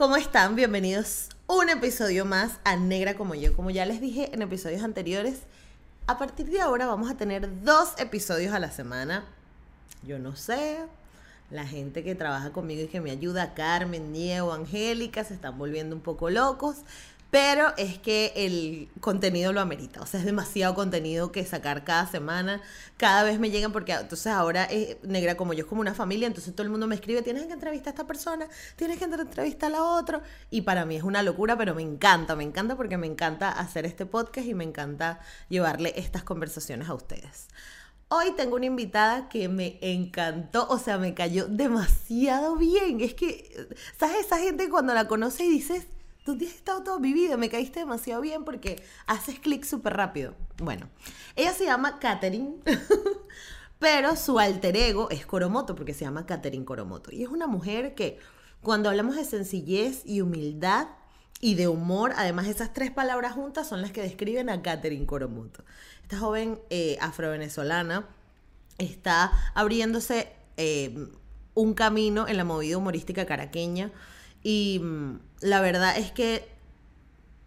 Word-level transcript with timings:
¿cómo 0.00 0.16
están? 0.16 0.56
Bienvenidos 0.56 1.28
un 1.46 1.68
episodio 1.68 2.24
más 2.24 2.52
a 2.64 2.74
Negra 2.74 3.18
como 3.18 3.34
yo. 3.34 3.54
Como 3.54 3.68
ya 3.68 3.84
les 3.84 4.00
dije 4.00 4.30
en 4.32 4.40
episodios 4.40 4.82
anteriores, 4.82 5.40
a 6.06 6.16
partir 6.16 6.46
de 6.46 6.58
ahora 6.58 6.86
vamos 6.86 7.10
a 7.10 7.18
tener 7.18 7.62
dos 7.64 7.90
episodios 7.98 8.54
a 8.54 8.58
la 8.58 8.70
semana. 8.70 9.26
Yo 10.02 10.18
no 10.18 10.36
sé, 10.36 10.78
la 11.50 11.66
gente 11.66 12.02
que 12.02 12.14
trabaja 12.14 12.50
conmigo 12.50 12.82
y 12.82 12.86
que 12.86 13.02
me 13.02 13.10
ayuda, 13.10 13.52
Carmen, 13.52 14.14
Diego, 14.14 14.54
Angélica, 14.54 15.22
se 15.22 15.34
están 15.34 15.58
volviendo 15.58 15.94
un 15.94 16.00
poco 16.00 16.30
locos. 16.30 16.76
Pero 17.30 17.72
es 17.76 17.98
que 17.98 18.32
el 18.34 18.88
contenido 19.00 19.52
lo 19.52 19.60
amerita. 19.60 20.00
O 20.02 20.06
sea, 20.06 20.18
es 20.18 20.26
demasiado 20.26 20.74
contenido 20.74 21.30
que 21.30 21.44
sacar 21.44 21.84
cada 21.84 22.06
semana. 22.08 22.60
Cada 22.96 23.22
vez 23.22 23.38
me 23.38 23.50
llegan 23.50 23.70
porque 23.72 23.92
entonces 23.92 24.26
ahora 24.26 24.64
es 24.64 24.96
negra 25.04 25.36
como 25.36 25.52
yo, 25.52 25.60
es 25.60 25.66
como 25.66 25.80
una 25.80 25.94
familia. 25.94 26.26
Entonces 26.26 26.52
todo 26.52 26.64
el 26.64 26.70
mundo 26.70 26.88
me 26.88 26.96
escribe, 26.96 27.22
tienes 27.22 27.46
que 27.46 27.52
entrevistar 27.52 27.92
a 27.92 27.94
esta 27.94 28.06
persona, 28.06 28.48
tienes 28.74 28.98
que 28.98 29.04
entrevistar 29.04 29.68
a 29.68 29.72
la 29.72 29.84
otra. 29.84 30.22
Y 30.50 30.62
para 30.62 30.84
mí 30.84 30.96
es 30.96 31.04
una 31.04 31.22
locura, 31.22 31.56
pero 31.56 31.74
me 31.74 31.82
encanta, 31.82 32.34
me 32.34 32.42
encanta 32.42 32.76
porque 32.76 32.96
me 32.96 33.06
encanta 33.06 33.52
hacer 33.52 33.86
este 33.86 34.06
podcast 34.06 34.48
y 34.48 34.54
me 34.54 34.64
encanta 34.64 35.20
llevarle 35.48 35.92
estas 35.96 36.24
conversaciones 36.24 36.88
a 36.88 36.94
ustedes. 36.94 37.46
Hoy 38.08 38.32
tengo 38.36 38.56
una 38.56 38.66
invitada 38.66 39.28
que 39.28 39.48
me 39.48 39.78
encantó, 39.82 40.66
o 40.68 40.78
sea, 40.80 40.98
me 40.98 41.14
cayó 41.14 41.46
demasiado 41.46 42.56
bien. 42.56 43.00
Es 43.00 43.14
que, 43.14 43.68
¿sabes? 44.00 44.26
Esa 44.26 44.38
gente 44.38 44.68
cuando 44.68 44.92
la 44.94 45.06
conoce 45.06 45.44
y 45.44 45.48
dices, 45.48 45.86
tú 46.24 46.32
has 46.32 46.42
estado 46.42 46.82
todo 46.82 47.00
vivido, 47.00 47.38
me 47.38 47.48
caíste 47.48 47.80
demasiado 47.80 48.20
bien 48.20 48.44
porque 48.44 48.82
haces 49.06 49.38
clic 49.38 49.64
súper 49.64 49.94
rápido. 49.94 50.34
Bueno, 50.58 50.88
ella 51.36 51.52
se 51.52 51.64
llama 51.64 51.98
Katherine, 51.98 52.56
pero 53.78 54.16
su 54.16 54.38
alter 54.38 54.76
ego 54.76 55.10
es 55.10 55.26
Coromoto, 55.26 55.74
porque 55.74 55.94
se 55.94 56.04
llama 56.04 56.26
Katherine 56.26 56.64
Coromoto. 56.64 57.10
Y 57.12 57.22
es 57.22 57.28
una 57.28 57.46
mujer 57.46 57.94
que 57.94 58.18
cuando 58.62 58.88
hablamos 58.90 59.16
de 59.16 59.24
sencillez 59.24 60.02
y 60.04 60.20
humildad 60.20 60.88
y 61.40 61.54
de 61.54 61.68
humor, 61.68 62.12
además 62.16 62.46
esas 62.46 62.74
tres 62.74 62.90
palabras 62.90 63.32
juntas 63.32 63.66
son 63.66 63.80
las 63.80 63.92
que 63.92 64.02
describen 64.02 64.50
a 64.50 64.60
Katherine 64.60 65.06
Coromoto. 65.06 65.64
Esta 66.02 66.18
joven 66.18 66.60
eh, 66.68 66.98
afrovenezolana 67.00 68.06
está 68.76 69.32
abriéndose 69.54 70.30
eh, 70.58 71.08
un 71.54 71.74
camino 71.74 72.28
en 72.28 72.36
la 72.36 72.44
movida 72.44 72.76
humorística 72.76 73.24
caraqueña 73.24 73.90
y 74.42 74.80
mm, 74.82 75.18
la 75.40 75.60
verdad 75.60 75.96
es 75.98 76.12
que 76.12 76.48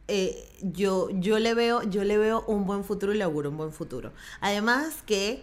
eh, 0.07 0.49
yo, 0.61 1.09
yo, 1.11 1.39
le 1.39 1.53
veo, 1.53 1.83
yo 1.83 2.03
le 2.03 2.17
veo 2.17 2.43
un 2.47 2.65
buen 2.65 2.83
futuro 2.83 3.13
y 3.13 3.17
le 3.17 3.23
auguro 3.23 3.49
un 3.49 3.57
buen 3.57 3.71
futuro. 3.71 4.11
Además 4.41 5.01
que 5.05 5.41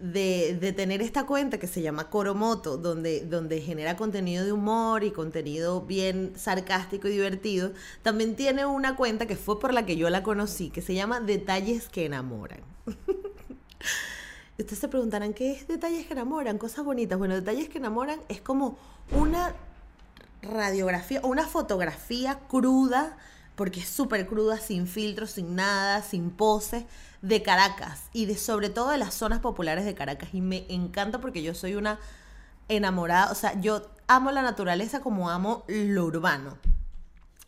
de, 0.00 0.56
de, 0.60 0.72
tener 0.72 1.02
esta 1.02 1.26
cuenta 1.26 1.58
que 1.58 1.66
se 1.66 1.82
llama 1.82 2.08
Coromoto, 2.08 2.78
donde, 2.78 3.20
donde 3.20 3.60
genera 3.60 3.96
contenido 3.96 4.44
de 4.44 4.52
humor 4.52 5.04
y 5.04 5.10
contenido 5.10 5.82
bien 5.82 6.32
sarcástico 6.36 7.08
y 7.08 7.12
divertido, 7.12 7.72
también 8.02 8.36
tiene 8.36 8.64
una 8.64 8.96
cuenta 8.96 9.26
que 9.26 9.36
fue 9.36 9.58
por 9.60 9.74
la 9.74 9.84
que 9.84 9.96
yo 9.96 10.08
la 10.08 10.22
conocí, 10.22 10.70
que 10.70 10.82
se 10.82 10.94
llama 10.94 11.20
Detalles 11.20 11.88
que 11.88 12.06
enamoran. 12.06 12.60
Ustedes 14.58 14.78
se 14.78 14.88
preguntarán, 14.88 15.34
¿qué 15.34 15.52
es 15.52 15.68
Detalles 15.68 16.06
que 16.06 16.14
enamoran? 16.14 16.58
Cosas 16.58 16.84
bonitas. 16.84 17.18
Bueno, 17.18 17.34
Detalles 17.34 17.68
que 17.68 17.78
enamoran 17.78 18.20
es 18.28 18.40
como 18.40 18.78
una 19.12 19.54
radiografía 20.42 21.20
o 21.22 21.28
una 21.28 21.46
fotografía 21.46 22.38
cruda, 22.48 23.16
porque 23.56 23.80
es 23.80 23.88
súper 23.88 24.26
cruda, 24.26 24.58
sin 24.58 24.86
filtros, 24.86 25.32
sin 25.32 25.56
nada, 25.56 26.02
sin 26.02 26.30
poses, 26.30 26.84
de 27.22 27.42
Caracas 27.42 28.04
y 28.12 28.26
de 28.26 28.36
sobre 28.36 28.70
todo 28.70 28.90
de 28.90 28.98
las 28.98 29.14
zonas 29.14 29.40
populares 29.40 29.84
de 29.84 29.94
Caracas. 29.94 30.30
Y 30.32 30.40
me 30.40 30.66
encanta 30.68 31.20
porque 31.20 31.42
yo 31.42 31.54
soy 31.54 31.74
una 31.74 31.98
enamorada, 32.68 33.32
o 33.32 33.34
sea, 33.34 33.58
yo 33.60 33.90
amo 34.06 34.30
la 34.30 34.42
naturaleza 34.42 35.00
como 35.00 35.30
amo 35.30 35.64
lo 35.66 36.04
urbano. 36.04 36.58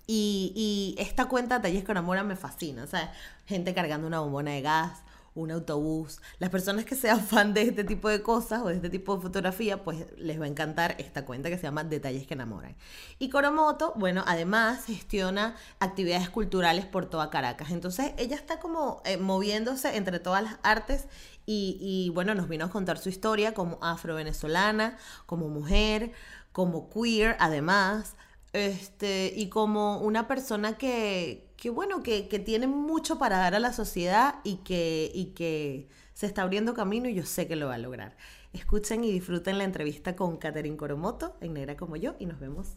Y, 0.07 0.53
y 0.57 1.01
esta 1.01 1.27
cuenta 1.27 1.57
de 1.57 1.63
talles 1.63 1.85
que 1.85 1.93
enamoran 1.93 2.27
me 2.27 2.35
fascina, 2.35 2.83
o 2.83 2.87
sea, 2.89 3.13
gente 3.47 3.75
cargando 3.75 4.09
una 4.09 4.19
bombona 4.19 4.51
de 4.51 4.63
gas, 4.63 4.99
un 5.35 5.51
autobús. 5.51 6.21
Las 6.39 6.51
personas 6.51 6.85
que 6.85 6.95
sean 6.95 7.21
fan 7.21 7.55
de 7.55 7.63
este 7.63 7.85
tipo 7.85 8.09
de 8.09 8.23
cosas 8.23 8.63
o 8.63 8.69
de 8.69 8.75
este 8.75 8.91
tipo 8.91 9.17
de 9.17 9.23
fotografía, 9.23 9.83
pues 9.83 10.07
les 10.17 10.41
va 10.41 10.45
a 10.45 10.49
encantar 10.49 10.97
esta 10.99 11.25
cuenta 11.25 11.51
que 11.51 11.57
se 11.57 11.65
llama 11.65 11.85
Detalles 11.85 12.27
que 12.27 12.35
enamoran. 12.35 12.77
Y 13.19 13.31
Coromoto, 13.31 13.93
bueno, 13.97 14.25
además 14.27 14.85
gestiona 14.87 15.57
actividades 15.79 16.31
culturales 16.31 16.85
por 16.87 17.07
toda 17.07 17.31
Caracas. 17.31 17.71
Entonces 17.71 18.13
ella 18.19 18.37
está 18.37 18.59
como 18.59 19.03
eh, 19.05 19.17
moviéndose 19.17 19.97
entre 19.97 20.19
todas 20.19 20.43
las 20.43 20.59
artes 20.63 21.07
y, 21.47 21.79
y, 21.81 22.11
bueno, 22.11 22.35
nos 22.35 22.49
vino 22.49 22.67
a 22.67 22.71
contar 22.71 22.99
su 22.99 23.09
historia 23.09 23.55
como 23.55 23.79
afro-venezolana, 23.83 24.97
como 25.27 25.49
mujer, 25.49 26.13
como 26.53 26.89
queer, 26.91 27.37
además, 27.41 28.15
este, 28.53 29.33
y 29.35 29.49
como 29.49 29.99
una 29.99 30.27
persona 30.27 30.77
que, 30.77 31.50
que 31.61 31.69
bueno, 31.69 32.03
que, 32.03 32.27
que, 32.27 32.39
tiene 32.39 32.67
mucho 32.67 33.19
para 33.19 33.37
dar 33.37 33.55
a 33.55 33.61
la 33.61 33.75
sociedad 33.75 34.37
y 34.45 34.57
que, 34.65 35.13
y 35.15 35.27
que 35.35 35.89
se 36.15 36.25
está 36.25 36.41
abriendo 36.41 36.73
camino 36.73 37.07
y 37.07 37.15
yo 37.15 37.27
sé 37.27 37.47
que 37.47 37.55
lo 37.55 37.67
va 37.67 37.75
a 37.75 37.79
lograr. 37.79 38.17
Escuchen 38.55 39.05
y 39.05 39.13
disfruten 39.13 39.59
la 39.59 39.65
entrevista 39.65 40.17
con 40.17 40.39
Catherine 40.39 40.79
Coromoto 40.79 41.37
en 41.43 41.53
Negra 41.53 41.77
como 41.77 41.97
yo 41.97 42.15
y 42.19 42.25
nos 42.25 42.41
vemos 42.41 42.69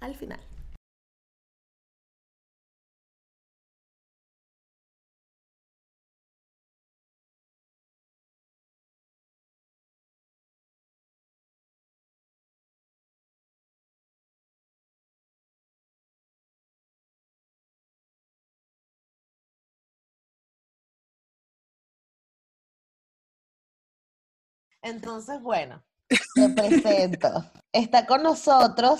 al 0.00 0.14
final. 0.14 0.40
Entonces, 24.82 25.40
bueno, 25.40 25.84
te 26.08 26.48
presento. 26.56 27.44
Está 27.72 28.06
con 28.06 28.22
nosotros 28.22 28.98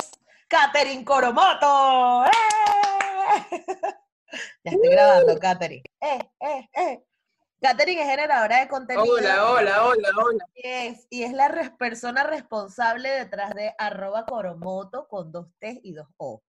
Katherine 0.49 1.05
Coromoto. 1.05 2.25
¡Eh! 2.27 2.31
Ya 4.63 4.71
estoy 4.71 4.91
grabando, 4.91 5.37
Katherine. 5.41 5.83
¡Eh, 6.01 6.21
eh, 6.39 6.69
eh! 6.73 7.05
Katherine 7.61 8.03
es 8.03 8.09
generadora 8.09 8.61
de 8.61 8.69
contenido. 8.69 9.13
Hola, 9.13 9.51
hola, 9.51 9.87
hola, 9.87 10.09
hola. 10.17 10.45
Y 10.55 10.69
es, 10.69 11.07
y 11.11 11.25
es 11.25 11.33
la 11.33 11.49
res 11.49 11.71
persona 11.71 12.23
responsable 12.23 13.11
detrás 13.11 13.53
de 13.55 13.75
arroba 13.77 14.27
Coromoto 14.27 15.09
con 15.09 15.33
dos 15.33 15.49
T 15.59 15.81
y 15.83 15.95
dos 15.95 16.07
O. 16.17 16.45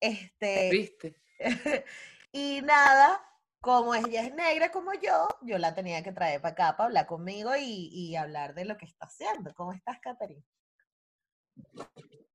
Este. 0.00 0.70
¿Viste? 0.70 1.20
y 2.32 2.62
nada, 2.62 3.22
como 3.68 3.94
ella 3.94 4.22
es 4.22 4.34
negra 4.34 4.72
como 4.72 4.94
yo, 4.94 5.28
yo 5.42 5.58
la 5.58 5.74
tenía 5.74 6.02
que 6.02 6.10
traer 6.10 6.40
para 6.40 6.52
acá 6.52 6.74
para 6.74 6.86
hablar 6.86 7.06
conmigo 7.06 7.54
y, 7.54 7.90
y 7.92 8.16
hablar 8.16 8.54
de 8.54 8.64
lo 8.64 8.78
que 8.78 8.86
está 8.86 9.04
haciendo. 9.04 9.52
¿Cómo 9.52 9.74
estás, 9.74 9.98
Katherine? 10.00 10.42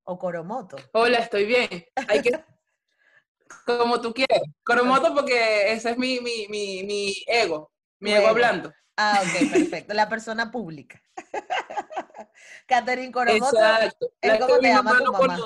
O 0.04 0.19
Coromoto. 0.19 0.78
Hola, 0.92 1.18
estoy 1.18 1.46
bien. 1.46 1.86
Hay 2.08 2.22
que, 2.22 2.30
como 3.66 4.00
tú 4.00 4.13
quieras. 4.13 4.44
Coromoto 4.63 5.16
porque 5.16 5.74
ese 5.74 5.90
es 5.90 5.98
mi, 5.98 6.19
mi, 6.19 6.48
mi, 6.50 6.84
mi 6.84 7.16
ego, 7.25 7.72
mi 8.00 8.12
bueno. 8.12 8.22
ego 8.22 8.30
hablando. 8.30 8.74
Ah, 8.96 9.24
ok, 9.24 9.52
perfecto. 9.52 9.96
La 9.96 10.08
persona 10.08 10.52
pública. 10.52 11.02
Katherine 12.68 13.12
Coromoto. 13.12 13.58
Exacto. 13.58 14.13
Es 14.22 14.40
como 14.40 14.60
te 14.60 14.68
llama 14.68 15.00
tu 15.04 15.12
mamá. 15.12 15.40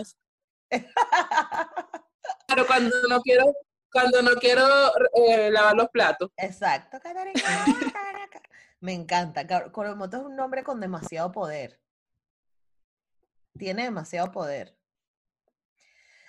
Claro, 2.46 2.68
cuando 2.68 2.94
no 3.08 3.22
quiero 3.22 3.54
cuando 3.92 4.22
no 4.22 4.32
quiero 4.36 4.66
eh, 5.14 5.50
lavar 5.52 5.76
los 5.76 5.90
platos. 5.90 6.32
Exacto, 6.38 6.98
Me 8.80 8.94
encanta. 8.94 9.46
Coromoto 9.72 10.18
es 10.18 10.24
un 10.24 10.36
nombre 10.36 10.64
con 10.64 10.80
demasiado 10.80 11.32
poder. 11.32 11.80
Tiene 13.58 13.84
demasiado 13.84 14.32
poder. 14.32 14.78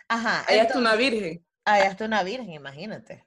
Ajá. 0.09 0.45
Allá 0.49 0.63
está 0.63 0.79
una 0.79 0.95
virgen. 0.95 1.45
Allá 1.65 1.89
está 1.91 2.07
una 2.07 2.23
virgen, 2.23 2.51
imagínate. 2.55 3.27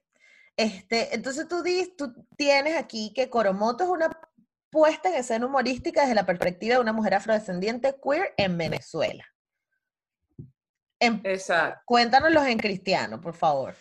Este, 0.57 1.13
entonces 1.13 1.47
tú, 1.47 1.61
dices, 1.61 1.95
tú 1.95 2.13
tienes 2.35 2.75
aquí 2.77 3.13
que 3.13 3.29
Coromoto 3.29 3.83
es 3.83 3.89
una 3.91 4.09
puesta 4.71 5.09
en 5.09 5.15
escena 5.15 5.45
humorística 5.45 6.01
desde 6.01 6.15
la 6.15 6.25
perspectiva 6.25 6.75
de 6.75 6.81
una 6.81 6.93
mujer 6.93 7.13
afrodescendiente 7.13 7.95
queer 8.01 8.33
en 8.37 8.57
Venezuela. 8.57 9.25
En- 10.99 11.21
Exacto. 11.23 11.81
cuéntanoslos 11.85 12.45
en 12.47 12.57
cristiano, 12.57 13.21
por 13.21 13.35
favor. 13.35 13.75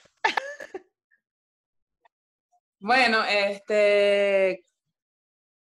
Bueno, 2.80 3.22
este. 3.24 4.64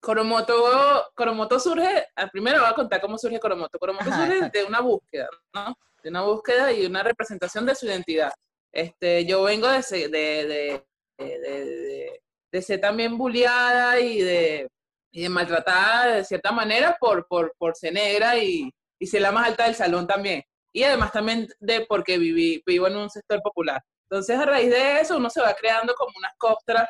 Coromoto, 0.00 1.10
Coromoto 1.14 1.58
surge, 1.58 2.08
ah, 2.16 2.28
primero 2.30 2.60
voy 2.60 2.68
a 2.68 2.74
contar 2.74 3.00
cómo 3.00 3.16
surge 3.16 3.40
Coromoto. 3.40 3.78
Coromoto 3.78 4.10
Ajá, 4.10 4.20
surge 4.22 4.34
exacto. 4.36 4.58
de 4.58 4.64
una 4.66 4.80
búsqueda, 4.80 5.28
¿no? 5.54 5.74
De 6.02 6.10
una 6.10 6.22
búsqueda 6.22 6.72
y 6.72 6.84
una 6.84 7.02
representación 7.02 7.64
de 7.64 7.74
su 7.74 7.86
identidad. 7.86 8.32
Este, 8.70 9.24
yo 9.24 9.42
vengo 9.44 9.66
de, 9.68 9.82
se- 9.82 10.08
de, 10.08 10.46
de, 10.46 10.84
de, 11.18 11.38
de- 11.38 11.64
de- 11.64 12.22
de 12.52 12.62
ser 12.62 12.80
también 12.80 13.16
bulliada 13.16 13.98
y 13.98 14.20
de, 14.20 14.68
y 15.10 15.22
de 15.22 15.28
maltratada 15.30 16.16
de 16.16 16.24
cierta 16.24 16.52
manera 16.52 16.96
por, 17.00 17.26
por, 17.26 17.54
por 17.56 17.74
ser 17.74 17.94
negra 17.94 18.36
y, 18.36 18.70
y 19.00 19.06
ser 19.06 19.22
la 19.22 19.32
más 19.32 19.48
alta 19.48 19.64
del 19.64 19.74
salón 19.74 20.06
también. 20.06 20.42
Y 20.72 20.82
además 20.82 21.12
también 21.12 21.48
de 21.60 21.86
porque 21.86 22.18
viví, 22.18 22.62
vivo 22.66 22.86
en 22.88 22.96
un 22.96 23.08
sector 23.08 23.40
popular. 23.40 23.80
Entonces, 24.10 24.38
a 24.38 24.46
raíz 24.46 24.70
de 24.70 25.00
eso, 25.00 25.16
uno 25.16 25.30
se 25.30 25.40
va 25.40 25.54
creando 25.54 25.94
como 25.94 26.12
unas 26.16 26.32
costras 26.36 26.88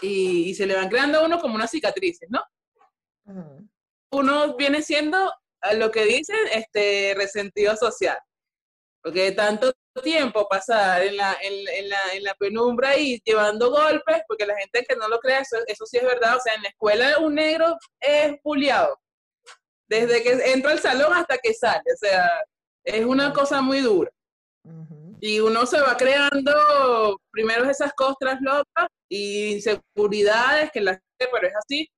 y, 0.00 0.50
y 0.50 0.54
se 0.54 0.66
le 0.66 0.76
van 0.76 0.88
creando 0.88 1.18
a 1.18 1.24
uno 1.24 1.40
como 1.40 1.54
unas 1.54 1.70
cicatrices, 1.70 2.28
¿no? 2.30 2.42
Uno 4.12 4.56
viene 4.56 4.82
siendo, 4.82 5.32
a 5.60 5.74
lo 5.74 5.90
que 5.90 6.04
dicen, 6.04 6.38
este 6.52 7.14
resentido 7.16 7.76
social. 7.76 8.18
Porque 9.02 9.32
tanto 9.32 9.72
tiempo 10.02 10.46
pasar 10.48 11.02
en 11.02 11.16
la, 11.16 11.36
en, 11.40 11.68
en 11.68 11.88
la, 11.88 11.98
en 12.12 12.24
la 12.24 12.34
penumbra 12.34 12.96
y 12.96 13.20
llevando 13.24 13.70
golpes, 13.70 14.22
porque 14.28 14.46
la 14.46 14.56
gente 14.56 14.84
que 14.86 14.96
no 14.96 15.08
lo 15.08 15.18
cree, 15.18 15.40
eso, 15.40 15.56
eso 15.66 15.86
sí 15.86 15.96
es 15.96 16.04
verdad. 16.04 16.36
O 16.36 16.40
sea, 16.40 16.54
en 16.54 16.62
la 16.62 16.68
escuela 16.68 17.18
un 17.18 17.34
negro 17.34 17.76
es 17.98 18.34
bulliado. 18.42 18.98
Desde 19.88 20.22
que 20.22 20.52
entra 20.52 20.72
al 20.72 20.78
salón 20.78 21.12
hasta 21.14 21.38
que 21.38 21.54
sale. 21.54 21.82
O 21.92 21.96
sea, 21.96 22.28
es 22.84 23.04
una 23.04 23.32
cosa 23.32 23.60
muy 23.60 23.80
dura. 23.80 24.10
Y 25.20 25.40
uno 25.40 25.66
se 25.66 25.80
va 25.80 25.96
creando 25.96 27.18
primero 27.30 27.68
esas 27.68 27.92
costras 27.94 28.38
locas 28.40 28.88
y 29.08 29.52
inseguridades 29.54 30.70
que 30.72 30.80
la 30.80 30.92
gente, 30.92 31.28
pero 31.32 31.46
es 31.48 31.54
así. 31.56 31.88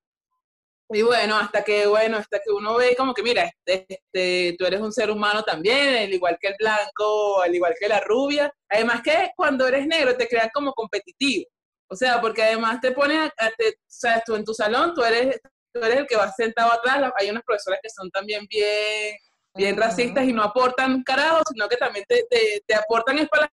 Y 0.90 1.00
bueno, 1.02 1.36
hasta 1.38 1.64
que, 1.64 1.86
bueno, 1.86 2.18
hasta 2.18 2.38
que 2.38 2.50
uno 2.52 2.76
ve 2.76 2.94
como 2.96 3.14
que, 3.14 3.22
mira, 3.22 3.44
este, 3.66 3.86
este, 3.88 4.56
tú 4.58 4.66
eres 4.66 4.80
un 4.80 4.92
ser 4.92 5.10
humano 5.10 5.42
también, 5.42 5.96
al 6.04 6.12
igual 6.12 6.36
que 6.40 6.48
el 6.48 6.54
blanco, 6.58 7.40
al 7.40 7.54
igual 7.54 7.74
que 7.78 7.88
la 7.88 8.00
rubia. 8.00 8.52
Además 8.68 9.00
que 9.02 9.30
cuando 9.36 9.66
eres 9.66 9.86
negro 9.86 10.14
te 10.16 10.28
crean 10.28 10.50
como 10.52 10.72
competitivo. 10.74 11.46
O 11.88 11.96
sea, 11.96 12.20
porque 12.20 12.42
además 12.42 12.80
te 12.80 12.92
ponen, 12.92 13.30
te- 13.56 13.68
o 13.70 13.72
sea, 13.86 14.22
tú 14.24 14.34
en 14.36 14.44
tu 14.44 14.52
salón, 14.54 14.92
tú 14.94 15.02
eres, 15.02 15.38
tú 15.72 15.80
eres 15.82 15.98
el 16.00 16.06
que 16.06 16.16
va 16.16 16.30
sentado 16.32 16.72
atrás. 16.72 17.10
Hay 17.18 17.30
unas 17.30 17.42
profesoras 17.44 17.80
que 17.82 17.88
son 17.90 18.10
también 18.10 18.46
bien, 18.50 19.16
bien 19.54 19.76
racistas 19.76 20.24
y 20.24 20.32
no 20.32 20.42
aportan 20.42 21.02
carajo, 21.02 21.42
sino 21.52 21.68
que 21.68 21.76
también 21.76 22.04
te, 22.08 22.24
te, 22.30 22.62
te 22.66 22.74
aportan 22.74 23.18
es 23.18 23.28
para 23.28 23.50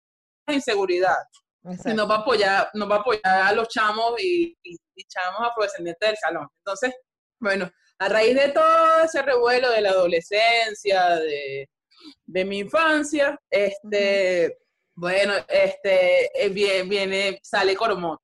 la 0.47 0.53
inseguridad. 0.53 1.15
Y 1.63 1.69
Exacto. 1.71 1.93
no 1.95 2.07
va 2.07 2.15
a 2.15 2.19
apoyar, 2.19 2.69
no 2.73 2.87
va 2.87 2.97
a 2.97 2.99
apoyar 2.99 3.23
a 3.47 3.51
los 3.53 3.67
chamos 3.67 4.13
y, 4.21 4.55
y- 4.63 4.77
y 4.95 5.03
chamos 5.05 5.41
afrodescendientes 5.49 6.07
del 6.09 6.17
salón. 6.17 6.47
Entonces, 6.59 6.93
bueno, 7.39 7.69
a 7.99 8.09
raíz 8.09 8.35
de 8.35 8.49
todo 8.49 9.03
ese 9.03 9.21
revuelo 9.21 9.69
de 9.71 9.81
la 9.81 9.89
adolescencia, 9.89 11.15
de, 11.17 11.69
de 12.25 12.45
mi 12.45 12.59
infancia, 12.59 13.37
este, 13.49 14.57
bueno, 14.95 15.33
este, 15.47 16.25
eh, 16.45 16.49
viene, 16.49 16.83
viene, 16.83 17.39
sale 17.43 17.75
Coromoto, 17.75 18.21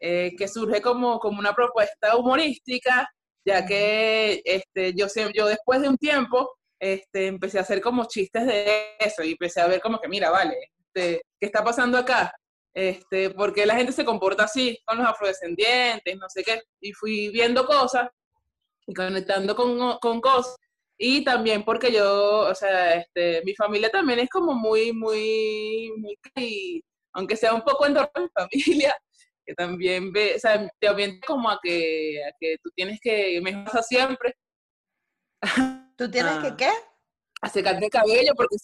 eh, 0.00 0.34
que 0.36 0.48
surge 0.48 0.80
como, 0.80 1.18
como 1.18 1.38
una 1.40 1.54
propuesta 1.54 2.16
humorística, 2.16 3.08
ya 3.44 3.66
que 3.66 4.40
este, 4.44 4.94
yo, 4.94 5.06
yo 5.34 5.46
después 5.46 5.80
de 5.82 5.88
un 5.88 5.96
tiempo 5.98 6.57
este, 6.78 7.26
empecé 7.26 7.58
a 7.58 7.62
hacer 7.62 7.80
como 7.80 8.06
chistes 8.06 8.46
de 8.46 8.96
eso 8.98 9.22
y 9.22 9.32
empecé 9.32 9.60
a 9.60 9.66
ver 9.66 9.80
como 9.80 10.00
que, 10.00 10.08
mira, 10.08 10.30
vale, 10.30 10.56
este, 10.78 11.22
¿qué 11.38 11.46
está 11.46 11.64
pasando 11.64 11.98
acá? 11.98 12.32
Este, 12.74 13.30
porque 13.30 13.66
la 13.66 13.74
gente 13.74 13.92
se 13.92 14.04
comporta 14.04 14.44
así 14.44 14.78
con 14.84 14.98
los 14.98 15.06
afrodescendientes, 15.06 16.16
no 16.16 16.28
sé 16.28 16.44
qué, 16.44 16.60
y 16.80 16.92
fui 16.92 17.28
viendo 17.30 17.66
cosas 17.66 18.08
y 18.86 18.94
conectando 18.94 19.56
con, 19.56 19.98
con 19.98 20.20
cosas. 20.20 20.56
Y 20.96 21.24
también 21.24 21.64
porque 21.64 21.92
yo, 21.92 22.48
o 22.48 22.54
sea, 22.54 22.94
este, 22.94 23.42
mi 23.44 23.54
familia 23.54 23.90
también 23.90 24.18
es 24.20 24.28
como 24.28 24.54
muy, 24.54 24.92
muy, 24.92 25.92
muy, 25.96 26.18
y 26.36 26.82
aunque 27.12 27.36
sea 27.36 27.54
un 27.54 27.62
poco 27.62 27.86
en 27.86 27.94
torno 27.94 28.10
a 28.14 28.20
mi 28.20 28.60
familia, 28.60 28.96
que 29.46 29.54
también 29.54 30.12
ve, 30.12 30.34
o 30.36 30.38
sea, 30.38 30.70
te 30.78 30.90
orienta 30.90 31.26
como 31.26 31.50
a 31.50 31.58
que, 31.62 32.22
a 32.24 32.32
que 32.38 32.56
tú 32.62 32.70
tienes 32.74 32.98
que 33.00 33.40
mejorar 33.40 33.82
siempre, 33.82 34.34
¿Tú 35.98 36.08
tienes 36.10 36.32
Ah. 36.36 36.42
que 36.42 36.56
qué? 36.56 36.70
a 37.40 37.48
secarte 37.48 37.84
el 37.84 37.90
cabello, 37.90 38.32
porque 38.36 38.56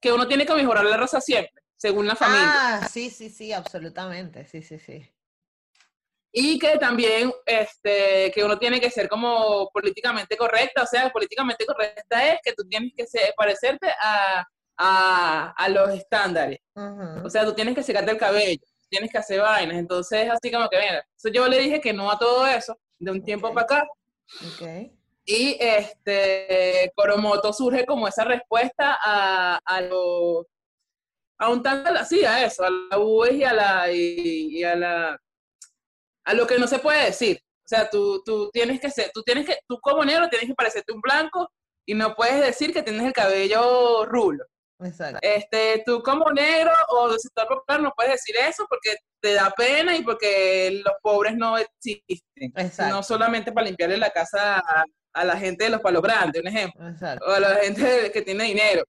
que, 0.00 0.12
uno 0.12 0.26
tiene 0.28 0.44
que 0.44 0.54
mejorar 0.54 0.84
la 0.84 0.96
raza 0.98 1.22
siempre, 1.22 1.62
según 1.74 2.06
la 2.06 2.14
familia. 2.14 2.50
Ah, 2.82 2.88
sí, 2.90 3.08
sí, 3.08 3.30
sí, 3.30 3.50
absolutamente. 3.52 4.44
Sí, 4.46 4.62
sí, 4.62 4.78
sí. 4.78 5.10
Y 6.32 6.58
que 6.58 6.76
también, 6.78 7.32
este, 7.46 8.30
que 8.32 8.44
uno 8.44 8.58
tiene 8.58 8.78
que 8.80 8.90
ser 8.90 9.08
como 9.08 9.70
políticamente 9.70 10.36
correcta, 10.36 10.82
o 10.82 10.86
sea, 10.86 11.10
políticamente 11.10 11.64
correcta 11.64 12.32
es 12.32 12.40
que 12.42 12.52
tú 12.52 12.64
tienes 12.68 12.92
que 12.96 13.06
ser- 13.06 13.32
parecerte 13.36 13.88
a, 14.02 14.44
a, 14.76 15.54
a 15.56 15.68
los 15.70 15.90
estándares. 15.90 16.58
O 17.24 17.30
sea, 17.30 17.44
tú 17.44 17.54
tienes 17.54 17.74
que 17.74 17.82
secarte 17.82 18.10
el 18.10 18.18
cabello, 18.18 18.60
tienes 18.90 19.10
que 19.10 19.18
hacer 19.18 19.40
vainas. 19.40 19.76
Entonces, 19.78 20.28
así 20.30 20.50
como 20.50 20.68
que, 20.68 20.78
mira, 20.78 21.06
yo 21.32 21.48
le 21.48 21.58
dije 21.58 21.80
que 21.80 21.92
no 21.94 22.10
a 22.10 22.18
todo 22.18 22.46
eso 22.46 22.76
de 22.98 23.10
un 23.12 23.24
tiempo 23.24 23.54
para 23.54 23.64
acá. 23.64 23.86
Ok. 24.46 24.90
Y 25.26 25.56
este, 25.58 26.92
Coromoto 26.94 27.52
surge 27.52 27.86
como 27.86 28.06
esa 28.06 28.24
respuesta 28.24 28.98
a, 29.02 29.58
a 29.64 29.80
lo, 29.80 30.46
a 31.38 31.48
un 31.48 31.62
tanto, 31.62 31.90
sí, 32.04 32.24
a 32.24 32.44
eso, 32.44 32.64
a 32.64 32.70
la 32.70 32.98
UES 32.98 33.34
y 33.34 33.44
a 33.44 33.52
la, 33.52 33.90
y, 33.90 34.58
y 34.58 34.64
a 34.64 34.76
la, 34.76 35.18
a 36.24 36.34
lo 36.34 36.46
que 36.46 36.58
no 36.58 36.66
se 36.66 36.78
puede 36.78 37.06
decir. 37.06 37.38
O 37.64 37.68
sea, 37.68 37.88
tú, 37.88 38.22
tú 38.24 38.50
tienes 38.52 38.78
que 38.78 38.90
ser, 38.90 39.10
tú 39.14 39.22
tienes 39.22 39.46
que, 39.46 39.56
tú 39.66 39.78
como 39.80 40.04
negro 40.04 40.28
tienes 40.28 40.48
que 40.48 40.54
parecerte 40.54 40.92
un 40.92 41.00
blanco 41.00 41.50
y 41.86 41.94
no 41.94 42.14
puedes 42.14 42.40
decir 42.40 42.72
que 42.74 42.82
tienes 42.82 43.06
el 43.06 43.12
cabello 43.12 44.04
rulo. 44.04 44.44
Exacto. 44.80 45.18
Este, 45.22 45.82
tú 45.86 46.02
como 46.02 46.30
negro 46.30 46.72
o 46.88 47.08
del 47.08 47.18
sector 47.18 47.48
popular 47.48 47.80
no 47.80 47.92
puedes 47.96 48.12
decir 48.12 48.36
eso 48.36 48.66
porque 48.68 48.96
te 49.22 49.32
da 49.32 49.50
pena 49.56 49.96
y 49.96 50.02
porque 50.02 50.82
los 50.84 50.94
pobres 51.02 51.36
no 51.36 51.56
existen. 51.56 52.52
Exacto. 52.56 52.96
No 52.96 53.02
solamente 53.02 53.52
para 53.52 53.66
limpiarle 53.66 53.96
la 53.96 54.10
casa 54.10 54.58
a, 54.58 54.84
a 55.14 55.24
la 55.24 55.36
gente 55.38 55.64
de 55.64 55.70
los 55.70 55.80
palos 55.80 56.02
grandes, 56.02 56.42
un 56.42 56.48
ejemplo, 56.48 56.86
Exacto. 56.88 57.24
o 57.26 57.30
a 57.30 57.40
la 57.40 57.54
gente 57.56 58.10
que 58.12 58.22
tiene 58.22 58.44
dinero. 58.44 58.82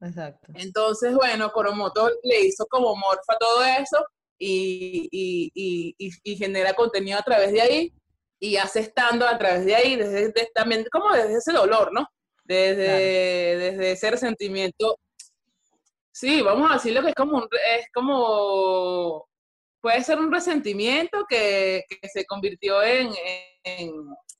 Exacto. 0.00 0.52
Entonces, 0.54 1.14
bueno, 1.14 1.50
Coromoto 1.52 2.08
le 2.22 2.40
hizo 2.46 2.66
como 2.66 2.94
morfa 2.96 3.36
todo 3.38 3.62
eso 3.64 4.04
y, 4.38 5.08
y, 5.12 5.50
y, 5.54 5.94
y- 5.98 6.32
y 6.32 6.36
genera 6.36 6.72
contenido 6.74 7.18
a 7.18 7.22
través 7.22 7.52
de 7.52 7.60
ahí 7.60 7.92
y 8.40 8.56
hace 8.56 8.80
estando 8.80 9.26
a 9.28 9.38
través 9.38 9.64
de 9.64 9.76
ahí, 9.76 9.94
desde, 9.96 10.28
de- 10.32 10.50
también 10.54 10.84
como 10.90 11.12
desde 11.12 11.36
ese 11.38 11.52
dolor, 11.52 11.92
¿no? 11.92 12.08
Desde, 12.44 13.56
desde 13.56 13.92
ese 13.92 14.10
resentimiento. 14.10 14.98
Sí, 16.10 16.42
vamos 16.42 16.70
a 16.70 16.74
decirlo 16.74 17.02
que 17.02 17.08
es 17.10 17.14
como, 17.14 17.36
un, 17.38 17.48
es 17.78 17.86
como, 17.94 19.28
puede 19.82 20.02
ser 20.04 20.18
un 20.18 20.32
resentimiento 20.32 21.26
que, 21.28 21.84
que 21.88 22.08
se 22.08 22.24
convirtió 22.24 22.82
en, 22.82 23.10
en, 23.64 23.92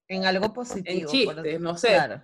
En 0.09 0.25
algo 0.25 0.53
positivo. 0.53 1.11
chistes, 1.11 1.37
decir- 1.37 1.61
no 1.61 1.77
sé. 1.77 1.89
Claro. 1.89 2.23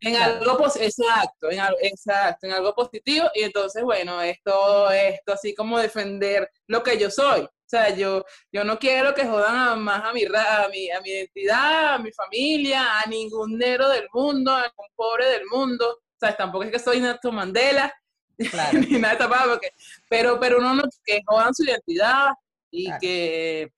en 0.00 0.14
Claro. 0.14 0.34
algo 0.50 0.66
exacto, 0.80 1.50
en 1.50 1.60
exacto, 1.82 2.46
en 2.46 2.52
algo 2.52 2.74
positivo, 2.74 3.26
y 3.34 3.42
entonces, 3.42 3.82
bueno, 3.82 4.20
esto, 4.22 4.90
esto 4.90 5.32
así 5.32 5.54
como 5.54 5.78
defender 5.78 6.50
lo 6.68 6.82
que 6.82 6.96
yo 6.98 7.10
soy. 7.10 7.40
O 7.42 7.66
sea, 7.66 7.88
yo, 7.94 8.22
yo 8.52 8.62
no 8.64 8.78
quiero 8.78 9.14
que 9.14 9.24
jodan 9.26 9.56
a- 9.56 9.74
más 9.76 10.04
a 10.04 10.12
mi, 10.12 10.24
a, 10.24 10.68
mi, 10.70 10.90
a 10.90 11.00
mi 11.00 11.08
identidad, 11.10 11.94
a 11.94 11.98
mi 11.98 12.12
familia, 12.12 13.00
a 13.00 13.08
ningún 13.08 13.56
negro 13.58 13.88
del 13.88 14.06
mundo, 14.12 14.52
a 14.52 14.62
ningún 14.62 14.88
pobre 14.94 15.26
del 15.26 15.46
mundo. 15.50 15.88
O 15.90 16.16
sea, 16.20 16.36
tampoco 16.36 16.64
es 16.64 16.70
que 16.70 16.78
soy 16.78 17.00
Nelson 17.00 17.34
Mandela, 17.34 17.92
Claro. 18.50 18.78
ni 18.78 18.98
nada 18.98 19.14
de 19.16 19.48
porque, 19.48 19.70
pero, 20.08 20.38
pero 20.38 20.58
uno 20.58 20.74
no, 20.74 20.82
que 21.04 21.20
jodan 21.26 21.54
su 21.54 21.64
identidad 21.64 22.28
y 22.76 22.84
Claro. 22.86 23.00
que 23.00 23.72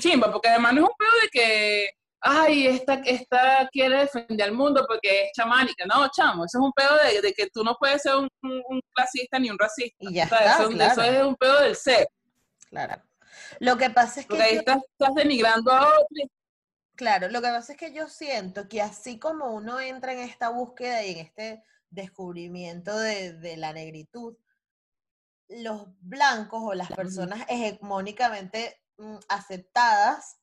chimba, 0.00 0.32
porque 0.32 0.48
además 0.48 0.72
no 0.74 0.82
es 0.82 0.88
un 0.88 0.96
pedo 0.96 1.20
de 1.22 1.28
que, 1.30 1.90
ay, 2.20 2.66
esta, 2.66 2.94
esta 3.04 3.68
quiere 3.70 3.98
defender 4.00 4.48
al 4.48 4.54
mundo 4.54 4.84
porque 4.88 5.24
es 5.26 5.32
chamánica. 5.36 5.84
No, 5.86 6.08
chamo, 6.10 6.44
eso 6.46 6.58
es 6.58 6.64
un 6.64 6.72
pedo 6.72 6.96
de, 7.04 7.20
de 7.20 7.32
que 7.32 7.48
tú 7.50 7.62
no 7.62 7.76
puedes 7.78 8.02
ser 8.02 8.16
un, 8.16 8.28
un- 8.42 8.62
un 8.68 8.80
clasista 8.92 9.38
ni 9.38 9.50
un 9.50 9.58
racista. 9.58 9.94
Y 10.00 10.14
ya 10.14 10.24
O 10.24 10.28
sea, 10.28 10.38
está, 10.38 10.62
eso, 10.62 10.68
claro. 10.70 10.92
eso 10.92 11.02
es 11.12 11.22
un 11.24 11.36
pedo 11.36 11.60
del 11.60 11.76
ser, 11.76 12.08
Claro. 12.70 13.02
Lo 13.60 13.76
que 13.76 13.90
pasa 13.90 14.20
es 14.20 14.26
que 14.26 14.30
porque 14.30 14.42
ahí 14.42 14.54
yo- 14.54 14.60
estás, 14.60 14.78
estás 14.98 15.14
denigrando 15.14 15.70
a 15.72 15.88
otro. 15.98 16.06
y- 16.10 16.30
Claro, 16.96 17.28
lo 17.28 17.40
que 17.42 17.48
pasa 17.48 17.72
es 17.72 17.78
que 17.78 17.92
yo 17.92 18.08
siento 18.08 18.68
que 18.68 18.80
así 18.80 19.18
como 19.18 19.52
uno 19.52 19.80
entra 19.80 20.12
en 20.12 20.20
esta 20.20 20.48
búsqueda 20.48 21.04
y 21.04 21.12
en 21.12 21.18
este 21.18 21.62
descubrimiento 21.90 22.96
de, 22.98 23.32
de 23.32 23.56
la 23.56 23.72
negritud, 23.72 24.36
los 25.48 25.86
blancos 26.00 26.62
o 26.62 26.74
las 26.74 26.90
personas 26.92 27.44
hegemónicamente 27.48 28.80
mm, 28.98 29.16
aceptadas 29.28 30.38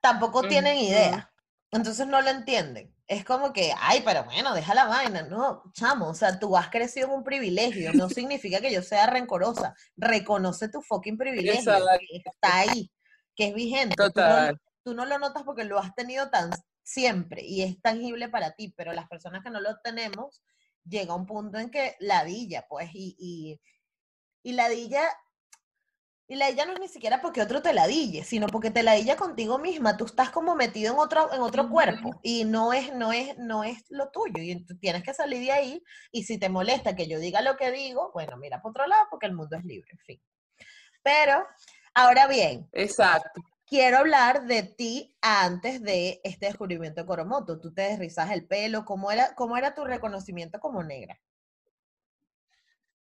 tampoco 0.00 0.42
tienen 0.42 0.76
idea. 0.76 1.32
Entonces 1.70 2.06
no 2.06 2.20
lo 2.20 2.30
entienden. 2.30 2.94
Es 3.06 3.24
como 3.24 3.52
que, 3.52 3.72
ay, 3.78 4.02
pero 4.04 4.24
bueno, 4.24 4.54
deja 4.54 4.74
la 4.74 4.86
vaina. 4.86 5.22
No, 5.22 5.62
chamo, 5.72 6.08
o 6.08 6.14
sea, 6.14 6.38
tú 6.38 6.56
has 6.56 6.68
crecido 6.68 7.08
en 7.08 7.14
un 7.14 7.24
privilegio. 7.24 7.92
No 7.92 8.08
significa 8.10 8.60
que 8.60 8.72
yo 8.72 8.82
sea 8.82 9.06
rencorosa. 9.06 9.74
Reconoce 9.96 10.68
tu 10.68 10.80
fucking 10.82 11.16
privilegio. 11.18 11.72
Que 11.98 12.22
está 12.30 12.58
ahí, 12.58 12.90
que 13.34 13.48
es 13.48 13.54
vigente. 13.54 13.96
Tú 13.96 14.02
no- 14.02 14.08
Total. 14.08 14.60
tú 14.84 14.94
no 14.94 15.04
lo 15.04 15.18
notas 15.18 15.42
porque 15.42 15.64
lo 15.64 15.78
has 15.78 15.94
tenido 15.94 16.30
tan 16.30 16.50
siempre 16.82 17.42
y 17.42 17.62
es 17.62 17.80
tangible 17.80 18.28
para 18.28 18.52
ti, 18.52 18.72
pero 18.76 18.92
las 18.92 19.08
personas 19.08 19.42
que 19.42 19.50
no 19.50 19.60
lo 19.60 19.76
tenemos, 19.82 20.42
llega 20.84 21.14
un 21.14 21.26
punto 21.26 21.58
en 21.58 21.70
que 21.70 21.96
ladilla, 21.98 22.66
pues, 22.68 22.90
y, 22.92 23.16
y, 23.18 23.60
y 24.44 24.52
ladilla, 24.52 25.02
y 26.28 26.36
ladilla 26.36 26.66
no 26.66 26.74
es 26.74 26.80
ni 26.80 26.88
siquiera 26.88 27.20
porque 27.20 27.42
otro 27.42 27.62
te 27.62 27.72
ladille, 27.72 28.22
sino 28.24 28.46
porque 28.46 28.70
te 28.70 28.82
ladilla 28.82 29.16
contigo 29.16 29.58
misma, 29.58 29.96
tú 29.96 30.04
estás 30.04 30.30
como 30.30 30.54
metido 30.54 30.92
en 30.92 30.98
otro, 30.98 31.32
en 31.32 31.40
otro 31.40 31.68
cuerpo 31.68 32.20
y 32.22 32.44
no 32.44 32.72
es, 32.72 32.94
no 32.94 33.12
es, 33.12 33.36
no 33.38 33.64
es 33.64 33.84
lo 33.88 34.10
tuyo, 34.10 34.42
y 34.42 34.64
tú 34.64 34.78
tienes 34.78 35.02
que 35.02 35.14
salir 35.14 35.40
de 35.40 35.52
ahí, 35.52 35.82
y 36.12 36.24
si 36.24 36.38
te 36.38 36.50
molesta 36.50 36.94
que 36.94 37.08
yo 37.08 37.18
diga 37.18 37.40
lo 37.40 37.56
que 37.56 37.72
digo, 37.72 38.10
bueno, 38.12 38.36
mira 38.36 38.60
por 38.60 38.70
otro 38.70 38.86
lado 38.86 39.06
porque 39.10 39.26
el 39.26 39.34
mundo 39.34 39.56
es 39.56 39.64
libre, 39.64 39.90
en 39.90 39.98
fin. 39.98 40.22
Pero, 41.02 41.46
ahora 41.94 42.26
bien, 42.26 42.68
Exacto. 42.72 43.42
quiero 43.66 43.98
hablar 43.98 44.46
de 44.46 44.62
ti 44.62 45.16
antes 45.22 45.82
de 45.82 46.20
este 46.22 46.46
descubrimiento 46.46 47.00
de 47.00 47.06
Coromoto. 47.06 47.60
Tú 47.60 47.72
te 47.72 47.82
desrizas 47.82 48.30
el 48.30 48.46
pelo, 48.46 48.84
¿cómo 48.84 49.10
era, 49.10 49.34
cómo 49.34 49.56
era 49.56 49.74
tu 49.74 49.84
reconocimiento 49.84 50.60
como 50.60 50.82
negra? 50.82 51.18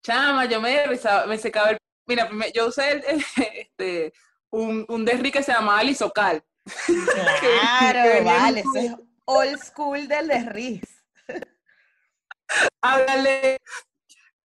Chama, 0.03 0.45
yo 0.45 0.60
me 0.62 0.86
rizaba, 0.86 1.25
me 1.25 1.38
secaba 1.38 1.69
el... 1.72 1.77
Mira, 2.05 2.29
yo 2.53 2.67
usé 2.67 2.91
el- 2.91 3.03
este, 3.55 4.13
un, 4.51 4.86
un 4.89 5.05
desri 5.05 5.31
que 5.31 5.41
se 5.43 5.51
llamaba 5.53 5.83
lisocal. 5.83 6.43
Claro, 7.39 8.24
vale, 8.24 8.60
eso 8.62 8.75
es 8.75 8.91
old 9.25 9.60
school 9.62 10.07
del 10.07 10.27
desriz. 10.27 10.81
Háblale. 12.81 13.57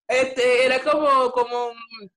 Este, 0.09 0.65
era 0.65 0.83
como, 0.83 1.31
como 1.33 1.69
un, 1.69 2.11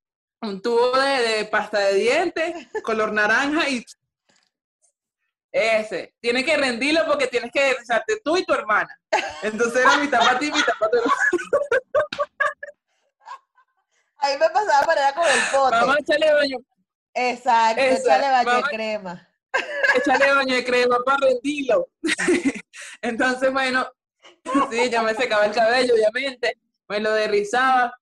un 0.44 0.62
tubo 0.62 0.98
de, 0.98 1.10
de 1.22 1.46
pasta 1.46 1.80
de 1.80 1.96
dientes, 1.96 2.68
color 2.84 3.12
naranja 3.12 3.68
y 3.70 3.84
ese. 5.52 6.16
Tienes 6.22 6.46
que 6.46 6.56
rendirlo 6.56 7.06
porque 7.06 7.28
tienes 7.28 7.52
que 7.52 7.74
rizarte 7.74 8.22
tú 8.24 8.38
y 8.38 8.46
tu 8.46 8.54
hermana. 8.54 8.98
Entonces 9.42 9.82
era 9.82 9.98
mitad 9.98 10.20
para 10.20 10.40
ti 10.40 10.48
y 10.48 10.52
tu 10.52 10.58
hermana. 10.58 11.14
Ahí 14.22 14.38
me 14.38 14.50
pasaba 14.50 14.86
para 14.86 15.08
allá 15.08 15.16
con 15.16 15.26
el 15.26 15.40
pote. 15.52 15.76
Vamos 15.76 15.96
a 15.96 16.00
echarle 16.00 16.34
baño, 16.34 16.58
Exacto, 17.14 17.82
Esa, 17.82 18.16
échale 18.16 18.30
baño 18.30 18.58
de 18.58 18.64
crema. 18.64 19.30
echarle 19.96 20.34
baño 20.34 20.56
de 20.56 20.64
crema 20.64 20.98
para 21.06 21.18
rendirlo. 21.18 21.90
Entonces, 23.02 23.52
bueno, 23.52 23.88
sí, 24.70 24.90
yo 24.90 25.04
me 25.04 25.14
secaba 25.16 25.46
el 25.46 25.54
cabello, 25.54 25.94
obviamente, 25.96 26.58
me 26.88 27.00
lo 27.00 27.12
derrizaba. 27.14 27.94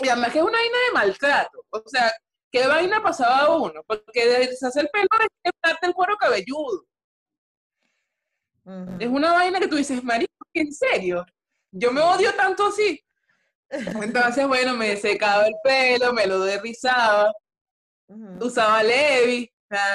Y 0.00 0.08
además 0.08 0.32
que 0.32 0.38
es 0.38 0.44
una 0.44 0.58
vaina 0.58 0.78
de 0.86 0.92
maltrato. 0.94 1.64
O 1.70 1.82
sea, 1.86 2.12
¿qué 2.50 2.66
vaina 2.66 3.02
pasaba 3.02 3.40
a 3.40 3.56
uno? 3.56 3.82
Porque 3.86 4.26
deshacer 4.26 4.84
el 4.84 4.90
pelo 4.90 5.08
es 5.20 5.52
quitarte 5.52 5.86
el 5.86 5.94
cuero 5.94 6.16
cabelludo. 6.16 6.84
Es 8.98 9.08
una 9.08 9.32
vaina 9.32 9.58
que 9.60 9.68
tú 9.68 9.76
dices, 9.76 10.04
marico, 10.04 10.32
¿en 10.52 10.72
serio? 10.72 11.24
Yo 11.70 11.90
me 11.90 12.02
odio 12.02 12.34
tanto 12.34 12.66
así. 12.66 13.02
Entonces, 13.70 14.46
bueno, 14.46 14.74
me 14.74 14.96
secaba 14.96 15.46
el 15.46 15.54
pelo, 15.62 16.12
me 16.12 16.26
lo 16.26 16.40
derrizaba, 16.40 17.32
usaba 18.40 18.82
Levi, 18.82 19.50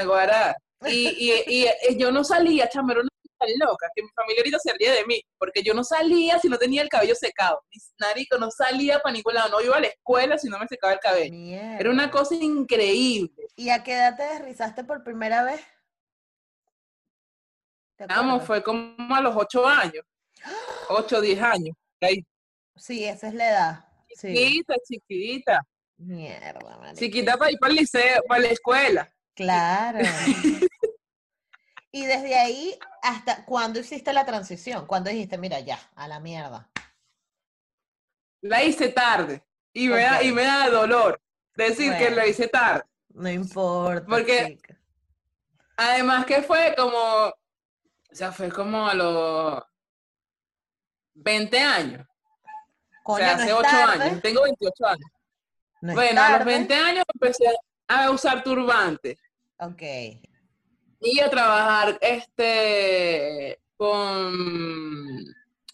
guará. 0.06 0.56
Y, 0.86 1.08
y, 1.08 1.32
y, 1.48 1.68
y 1.90 1.98
yo 1.98 2.12
no 2.12 2.24
salía, 2.24 2.70
una 2.74 2.94
cosa 2.94 3.08
tan 3.40 3.50
loca, 3.58 3.88
que 3.96 4.04
mi 4.04 4.10
familia 4.10 4.42
ahorita 4.42 4.60
se 4.60 4.74
ríe 4.74 4.92
de 4.92 5.06
mí, 5.06 5.22
porque 5.38 5.64
yo 5.64 5.74
no 5.74 5.84
salía 5.84 6.40
si 6.40 6.50
no 6.50 6.58
tenía 6.58 6.82
el 6.82 6.90
cabello 6.90 7.16
secado. 7.16 7.62
Narico, 8.00 8.38
no 8.38 8.52
salía 8.52 9.00
para 9.00 9.14
ningún 9.14 9.34
lado, 9.34 9.50
no 9.50 9.62
iba 9.62 9.78
a 9.78 9.80
la 9.80 9.88
escuela 9.88 10.38
si 10.38 10.50
no 10.50 10.60
me 10.60 10.68
secaba 10.68 10.94
el 10.94 11.00
cabello. 11.00 11.34
Era 11.80 11.90
una 11.90 12.12
cosa 12.12 12.36
increíble. 12.36 13.48
¿Y 13.56 13.70
a 13.70 13.84
qué 13.84 13.94
edad 13.94 14.18
te 14.18 14.24
desrizaste 14.24 14.84
por 14.84 15.04
primera 15.04 15.44
vez? 15.44 15.62
¿Te 17.96 18.08
Vamos, 18.08 18.44
fue 18.44 18.62
como 18.64 19.16
a 19.16 19.22
los 19.22 19.36
ocho 19.36 19.66
años, 19.68 20.04
ocho, 20.90 21.22
diez 21.22 21.42
años. 21.42 21.76
Ahí, 22.02 22.26
Sí, 22.76 23.06
esa 23.06 23.28
es 23.28 23.34
la 23.34 23.50
edad. 23.50 23.86
Sí. 24.16 24.28
chiquita, 24.34 24.76
chiquita, 24.88 25.68
Mierda, 25.98 26.78
marica. 26.78 27.00
chiquita 27.00 27.38
para 27.38 27.52
ir 27.52 27.58
para 27.60 27.72
el 27.72 27.80
liceo, 27.80 28.24
para 28.28 28.42
la 28.42 28.48
escuela. 28.48 29.14
Claro. 29.34 30.00
y 31.92 32.06
desde 32.06 32.36
ahí, 32.36 32.78
¿hasta 33.02 33.44
cuándo 33.46 33.80
hiciste 33.80 34.14
la 34.14 34.26
transición? 34.26 34.86
¿Cuándo 34.86 35.10
dijiste, 35.10 35.38
mira, 35.38 35.60
ya, 35.62 35.80
a 35.96 36.08
la 36.08 36.20
mierda? 36.20 36.70
La 38.42 38.64
hice 38.64 38.90
tarde 38.90 39.44
y 39.72 39.88
me, 39.88 40.02
da, 40.02 40.22
y 40.22 40.32
me 40.32 40.44
da 40.44 40.70
dolor 40.70 41.20
decir 41.56 41.96
que 41.98 42.12
la 42.12 42.28
hice 42.28 42.48
tarde. 42.48 42.84
No 43.10 43.30
importa. 43.30 44.06
Porque- 44.08 44.58
chica. 44.58 44.80
Además 45.76 46.26
que 46.28 46.44
fue 46.44 46.76
como, 46.78 46.98
o 47.00 47.36
sea, 48.12 48.32
fue 48.32 48.52
como 48.52 48.88
a 48.88 48.94
los 48.94 49.64
20 51.16 51.58
años, 51.60 52.08
o 53.04 53.14
Coño, 53.14 53.18
sea, 53.26 53.36
no 53.36 53.42
hace 53.42 53.50
es 53.50 53.54
8 53.56 53.62
tarde, 53.70 54.04
años, 54.04 54.22
tengo 54.22 54.42
28 54.44 54.86
años. 54.88 55.10
no 55.82 55.94
bueno, 55.94 56.22
a 56.22 56.30
los 56.30 56.38
tarde. 56.40 56.52
20 56.54 56.74
años 56.76 57.04
empecé 57.14 57.46
a 57.88 58.10
usar 58.12 58.44
turbante 58.44 59.18
Ok. 59.60 59.82
y 61.02 61.20
a 61.20 61.30
trabajar 61.30 61.98
este 62.02 63.60
con, 63.76 65.18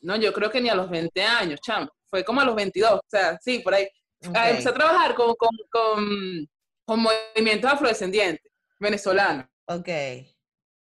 no, 0.02 0.16
yo 0.18 0.34
creo 0.34 0.50
que 0.50 0.62
ni 0.62 0.70
a 0.70 0.76
los 0.76 0.90
20 0.90 1.22
años, 1.24 1.60
chamo, 1.62 1.90
fue 2.10 2.24
como 2.24 2.42
a 2.42 2.46
los 2.46 2.56
22, 2.56 2.92
o 2.94 3.02
sea, 3.08 3.38
sí, 3.42 3.60
por 3.60 3.74
ahí. 3.76 3.88
Ah, 4.24 4.30
ok. 4.30 4.36
Empecé 4.50 4.70
a 4.70 4.74
trabajar 4.74 5.16
con, 5.16 5.36
con, 5.36 5.50
con, 5.70 6.50
con 6.86 7.00
movimientos 7.02 7.72
afrodescendientes 7.72 8.52
venezolanos. 8.80 9.46
Ok. 9.68 9.88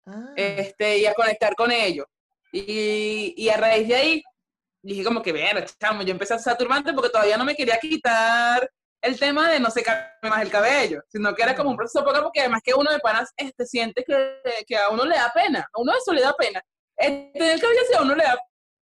Ah, 0.07 0.33
este, 0.37 0.99
y 0.99 1.07
a 1.07 1.15
conectar 1.15 1.55
con 1.57 1.73
ellos. 1.73 2.07
Y, 2.53 3.35
y 3.37 3.49
a 3.49 3.57
raíz 3.57 3.89
de 3.89 3.95
ahí, 3.97 4.23
dije 4.83 5.05
como 5.05 5.23
que, 5.23 5.33
ver, 5.33 5.65
chamo, 5.79 6.03
yo 6.03 6.11
empecé 6.11 6.35
a 6.35 6.37
usar 6.37 6.57
turbante 6.57 6.93
porque 6.93 7.11
todavía 7.11 7.37
no 7.37 7.45
me 7.45 7.55
quería 7.55 7.79
quitar 7.79 8.71
el 9.03 9.19
tema 9.19 9.51
de 9.51 9.61
no 9.61 9.71
secarme 9.71 10.29
más 10.29 10.43
el 10.43 10.51
cabello, 10.51 11.03
sino 11.09 11.35
que 11.35 11.43
era 11.43 11.57
como 11.57 11.71
un 11.71 11.77
proceso 11.77 12.05
poco 12.05 12.23
porque 12.23 12.41
además 12.41 12.61
que 12.63 12.75
uno 12.75 12.91
de 12.91 12.99
panas 12.99 13.33
este, 13.37 13.67
siente 13.67 14.05
que, 14.05 14.65
que 14.67 14.77
a 14.77 14.91
uno 14.91 15.05
le 15.05 15.17
da 15.17 15.33
pena, 15.35 15.61
a 15.61 15.81
uno 15.81 15.93
eso 15.97 16.13
le 16.13 16.21
da 16.21 16.35
pena. 16.35 16.63
Tener 16.97 17.31
el 17.35 17.61
cabello 17.61 17.81
así 17.83 17.95
a 17.95 18.03
uno 18.03 18.15
le 18.15 18.25
da 18.25 18.37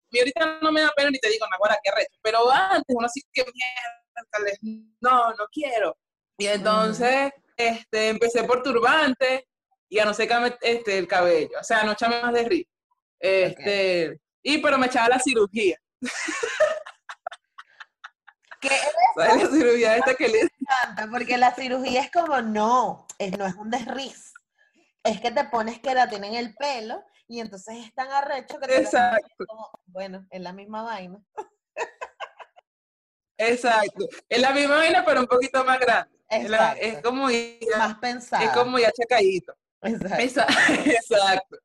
y 0.09 0.19
ahorita 0.19 0.59
no 0.61 0.71
me 0.71 0.81
da 0.81 0.91
pena 0.95 1.09
ni 1.09 1.19
te 1.19 1.29
digo, 1.29 1.45
Naguara, 1.49 1.77
qué 1.83 1.91
recho, 1.91 2.17
pero 2.21 2.49
antes 2.51 2.95
uno 2.95 3.05
así 3.05 3.21
que 3.33 3.43
mierda, 3.43 4.57
no, 5.01 5.33
no 5.33 5.45
quiero. 5.51 5.97
Y 6.37 6.47
entonces, 6.47 7.31
este, 7.55 8.09
empecé 8.09 8.43
por 8.43 8.63
turbante 8.63 9.47
y 9.89 9.99
a 9.99 10.05
no 10.05 10.13
secarme 10.13 10.55
este, 10.61 10.97
el 10.97 11.07
cabello, 11.07 11.59
o 11.59 11.63
sea, 11.63 11.83
no 11.83 11.93
echarme 11.93 12.21
más 12.21 12.33
de 12.33 12.43
río. 12.43 12.65
Este, 13.19 14.19
y 14.43 14.59
pero 14.59 14.77
me 14.77 14.87
echaba 14.87 15.09
la 15.09 15.19
cirugía, 15.19 15.77
¿Qué 18.61 18.67
es 18.67 18.73
¿sabes? 19.15 19.43
La 19.43 19.49
cirugía 19.49 19.97
esta 19.97 20.15
que 20.15 20.27
le? 20.27 20.49
Porque 21.11 21.37
la 21.37 21.53
cirugía 21.53 22.01
es 22.01 22.11
como, 22.11 22.41
no, 22.41 23.07
es, 23.17 23.37
no 23.37 23.45
es 23.45 23.55
un 23.55 23.69
desriz. 23.69 24.33
Es 25.03 25.21
que 25.21 25.31
te 25.31 25.43
pones 25.45 25.79
queratina 25.79 26.27
en 26.27 26.35
el 26.35 26.55
pelo 26.55 27.03
y 27.27 27.39
entonces 27.39 27.85
es 27.85 27.93
tan 27.93 28.11
arrecho 28.11 28.59
que 28.59 28.67
te 28.67 28.77
Exacto. 28.81 29.45
como, 29.47 29.69
bueno, 29.85 30.25
es 30.29 30.41
la 30.41 30.53
misma 30.53 30.83
vaina. 30.83 31.19
Exacto. 33.37 34.07
Es 34.27 34.41
la 34.41 34.51
misma 34.51 34.77
vaina, 34.77 35.05
pero 35.05 35.21
un 35.21 35.27
poquito 35.27 35.63
más 35.63 35.79
grande. 35.79 36.17
Es, 36.29 37.01
como 37.01 37.29
ya, 37.29 37.77
Más 37.77 37.97
pensada. 37.99 38.43
es 38.43 38.51
como 38.51 38.79
ya 38.79 38.91
chacadito. 38.91 39.53
Exacto. 39.81 40.53
Exacto. 40.85 41.57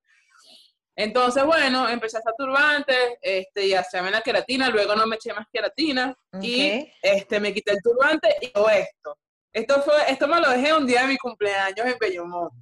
Entonces, 0.95 1.45
bueno, 1.45 1.89
empecé 1.89 2.19
a 2.19 2.21
hacer 2.21 2.35
turbante, 2.37 2.95
este, 3.23 3.67
y 3.67 3.75
a 3.75 3.81
hacerme 3.81 4.11
la 4.11 4.21
queratina, 4.21 4.69
luego 4.69 4.95
no 4.95 5.07
me 5.07 5.17
eché 5.17 5.33
más 5.33 5.47
queratina, 5.53 6.15
y 6.41 6.71
Ok. 6.83 6.89
este, 7.03 7.41
me 7.41 7.55
quité 7.55 7.73
el 7.73 7.83
turbante 7.83 8.29
y 8.41 8.49
todo 8.49 8.69
esto. 8.69 9.19
Esto 9.53 9.83
fue, 9.83 9.95
esto 10.09 10.27
me 10.29 10.41
lo 10.41 10.51
dejé 10.51 10.75
un 10.75 10.87
día 10.87 11.03
de 11.03 11.09
mi 11.09 11.17
cumpleaños 11.17 11.87
en 11.87 11.97
Bellomont, 11.99 12.53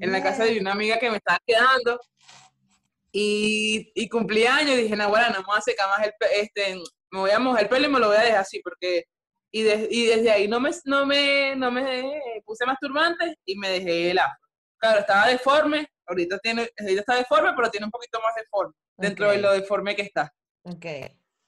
en 0.00 0.12
la 0.12 0.22
casa 0.22 0.44
de 0.44 0.58
una 0.60 0.72
amiga 0.72 0.98
que 0.98 1.10
me 1.10 1.16
estaba 1.18 1.38
quedando, 1.46 1.98
y, 3.12 3.90
y 3.94 4.08
cumplí 4.08 4.46
años, 4.46 4.72
y 4.72 4.82
dije, 4.82 4.96
no, 4.96 5.08
bueno, 5.08 5.28
no 5.30 5.38
me 5.40 5.44
voy 5.46 5.58
a 5.58 5.62
secar 5.62 5.88
más 5.88 6.06
el 6.06 6.12
este, 6.32 6.74
me 7.10 7.20
voy 7.20 7.30
a 7.30 7.38
mojar 7.38 7.62
el 7.62 7.68
pelo 7.68 7.86
y 7.86 7.90
me 7.90 8.00
lo 8.00 8.08
voy 8.08 8.16
a 8.16 8.20
dejar 8.22 8.40
así, 8.40 8.60
porque, 8.62 9.04
y, 9.52 9.62
de- 9.62 9.88
y 9.90 10.06
desde 10.06 10.30
ahí 10.30 10.48
no 10.48 10.60
me, 10.60 10.70
no 10.84 11.06
me, 11.06 11.54
no 11.56 11.70
me 11.70 12.20
puse 12.44 12.66
más 12.66 12.76
turbante 12.80 13.36
y 13.44 13.56
me 13.56 13.70
dejé 13.70 14.10
el 14.10 14.18
afro. 14.18 14.38
Claro, 14.78 15.00
estaba 15.00 15.28
deforme, 15.28 15.88
ahorita 16.06 16.38
tiene, 16.38 16.68
ahorita 16.78 17.00
está 17.00 17.14
deforme, 17.16 17.52
pero 17.54 17.70
tiene 17.70 17.86
un 17.86 17.90
poquito 17.90 18.20
más 18.20 18.34
deforme, 18.34 18.74
dentro 18.96 19.30
de 19.30 19.38
lo 19.38 19.52
deforme 19.52 19.96
que 19.96 20.02
está. 20.02 20.32
Ok. 20.62 20.86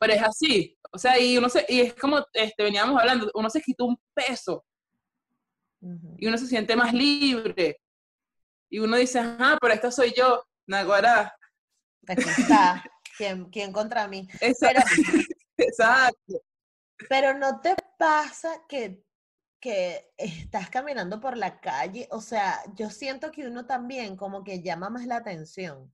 Pero 0.00 0.12
es 0.12 0.22
así, 0.22 0.78
o 0.92 0.98
sea, 0.98 1.18
y 1.18 1.36
uno 1.36 1.48
se, 1.48 1.66
y 1.68 1.80
es 1.80 1.94
como 1.94 2.24
este, 2.32 2.62
veníamos 2.62 3.00
hablando, 3.00 3.30
uno 3.34 3.50
se 3.50 3.60
quitó 3.60 3.84
un 3.84 4.00
peso 4.14 4.64
y 6.18 6.26
uno 6.26 6.38
se 6.38 6.46
siente 6.46 6.76
más 6.76 6.92
libre. 6.92 7.80
y 8.70 8.78
uno 8.78 8.96
dice, 8.96 9.18
ajá, 9.18 9.56
pero 9.60 9.74
esta 9.74 9.90
soy 9.90 10.12
yo, 10.16 10.44
Naguará. 10.68 11.34
Aquí 12.06 12.28
está. 12.28 12.84
¿Quién, 13.16 13.46
quién 13.46 13.72
contra 13.72 14.06
mí? 14.06 14.28
Exacto. 14.40 14.82
Exacto. 15.56 16.42
Pero 17.08 17.36
no 17.36 17.60
te 17.60 17.74
pasa 17.98 18.64
que, 18.68 19.02
que 19.60 20.12
estás 20.16 20.70
caminando 20.70 21.20
por 21.20 21.36
la 21.36 21.60
calle, 21.60 22.08
o 22.10 22.20
sea, 22.20 22.62
yo 22.74 22.90
siento 22.90 23.32
que 23.32 23.46
uno 23.46 23.66
también 23.66 24.16
como 24.16 24.44
que 24.44 24.62
llama 24.62 24.90
más 24.90 25.06
la 25.06 25.16
atención. 25.16 25.92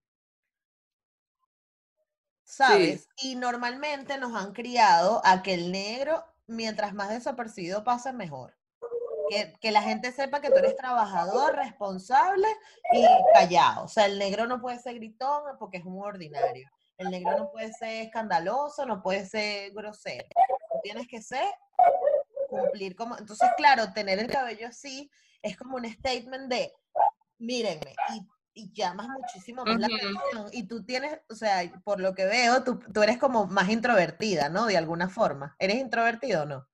¿Sabes? 2.45 3.09
Y 3.23 3.37
normalmente 3.37 4.19
nos 4.19 4.35
han 4.35 4.53
criado 4.53 5.23
a 5.25 5.43
que 5.43 5.55
el 5.55 5.73
negro, 5.73 6.25
mientras 6.47 6.93
más 6.93 7.09
desapercibido 7.09 7.85
pase, 7.85 8.13
mejor. 8.13 8.55
Que, 9.31 9.55
que 9.59 9.73
la 9.73 9.81
gente 9.81 10.13
sepa 10.13 10.43
que 10.43 10.51
tú 10.51 10.57
eres 10.59 10.77
trabajador, 10.77 11.57
responsable 11.57 12.47
y 12.93 13.07
callado. 13.33 13.85
O 13.85 13.89
sea, 13.89 14.05
el 14.05 14.19
negro 14.19 14.47
no 14.47 14.61
puede 14.61 14.79
ser 14.79 14.97
gritón 14.97 15.43
porque 15.59 15.79
es 15.79 15.85
un 15.87 15.99
ordinario. 16.03 16.71
El 16.99 17.11
negro 17.11 17.39
no 17.39 17.51
puede 17.51 17.73
ser 17.73 18.07
escandaloso, 18.07 18.85
no 18.85 19.03
puede 19.03 19.25
ser 19.27 19.73
grosero. 19.73 20.27
Tú 20.71 20.79
tienes 20.83 21.09
que 21.09 21.23
ser, 21.23 21.49
cumplir 22.61 22.95
como... 22.97 23.17
Entonces, 23.19 23.49
claro, 23.57 23.93
tener 23.93 24.19
el 24.19 24.27
cabello 24.29 24.69
así 24.69 25.11
es 25.43 25.57
como 25.57 25.77
un 25.77 25.85
statement 25.91 26.49
de, 26.51 26.73
mírenme, 27.39 27.95
y, 28.15 28.27
y 28.63 28.73
llamas 28.73 29.09
muchísimo 29.09 29.65
más 29.65 29.79
la 29.79 29.87
atención. 29.87 30.49
Y 30.53 30.67
tú 30.67 30.85
tienes, 30.85 31.19
o 31.29 31.35
sea, 31.35 31.61
por 31.85 32.01
lo 32.01 32.15
que 32.15 32.25
veo, 32.25 32.65
tú, 32.65 32.79
tú 32.79 33.03
eres 33.03 33.19
como 33.19 33.47
más 33.47 33.69
introvertida, 33.69 34.49
¿no? 34.49 34.67
De 34.67 34.77
alguna 34.77 35.09
forma. 35.09 35.55
¿Eres 35.59 35.77
introvertido 35.77 36.43
o 36.43 36.47
no? 36.47 36.69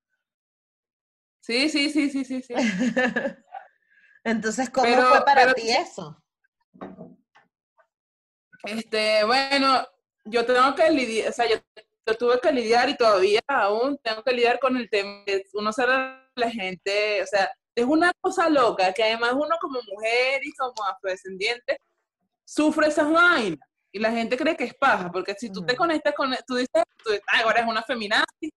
Sí, 1.41 1.69
sí, 1.71 1.91
sí, 1.91 2.11
sí, 2.11 2.25
sí, 2.25 2.43
sí. 2.43 2.55
Entonces, 4.25 4.69
¿cómo 4.71 4.85
Pero- 4.87 5.09
fue 5.09 5.25
para 5.25 5.43
pero 5.43 5.55
ti 5.55 5.71
eso? 5.71 6.23
Este, 8.65 9.25
bueno, 9.25 9.87
yo 10.25 10.45
tengo 10.45 10.75
que 10.75 10.91
lidiar, 10.91 11.31
o 11.31 11.33
sea, 11.33 11.49
yo, 11.49 11.57
yo 12.11 12.17
tuve 12.17 12.41
que 12.41 12.53
lidiar 12.53 12.89
y 12.89 12.97
todavía 12.97 13.41
aún 13.47 13.99
tengo 14.03 14.23
que 14.23 14.33
lidiar 14.33 14.59
con 14.59 14.77
el 14.77 14.89
tema 14.91 15.23
de 15.27 15.45
uno 15.55 15.73
ser 15.73 15.89
la 15.89 16.51
gente, 16.51 17.23
o 17.23 17.27
sea, 17.27 17.51
es 17.75 17.85
una 17.85 18.13
cosa 18.21 18.49
loca 18.49 18.93
que 18.93 19.03
además 19.03 19.33
uno 19.35 19.57
como 19.61 19.81
mujer 19.83 20.41
y 20.45 20.53
como 20.53 20.85
afrodescendiente 20.85 21.79
sufre 22.45 22.89
esas 22.89 23.11
vainas 23.11 23.67
y 23.93 23.99
la 23.99 24.11
gente 24.11 24.37
cree 24.37 24.57
que 24.57 24.65
es 24.65 24.75
paja, 24.75 25.11
porque 25.11 25.35
si 25.35 25.51
tú 25.53 25.65
te 25.65 25.77
conectas 25.77 26.15
con, 26.15 26.35
tú 26.47 26.57
dices, 26.57 26.83
tú 27.03 27.11
dices, 27.11 27.25
"Ay, 27.29 27.43
ahora 27.43 27.61
es 27.61 27.67
una 27.67 27.83
feminazi 27.83 28.53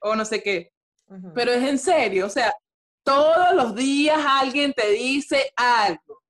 o 0.00 0.14
no 0.14 0.24
sé 0.24 0.42
qué, 0.42 0.70
pero 1.34 1.52
es 1.52 1.62
en 1.62 1.78
serio, 1.78 2.26
o 2.26 2.30
sea, 2.30 2.52
todos 3.04 3.54
los 3.54 3.74
días 3.74 4.20
alguien 4.24 4.72
te 4.72 4.88
dice 4.90 5.52
algo. 5.56 6.20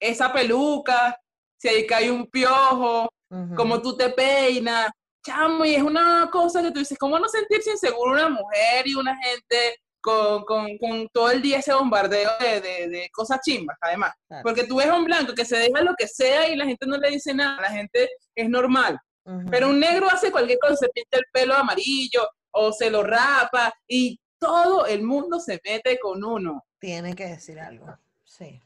Esa 0.00 0.32
peluca, 0.32 1.18
si 1.56 1.68
ahí 1.68 1.86
cae 1.86 2.10
un 2.10 2.26
piojo, 2.28 3.08
cómo 3.54 3.74
Ujú. 3.76 3.82
tú 3.82 3.96
te 3.96 4.10
peinas, 4.10 4.90
chamo, 5.26 5.64
y 5.64 5.74
es 5.74 5.82
una 5.82 6.28
cosa 6.30 6.62
que 6.62 6.70
tú 6.70 6.78
dices, 6.78 6.96
¿cómo 6.98 7.18
no 7.18 7.28
sentirse 7.28 7.70
inseguro 7.72 8.12
una 8.12 8.28
mujer 8.28 8.86
y 8.86 8.94
una 8.94 9.16
gente 9.16 9.76
con, 10.00 10.44
con- 10.44 10.78
con 10.78 11.08
todo 11.08 11.30
el 11.30 11.42
día 11.42 11.58
ese 11.58 11.74
bombardeo 11.74 12.30
de, 12.40 12.60
de- 12.60 12.88
de 12.88 13.10
cosas 13.12 13.40
chimbas, 13.44 13.76
además? 13.80 14.12
Claro. 14.28 14.42
Porque 14.44 14.64
tú 14.64 14.76
ves 14.76 14.86
a 14.86 14.96
un 14.96 15.04
blanco 15.04 15.34
que 15.34 15.44
se 15.44 15.56
deja 15.58 15.82
lo 15.82 15.94
que 15.98 16.06
sea 16.06 16.48
y 16.48 16.56
la 16.56 16.64
gente 16.64 16.86
no 16.86 16.96
le 16.96 17.10
dice 17.10 17.34
nada, 17.34 17.60
la 17.60 17.70
gente 17.70 18.08
es 18.34 18.48
normal. 18.48 18.98
Pero 19.50 19.70
un 19.70 19.80
negro 19.80 20.06
hace 20.08 20.30
cualquier 20.30 20.60
cosa, 20.60 20.76
se 20.76 20.88
pinta 20.90 21.18
el 21.18 21.24
pelo 21.32 21.54
amarillo 21.54 22.28
o 22.52 22.72
se 22.72 22.90
lo 22.90 23.02
rapa 23.02 23.74
y 23.88 24.20
todo 24.38 24.86
el 24.86 25.02
mundo 25.02 25.40
se 25.40 25.60
mete 25.64 25.98
con 25.98 26.22
uno. 26.22 26.64
Tiene 26.78 27.12
que 27.16 27.26
decir 27.26 27.58
algo. 27.58 27.86
Sí. 28.22 28.62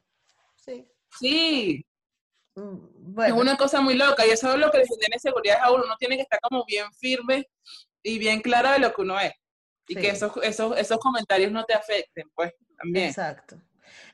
Sí. 0.57 0.87
Sí, 1.19 1.85
Mm, 2.57 3.21
es 3.23 3.33
una 3.33 3.57
cosa 3.57 3.81
muy 3.81 3.95
loca 3.95 4.27
y 4.27 4.31
eso 4.31 4.53
es 4.53 4.59
lo 4.59 4.71
que 4.71 4.79
le 4.79 4.87
genera 4.87 5.15
inseguridad 5.15 5.59
a 5.63 5.73
uno. 5.73 5.85
Uno 5.85 5.97
tiene 5.99 6.17
que 6.17 6.23
estar 6.23 6.41
como 6.41 6.65
bien 6.65 6.93
firme 6.95 7.49
y 8.03 8.19
bien 8.19 8.41
clara 8.41 8.73
de 8.73 8.79
lo 8.81 8.93
que 8.93 9.03
uno 9.03 9.19
es. 9.21 9.33
Y 9.89 9.95
que 9.97 10.09
esos, 10.11 10.33
esos, 10.43 10.77
esos 10.79 10.99
comentarios 10.99 11.51
no 11.51 11.65
te 11.65 11.75
afecten, 11.75 12.31
pues, 12.35 12.53
también. 12.79 13.09
exacto. 13.09 13.61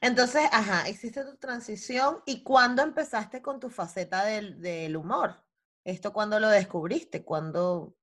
Entonces, 0.00 0.48
ajá, 0.50 0.88
hiciste 0.88 1.22
tu 1.24 1.36
transición 1.36 2.22
y 2.24 2.42
¿cuándo 2.42 2.82
empezaste 2.82 3.42
con 3.42 3.60
tu 3.60 3.68
faceta 3.68 4.24
del, 4.24 4.60
del 4.62 4.96
humor? 4.96 5.42
¿Esto 5.84 6.12
cuándo 6.14 6.40
lo 6.40 6.48
descubriste? 6.48 7.24
¿Cuándo? 7.24 7.94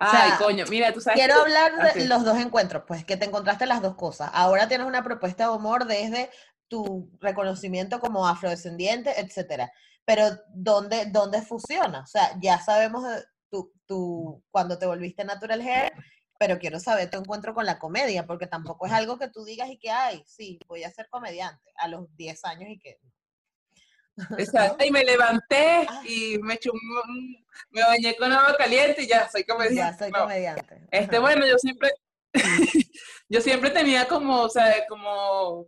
Ay, 0.00 0.30
sea, 0.30 0.38
coño, 0.38 0.64
mira, 0.70 0.92
tú 0.92 1.00
sabes 1.00 1.18
Quiero 1.18 1.34
que- 1.34 1.40
hablar 1.40 1.76
de 1.76 1.90
Así. 1.90 2.06
los 2.06 2.24
dos 2.24 2.38
encuentros, 2.38 2.84
pues 2.86 3.04
que 3.04 3.16
te 3.16 3.24
encontraste 3.24 3.66
las 3.66 3.82
dos 3.82 3.96
cosas. 3.96 4.30
Ahora 4.32 4.68
tienes 4.68 4.86
una 4.86 5.02
propuesta 5.02 5.44
de 5.48 5.50
humor 5.56 5.86
desde 5.86 6.30
tu 6.68 7.10
reconocimiento 7.20 8.00
como 8.00 8.26
afrodescendiente, 8.26 9.18
etcétera. 9.20 9.72
Pero 10.04 10.24
¿dónde, 10.54 11.06
dónde 11.06 11.42
funciona? 11.42 12.00
O 12.00 12.06
sea, 12.06 12.38
ya 12.40 12.58
sabemos 12.60 13.04
tu, 13.50 13.72
tu, 13.86 14.42
cuando 14.50 14.78
te 14.78 14.86
volviste 14.86 15.24
natural 15.24 15.60
hair, 15.60 15.92
pero 16.38 16.58
quiero 16.58 16.78
saber 16.78 17.10
tu 17.10 17.18
encuentro 17.18 17.52
con 17.54 17.66
la 17.66 17.78
comedia, 17.78 18.26
porque 18.26 18.46
tampoco 18.46 18.86
es 18.86 18.92
algo 18.92 19.18
que 19.18 19.28
tú 19.28 19.44
digas 19.44 19.68
y 19.70 19.78
que, 19.78 19.90
ay, 19.90 20.22
sí, 20.26 20.58
voy 20.68 20.84
a 20.84 20.90
ser 20.90 21.08
comediante 21.10 21.72
a 21.76 21.88
los 21.88 22.06
10 22.16 22.44
años 22.44 22.70
y 22.70 22.78
que... 22.78 22.98
Exacto, 24.38 24.84
y 24.84 24.90
me 24.90 25.04
levanté 25.04 25.86
Ah. 25.88 26.02
y 26.04 26.38
me 26.38 26.54
eché 26.54 26.70
un- 26.70 27.46
me 27.70 27.82
bañé 27.82 28.16
con 28.16 28.32
agua 28.32 28.56
caliente 28.56 29.02
y 29.02 29.06
ya 29.08 29.28
soy 29.30 29.44
Ya 29.46 29.54
comediante. 29.54 29.98
soy 30.04 30.10
No. 30.10 30.20
comediante. 30.20 30.86
Este, 30.90 31.16
Ajá. 31.16 31.20
bueno, 31.20 31.46
yo 31.46 31.56
siempre, 31.58 31.90
yo 33.28 33.40
siempre 33.40 33.70
tenía 33.70 34.06
como, 34.08 34.40
o 34.42 34.48
sea, 34.48 34.86
como 34.88 35.66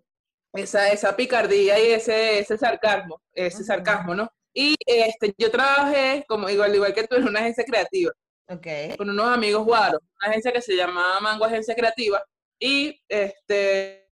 esa, 0.54 0.90
esa 0.90 1.16
picardía 1.16 1.78
y 1.78 1.92
ese, 1.92 2.40
ese 2.40 2.58
sarcasmo, 2.58 3.20
ese 3.32 3.64
sarcasmo, 3.64 4.14
¿no? 4.14 4.28
Y 4.54 4.76
este, 4.86 5.32
yo 5.38 5.50
trabajé, 5.50 6.24
como 6.28 6.48
igual, 6.50 6.74
igual 6.74 6.92
que 6.94 7.06
tú, 7.06 7.16
en 7.16 7.28
una 7.28 7.40
agencia 7.40 7.64
creativa, 7.64 8.12
Ok. 8.48 8.66
con 8.98 9.08
unos 9.10 9.26
amigos 9.34 9.64
guaros, 9.64 10.00
una 10.20 10.30
agencia 10.30 10.52
que 10.52 10.60
se 10.62 10.74
llamaba 10.76 11.20
Mango 11.20 11.44
Agencia 11.44 11.74
Creativa, 11.74 12.22
y 12.58 13.00
este, 13.08 14.08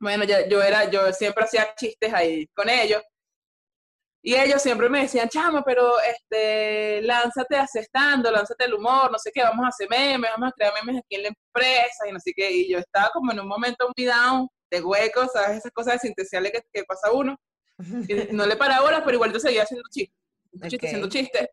bueno, 0.00 0.24
ya- 0.24 0.46
yo 0.48 0.62
era, 0.62 0.90
yo 0.90 1.12
siempre 1.12 1.44
hacía 1.44 1.72
chistes 1.76 2.12
ahí 2.12 2.46
con 2.54 2.68
ellos, 2.68 3.02
y 4.22 4.34
ellos 4.34 4.60
siempre 4.60 4.88
me 4.88 5.02
decían, 5.02 5.28
chamo, 5.28 5.62
pero 5.64 6.00
este, 6.00 7.00
lánzate 7.02 7.56
asestando, 7.56 8.28
lánzate 8.30 8.64
el 8.64 8.74
humor, 8.74 9.10
no 9.12 9.18
sé 9.20 9.30
qué, 9.32 9.42
vamos 9.42 9.64
a 9.64 9.68
hacer 9.68 9.88
memes, 9.88 10.30
vamos 10.32 10.48
a 10.48 10.52
crear 10.52 10.72
memes 10.74 10.98
aquí 11.00 11.14
en 11.14 11.22
la 11.22 11.28
empresa 11.28 12.08
y 12.08 12.12
no 12.12 12.18
sé 12.18 12.32
qué. 12.34 12.50
Y 12.50 12.68
yo 12.72 12.78
estaba 12.78 13.10
como 13.12 13.30
en 13.30 13.38
un 13.38 13.46
momento 13.46 13.86
muy 13.96 14.04
down, 14.04 14.48
de 14.70 14.82
huecos, 14.82 15.30
¿sabes? 15.32 15.58
Esas 15.58 15.72
cosas 15.72 15.94
existenciales 15.96 16.52
que, 16.52 16.62
que 16.72 16.84
pasa 16.84 17.12
uno. 17.12 17.38
Y 17.78 17.78
no 18.32 18.46
le 18.46 18.56
paraba 18.56 18.82
bolas, 18.82 19.02
pero 19.04 19.16
igual 19.16 19.32
yo 19.32 19.40
seguía 19.40 19.62
haciendo 19.62 19.88
chistes, 19.90 20.16
chistes, 20.68 20.88
haciendo 20.88 21.08
chistes. 21.08 21.48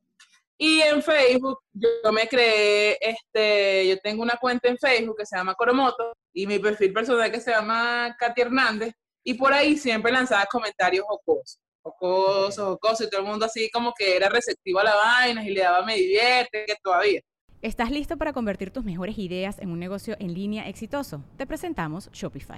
Y 0.58 0.82
en 0.82 1.02
Facebook 1.02 1.60
yo 1.73 1.89
me 2.12 2.28
creé, 2.28 2.97
este, 3.02 3.88
yo 3.88 3.97
tengo 3.99 4.21
una 4.21 4.38
cuenta 4.39 4.69
en 4.69 4.78
Facebook 4.78 5.17
que 5.17 5.26
se 5.26 5.36
llama 5.36 5.56
Coromoto 5.56 6.13
y 6.32 6.47
mi 6.47 6.60
perfil 6.60 6.93
personal 6.93 7.32
que 7.32 7.41
se 7.41 7.52
llama 7.52 8.15
Katy 8.17 8.41
Hernández 8.41 8.93
y 9.23 9.34
por 9.34 9.52
ahí 9.52 9.78
siempre 9.78 10.12
lanzaba 10.12 10.45
comentarios 10.45 11.06
jocosos, 11.08 11.60
jocosos, 11.82 12.65
jocosos 12.65 13.08
y 13.08 13.10
todo 13.10 13.21
el 13.21 13.28
mundo 13.28 13.45
así 13.45 13.69
como 13.71 13.93
que 13.97 14.15
era 14.15 14.30
receptivo 14.30 14.80
a 14.80 14.84
la 14.84 14.95
vaina 14.95 15.45
y 15.45 15.52
le 15.52 15.62
daba 15.62 15.84
me 15.84 15.95
divierte, 15.95 16.65
que 16.65 16.76
todavía. 16.82 17.21
¿Estás 17.62 17.91
listo 17.91 18.17
para 18.17 18.34
convertir 18.34 18.71
tus 18.71 18.84
mejores 18.84 19.17
ideas 19.17 19.58
en 19.60 19.69
un 19.69 19.80
negocio 19.80 20.15
en 20.19 20.34
línea 20.34 20.67
exitoso? 20.67 21.23
Te 21.38 21.47
presentamos 21.47 22.12
Shopify. 22.12 22.58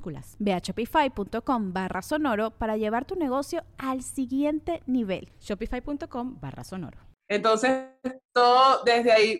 Ve 0.39 0.53
a 0.53 0.59
shopify.com 0.59 1.73
barra 1.73 2.01
sonoro 2.01 2.51
para 2.51 2.77
llevar 2.77 3.05
tu 3.05 3.15
negocio 3.15 3.63
al 3.77 4.03
siguiente 4.03 4.81
nivel. 4.85 5.31
Shopify.com 5.39 6.39
barra 6.39 6.63
sonoro. 6.63 6.99
Entonces, 7.27 7.89
todo 8.33 8.83
desde 8.83 9.11
ahí 9.11 9.39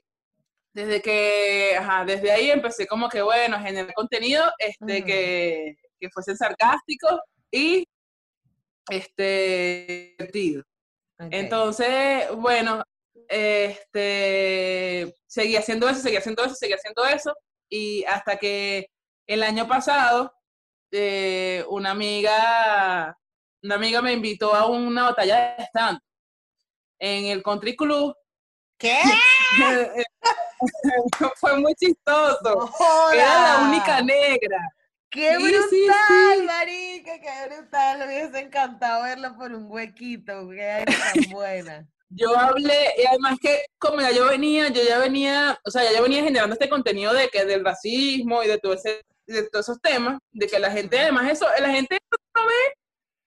desde 0.73 1.01
que, 1.01 1.75
ajá, 1.77 2.05
desde 2.05 2.31
ahí 2.31 2.49
empecé 2.49 2.87
como 2.87 3.09
que, 3.09 3.21
bueno, 3.21 3.57
a 3.57 3.61
generar 3.61 3.93
contenido 3.93 4.45
este, 4.57 5.03
que, 5.03 5.75
que 5.99 6.09
fuesen 6.09 6.37
sarcásticos 6.37 7.19
y 7.51 7.85
este, 8.89 10.15
divertidos. 10.17 10.65
Ok. 11.19 11.27
Entonces, 11.31 12.33
bueno, 12.37 12.83
este, 13.27 15.13
seguí 15.27 15.55
haciendo 15.55 15.89
eso, 15.89 15.99
seguí 15.99 16.17
haciendo 16.17 16.43
eso, 16.43 16.55
seguí 16.55 16.73
haciendo 16.73 17.05
eso, 17.05 17.35
y 17.69 18.03
hasta 18.05 18.37
que 18.37 18.87
el 19.27 19.43
año 19.43 19.67
pasado, 19.67 20.33
eh, 20.91 21.65
una 21.69 21.91
amiga, 21.91 23.17
una 23.63 23.75
amiga 23.75 24.01
me 24.01 24.13
invitó 24.13 24.53
a 24.53 24.65
una 24.67 25.03
batalla 25.03 25.55
de 25.57 25.63
stand 25.65 25.99
en 26.99 27.25
el 27.25 27.43
Country 27.43 27.75
Club. 27.75 28.15
¿Qué? 28.77 28.99
Fue 31.39 31.57
muy 31.57 31.73
chistoso. 31.75 32.71
Era 33.13 33.59
la 33.59 33.67
única 33.67 34.01
negra. 34.01 34.57
¡Qué 35.09 35.35
Sí, 35.37 35.43
brutal, 35.43 35.69
sí, 35.69 35.87
sí. 36.37 36.41
marica! 36.43 37.19
¡Qué 37.19 37.47
brutal! 37.49 37.99
Me 37.99 38.05
hubiese 38.05 38.39
encantado 38.39 39.03
verlo 39.03 39.35
por 39.37 39.51
un 39.51 39.69
huequito. 39.69 40.49
¡Qué 40.49 40.85
tan 40.85 40.93
buena! 41.31 41.87
Yo 42.09 42.37
hablé, 42.37 42.93
y 42.97 43.05
además 43.05 43.37
que 43.41 43.65
como 43.77 44.01
ya 44.01 44.11
yo 44.11 44.27
venía, 44.27 44.67
yo 44.69 44.81
ya 44.83 44.97
venía, 44.99 45.59
o 45.65 45.71
sea, 45.71 45.83
ya 45.83 45.95
yo 45.97 46.03
venía 46.03 46.23
generando 46.23 46.53
este 46.53 46.67
contenido 46.69 47.13
de 47.13 47.29
que 47.29 47.45
del 47.45 47.63
racismo 47.63 48.43
y 48.43 48.47
de 48.47 48.57
todo 48.57 48.73
ese, 48.73 49.01
de 49.25 49.49
todos 49.49 49.65
esos 49.69 49.81
temas, 49.81 50.19
de 50.31 50.47
que 50.47 50.59
la 50.59 50.71
gente, 50.71 50.99
además 50.99 51.29
eso, 51.31 51.47
la 51.59 51.69
gente 51.69 51.97
no 52.35 52.45
ve 52.45 52.73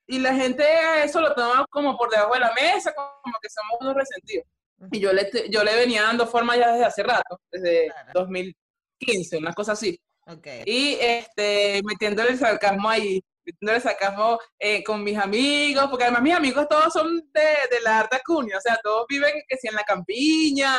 y 0.07 0.19
la 0.19 0.35
gente 0.35 0.65
eso 1.03 1.21
lo 1.21 1.35
toma 1.35 1.67
como 1.71 1.97
por 1.97 2.11
debajo 2.11 2.35
de 2.35 2.41
la 2.41 2.53
mesa, 2.53 2.95
como 2.95 3.35
que 3.41 3.49
somos 3.49 3.79
unos 3.81 3.95
resentidos. 3.95 4.47
Y 4.91 5.01
yo 5.01 5.13
le, 5.13 5.31
yo 5.51 5.65
le 5.65 5.77
venía 5.77 6.03
dando 6.03 6.27
forma 6.27 6.57
ya 6.57 6.73
desde 6.73 6.85
hace 6.85 7.03
rato, 7.03 7.41
desde 7.51 7.87
Claro. 7.87 8.11
2015, 8.21 9.39
una 9.39 9.53
cosa 9.55 9.73
así. 9.73 9.99
Ok. 10.27 10.47
Y 10.67 10.99
este, 11.01 11.81
metiéndole 11.85 12.31
el 12.31 12.39
sarcasmo 12.39 12.89
ahí, 12.89 13.23
metiéndole 13.47 13.77
el 13.77 13.83
sarcasmo 13.83 14.39
eh, 14.59 14.83
con 14.85 15.03
mis 15.03 15.17
amigos, 15.19 15.87
porque 15.89 16.05
además 16.05 16.23
mis 16.23 16.35
amigos 16.35 16.67
todos 16.69 16.93
son 16.93 17.21
de, 17.33 17.41
de 17.71 17.81
la 17.83 18.01
Arta 18.01 18.21
Cunha, 18.25 18.59
o 18.59 18.61
sea, 18.61 18.79
todos 18.83 19.07
viven 19.09 19.33
que 19.49 19.57
si 19.57 19.69
en 19.69 19.75
la 19.75 19.85
campiña, 19.85 20.77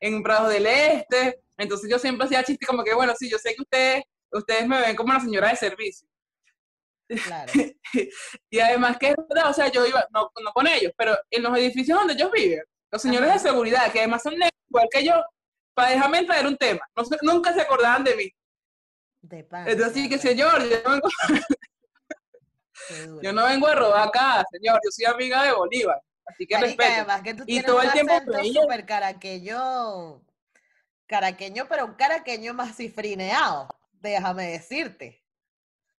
en 0.00 0.22
Prados 0.22 0.50
del 0.50 0.66
Este, 0.66 1.40
entonces 1.56 1.88
yo 1.90 1.98
siempre 1.98 2.26
hacía 2.26 2.44
chistes 2.44 2.66
como 2.68 2.84
que, 2.84 2.94
bueno, 2.94 3.14
sí, 3.18 3.30
yo 3.30 3.38
sé 3.38 3.54
que 3.54 3.62
ustedes, 3.62 4.04
ustedes 4.32 4.66
me 4.66 4.80
ven 4.80 4.96
como 4.96 5.10
una 5.10 5.20
señora 5.20 5.50
de 5.50 5.56
servicio. 5.56 6.08
Claro. 7.08 7.52
Y 8.50 8.58
además 8.58 8.98
que 8.98 9.10
es 9.10 9.16
verdad, 9.28 9.50
o 9.50 9.54
sea, 9.54 9.68
yo 9.68 9.86
iba, 9.86 10.06
no, 10.12 10.30
no 10.42 10.52
con 10.52 10.66
ellos, 10.66 10.92
pero 10.96 11.16
en 11.30 11.42
los 11.42 11.56
edificios 11.56 11.96
donde 11.96 12.14
ellos 12.14 12.30
viven, 12.32 12.62
los 12.90 13.00
señores 13.00 13.28
Ajá. 13.28 13.38
de 13.38 13.48
seguridad, 13.48 13.92
que 13.92 14.00
además 14.00 14.22
son 14.22 14.34
negros, 14.34 14.60
igual 14.68 14.88
que 14.90 15.04
yo, 15.04 15.14
para 15.72 15.90
dejarme 15.90 16.24
traer 16.24 16.46
un 16.46 16.56
tema, 16.56 16.80
no 16.96 17.04
nunca 17.22 17.54
se 17.54 17.60
acordaban 17.60 18.02
de 18.04 18.16
mí. 18.16 18.32
De 19.22 19.44
pan. 19.44 19.68
Entonces, 19.68 19.94
sí 19.94 20.08
que 20.08 20.18
señor, 20.18 20.62
yo 20.68 20.82
no 20.84 20.90
vengo. 20.90 21.08
Yo 23.22 23.32
no 23.32 23.44
vengo 23.46 23.66
a 23.66 23.74
robar 23.74 24.08
acá, 24.08 24.44
señor. 24.50 24.78
Yo 24.84 24.90
soy 24.90 25.06
amiga 25.06 25.42
de 25.42 25.52
Bolívar. 25.52 26.00
Así 26.26 26.46
que 26.46 26.58
respeto. 26.58 26.92
además 26.92 27.22
que 27.22 27.34
tú 27.34 27.44
Y 27.46 27.62
todo 27.62 27.82
el 27.82 27.92
tiempo 27.92 28.14
súper 28.52 28.84
caraqueño, 28.84 30.22
caraqueño, 31.06 31.66
pero 31.68 31.86
un 31.86 31.94
caraqueño 31.94 32.52
más 32.54 32.76
cifrineado, 32.76 33.68
déjame 34.00 34.50
decirte. 34.52 35.24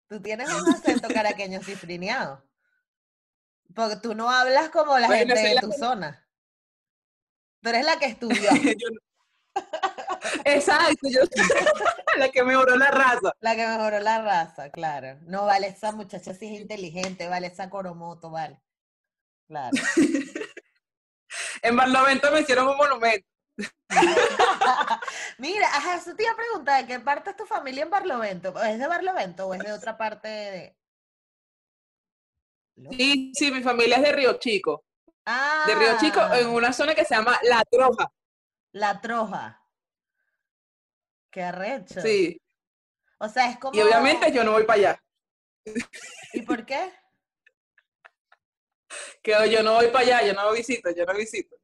Tú 0.07 0.21
tienes 0.21 0.49
un 0.53 0.67
acento 0.73 1.07
caraqueño 1.09 1.61
cifrineado. 1.61 2.43
Porque 3.75 3.97
tú 3.97 4.15
no 4.15 4.29
hablas 4.31 4.69
como 4.69 4.97
la 4.97 5.07
Bueno, 5.07 5.35
gente 5.35 5.49
de 5.49 5.55
tu 5.61 5.69
que- 5.71 5.77
zona. 5.77 6.23
Tú 7.61 7.69
eres 7.69 7.85
la 7.85 7.97
que 7.99 8.05
estudió, 8.05 8.49
Yo 8.53 8.71
Exacto, 10.45 11.09
yo 11.09 11.21
la 12.17 12.29
que 12.29 12.43
mejoró 12.43 12.77
la 12.77 12.91
raza. 12.91 13.31
la 13.39 13.55
que 13.55 13.67
mejoró 13.67 13.99
la 13.99 14.21
raza, 14.21 14.69
claro. 14.69 15.17
No, 15.23 15.45
vale, 15.45 15.67
esa 15.67 15.91
muchacha 15.91 16.33
sí 16.33 16.45
es 16.53 16.61
inteligente, 16.61 17.27
vale, 17.27 17.47
esa 17.47 17.69
coromoto, 17.69 18.29
vale. 18.29 18.61
Claro. 19.47 19.75
En 21.63 21.75
Barlovento 21.75 22.31
me 22.31 22.41
hicieron 22.41 22.67
un 22.67 22.77
monumento. 22.77 23.27
Mira, 25.37 25.67
ajá, 25.67 25.95
eso 25.95 26.15
te 26.15 26.23
iba 26.23 26.31
a 26.31 26.35
preguntar, 26.35 26.81
¿de 26.81 26.87
qué 26.87 26.99
parte 26.99 27.31
es 27.31 27.35
tu 27.35 27.45
familia 27.45 27.83
en 27.83 27.89
Barlovento? 27.89 28.61
¿Es 28.61 28.79
de 28.79 28.87
Barlovento 28.87 29.47
o 29.47 29.53
es 29.53 29.61
de 29.61 29.71
otra 29.71 29.97
parte 29.97 30.27
de...? 30.27 30.77
Sí, 32.91 33.31
sí, 33.33 33.51
mi 33.51 33.63
familia 33.63 33.97
es 33.97 34.03
de 34.03 34.11
Río 34.11 34.37
Chico. 34.37 34.85
Ah, 35.25 35.63
De 35.67 35.75
Río 35.75 35.97
Chico, 35.99 36.21
en 36.33 36.47
una 36.49 36.71
zona 36.71 36.93
que 36.93 37.03
se 37.05 37.15
llama 37.15 37.39
La 37.43 37.63
Troja. 37.65 38.11
La 38.73 39.01
Troja. 39.01 39.63
Qué 41.31 41.41
arrecho. 41.41 42.01
Sí. 42.01 42.39
O 43.17 43.27
sea, 43.27 43.49
es 43.49 43.57
como... 43.57 43.75
Y 43.75 43.81
obviamente 43.81 44.31
yo 44.31 44.43
no 44.43 44.51
voy 44.51 44.63
para 44.63 44.79
allá. 44.79 45.03
¿Y 46.33 46.41
por 46.43 46.65
qué? 46.65 46.93
Que 49.21 49.49
yo 49.51 49.61
no 49.63 49.73
voy 49.73 49.87
para 49.87 50.05
allá, 50.05 50.25
yo 50.25 50.33
no 50.33 50.49
visito, 50.53 50.89
yo 50.91 51.05
no 51.05 51.13
visito. 51.13 51.56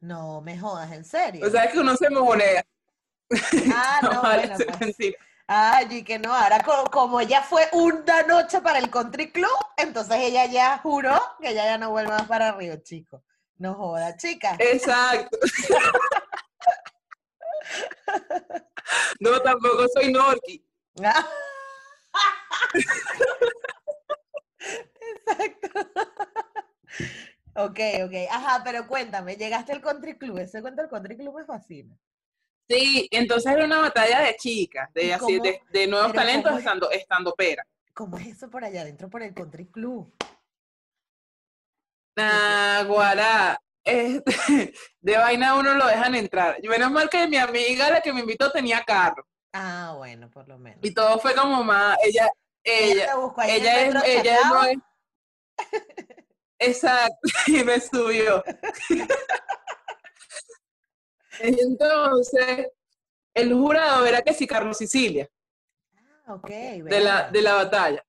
No 0.00 0.40
me 0.40 0.58
jodas, 0.58 0.90
¿en 0.92 1.04
serio? 1.04 1.46
O 1.46 1.50
sea, 1.50 1.64
es 1.64 1.72
que 1.72 1.78
uno 1.80 1.94
se 1.96 2.08
mojonea. 2.10 2.64
ah, 3.74 3.98
no, 4.02 4.12
No, 4.14 4.22
vale, 4.22 4.46
bueno, 4.48 4.54
es 4.56 4.64
pues. 4.64 4.80
mentira. 4.80 5.18
Ay, 5.46 5.86
y 5.90 6.04
que 6.04 6.18
no, 6.18 6.32
ahora 6.32 6.60
co- 6.62 6.84
como, 6.92 7.20
ella 7.20 7.42
fue 7.42 7.68
una 7.72 8.22
noche 8.22 8.60
para 8.60 8.78
el 8.78 8.88
country 8.88 9.32
club, 9.32 9.50
entonces 9.76 10.16
ella 10.18 10.46
ya 10.46 10.78
juró 10.78 11.20
que 11.40 11.50
ella 11.50 11.64
ya 11.64 11.76
no 11.78 11.90
vuelve 11.90 12.12
más 12.12 12.28
para 12.28 12.52
Río 12.52 12.76
Chico. 12.82 13.24
No 13.58 13.74
joda, 13.74 14.16
chica. 14.16 14.56
Exacto. 14.58 15.36
No, 19.20 19.40
tampoco 19.40 19.86
soy 19.94 20.10
Norki. 20.12 20.64
Ah. 21.04 21.24
Exacto. 24.58 25.90
Ok, 27.54 27.78
ok. 28.04 28.14
Ajá, 28.30 28.62
pero 28.64 28.86
cuéntame, 28.86 29.36
llegaste 29.36 29.72
al 29.72 29.80
country 29.80 30.16
club. 30.16 30.38
Ese 30.38 30.60
cuento 30.60 30.82
del 30.82 30.90
country 30.90 31.16
club 31.16 31.36
me 31.36 31.44
fascina. 31.44 31.96
Sí, 32.68 33.08
entonces 33.10 33.52
era 33.52 33.64
una 33.64 33.80
batalla 33.80 34.20
de 34.20 34.36
chicas, 34.36 34.88
¿Y 34.94 35.06
de, 35.06 35.14
así, 35.14 35.40
de, 35.40 35.60
de 35.72 35.86
nuevos 35.88 36.12
talentos 36.12 36.50
¿cómo 36.50 36.58
es? 36.58 36.64
estando, 36.64 36.90
estando 36.92 37.34
pera. 37.34 37.66
¿Cómo 37.92 38.16
es 38.16 38.28
eso 38.28 38.48
por 38.48 38.64
allá 38.64 38.82
adentro, 38.82 39.10
por 39.10 39.22
el 39.22 39.34
country 39.34 39.66
club? 39.66 40.12
Ah, 42.16 42.84
guará. 42.86 43.60
Este, 43.82 44.22
de 45.00 45.16
vaina 45.16 45.56
uno 45.56 45.74
lo 45.74 45.86
dejan 45.86 46.14
entrar. 46.14 46.58
Menos 46.62 46.92
mal 46.92 47.10
que 47.10 47.26
mi 47.26 47.38
amiga, 47.38 47.90
la 47.90 48.00
que 48.00 48.12
me 48.12 48.20
invitó, 48.20 48.52
tenía 48.52 48.84
carro. 48.84 49.26
Ah, 49.52 49.94
bueno, 49.96 50.30
por 50.30 50.46
lo 50.46 50.58
menos. 50.58 50.78
Y 50.82 50.94
todo 50.94 51.18
fue 51.18 51.34
como 51.34 51.64
más, 51.64 51.98
ella, 52.04 52.28
ella, 52.62 53.06
te 53.10 53.16
buscó 53.16 53.40
ahí 53.40 53.50
en 53.50 53.56
el 53.56 53.62
ella 53.62 54.04
es, 54.04 54.04
ella 54.04 54.38
no 54.48 54.64
es. 54.64 54.78
Exacto, 56.60 57.16
y 57.46 57.64
me 57.64 57.80
subió. 57.80 58.44
Entonces, 61.40 62.68
el 63.32 63.54
jurado 63.54 64.04
era 64.04 64.20
que 64.20 64.34
sí, 64.34 64.46
Carlos 64.46 64.76
Sicilia. 64.76 65.28
Ah, 66.26 66.34
ok. 66.34 66.48
de 66.48 67.00
la, 67.00 67.30
de 67.30 67.42
la 67.42 67.54
batalla. 67.54 68.04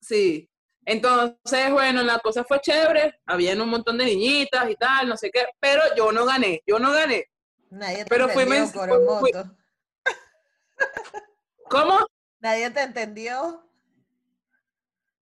Sí. 0.00 0.50
Entonces, 0.86 1.70
bueno, 1.70 2.02
la 2.02 2.18
cosa 2.18 2.42
fue 2.44 2.60
chévere, 2.60 3.20
habían 3.26 3.60
un 3.60 3.68
montón 3.68 3.98
de 3.98 4.06
niñitas 4.06 4.70
y 4.70 4.76
tal, 4.76 5.08
no 5.08 5.16
sé 5.18 5.30
qué, 5.30 5.46
pero 5.60 5.82
yo 5.94 6.10
no 6.10 6.24
gané, 6.24 6.62
yo 6.66 6.78
no 6.78 6.90
gané. 6.92 7.26
Nadie 7.68 7.98
te 7.98 8.04
pero 8.06 8.30
fui 8.30 8.46
fui-. 8.46 9.32
¿Cómo? 11.68 12.06
Nadie 12.40 12.70
te 12.70 12.80
entendió. 12.80 13.62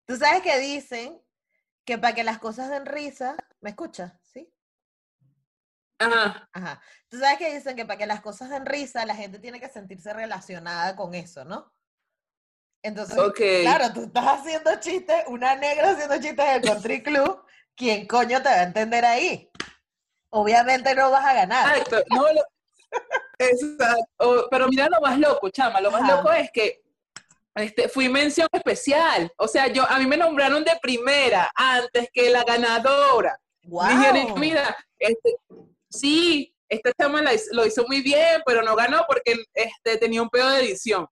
Tú 0.06 0.16
sabes 0.16 0.42
que 0.42 0.58
dicen 0.60 1.20
que 1.88 1.96
para 1.96 2.14
que 2.14 2.22
las 2.22 2.38
cosas 2.38 2.68
den 2.68 2.84
risa, 2.84 3.34
¿me 3.62 3.70
escuchas? 3.70 4.12
¿Sí? 4.22 4.52
Ajá. 5.98 6.46
Ajá. 6.52 6.82
Tú 7.08 7.18
sabes 7.18 7.38
que 7.38 7.54
dicen 7.54 7.76
que 7.76 7.86
para 7.86 7.96
que 7.96 8.04
las 8.06 8.20
cosas 8.20 8.50
den 8.50 8.66
risa, 8.66 9.06
la 9.06 9.14
gente 9.14 9.38
tiene 9.38 9.58
que 9.58 9.70
sentirse 9.70 10.12
relacionada 10.12 10.94
con 10.94 11.14
eso, 11.14 11.46
¿no? 11.46 11.72
Entonces, 12.82 13.18
Ok. 13.18 13.38
claro, 13.62 13.90
tú 13.94 14.02
estás 14.04 14.40
haciendo 14.40 14.78
chistes, 14.80 15.24
una 15.28 15.56
negra 15.56 15.92
haciendo 15.92 16.20
chistes 16.20 16.46
del 16.46 16.60
country 16.60 17.02
club, 17.02 17.42
¿quién 17.74 18.06
coño 18.06 18.42
te 18.42 18.50
va 18.50 18.56
a 18.56 18.62
entender 18.64 19.06
ahí? 19.06 19.50
Obviamente 20.28 20.94
no 20.94 21.10
vas 21.10 21.24
a 21.24 21.32
ganar. 21.32 21.74
Exacto. 21.74 22.04
No, 22.14 22.30
lo- 22.34 22.44
Exacto. 23.38 24.48
Pero 24.50 24.68
mira 24.68 24.88
lo 24.90 25.00
más 25.00 25.18
loco, 25.18 25.48
chama, 25.48 25.80
lo 25.80 25.90
más 25.90 26.02
Ajá. 26.02 26.16
loco 26.16 26.32
es 26.32 26.50
que 26.52 26.82
este, 27.58 27.88
fui 27.88 28.08
mención 28.08 28.48
especial. 28.52 29.30
O 29.36 29.48
sea, 29.48 29.68
yo 29.68 29.88
a 29.88 29.98
mí 29.98 30.06
me 30.06 30.16
nombraron 30.16 30.64
de 30.64 30.72
primera 30.80 31.50
antes 31.54 32.08
que 32.12 32.30
la 32.30 32.44
ganadora. 32.44 33.38
¡Wow! 33.62 33.88
Dijeron, 33.88 34.40
mira, 34.40 34.76
este, 34.98 35.36
sí, 35.90 36.54
esta 36.68 36.92
chama 36.98 37.22
lo 37.52 37.66
hizo 37.66 37.86
muy 37.86 38.02
bien, 38.02 38.42
pero 38.44 38.62
no 38.62 38.76
ganó 38.76 39.04
porque 39.06 39.36
este, 39.54 39.96
tenía 39.98 40.22
un 40.22 40.30
pedo 40.30 40.50
de 40.50 40.60
edición. 40.60 41.06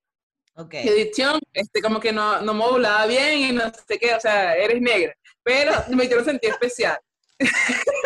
Edición, 0.71 1.39
este, 1.53 1.83
como 1.83 2.01
que 2.01 2.13
no, 2.13 2.41
no 2.41 2.55
modulaba 2.55 3.05
bien 3.07 3.39
y 3.39 3.53
no 3.53 3.71
sé 3.87 3.99
qué, 3.99 4.15
o 4.15 4.21
sea, 4.21 4.55
eres 4.55 4.81
negra. 4.81 5.15
Pero 5.43 5.73
me 5.89 6.05
hicieron 6.05 6.25
sentir 6.25 6.51
especial. 6.51 6.99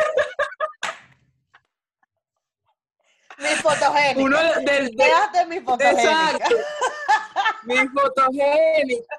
Me 3.41 3.57
fotogénica. 3.57 4.21
Uno 4.21 4.39
del, 4.39 4.65
del- 4.65 4.97
Quédate 4.97 5.47
mi 5.47 5.61
fotogénica. 5.61 6.31
Exacto. 6.37 6.57
Mi 7.65 7.77
fotogénica. 7.89 9.15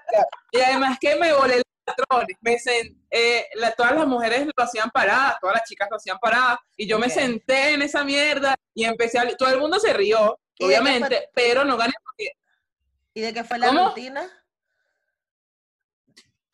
Y 0.51 0.59
además 0.61 0.97
que 0.99 1.15
me 1.15 1.33
volé 1.33 1.55
los 1.57 1.65
patrones. 1.85 2.37
Me 2.41 2.55
sen- 2.57 2.95
eh, 3.09 3.47
la- 3.55 3.71
todas 3.71 3.93
las 3.95 4.05
mujeres 4.07 4.45
lo 4.45 4.63
hacían 4.63 4.89
paradas, 4.91 5.37
todas 5.41 5.55
las 5.55 5.67
chicas 5.67 5.87
lo 5.89 5.97
hacían 5.97 6.19
paradas. 6.19 6.59
Y 6.77 6.87
yo 6.87 6.99
me 6.99 7.09
senté 7.09 7.73
en 7.73 7.81
esa 7.81 8.03
mierda 8.03 8.55
y 8.73 8.85
empecé 8.85 9.19
a... 9.19 9.27
Todo 9.35 9.49
el 9.49 9.59
mundo 9.59 9.79
se 9.79 9.91
rió, 9.93 10.39
¿Y 10.57 10.65
de 10.65 10.69
qué 10.73 10.79
obviamente, 10.79 11.07
fue- 11.15 11.29
pero 11.33 11.63
no 11.65 11.77
gané 11.77 11.93
porque 12.03 12.31
¿Y 13.13 13.21
de 13.21 13.33
qué 13.33 13.43
fue 13.43 13.57
la 13.59 13.67
¿Cómo? 13.67 13.87
rutina? 13.89 14.29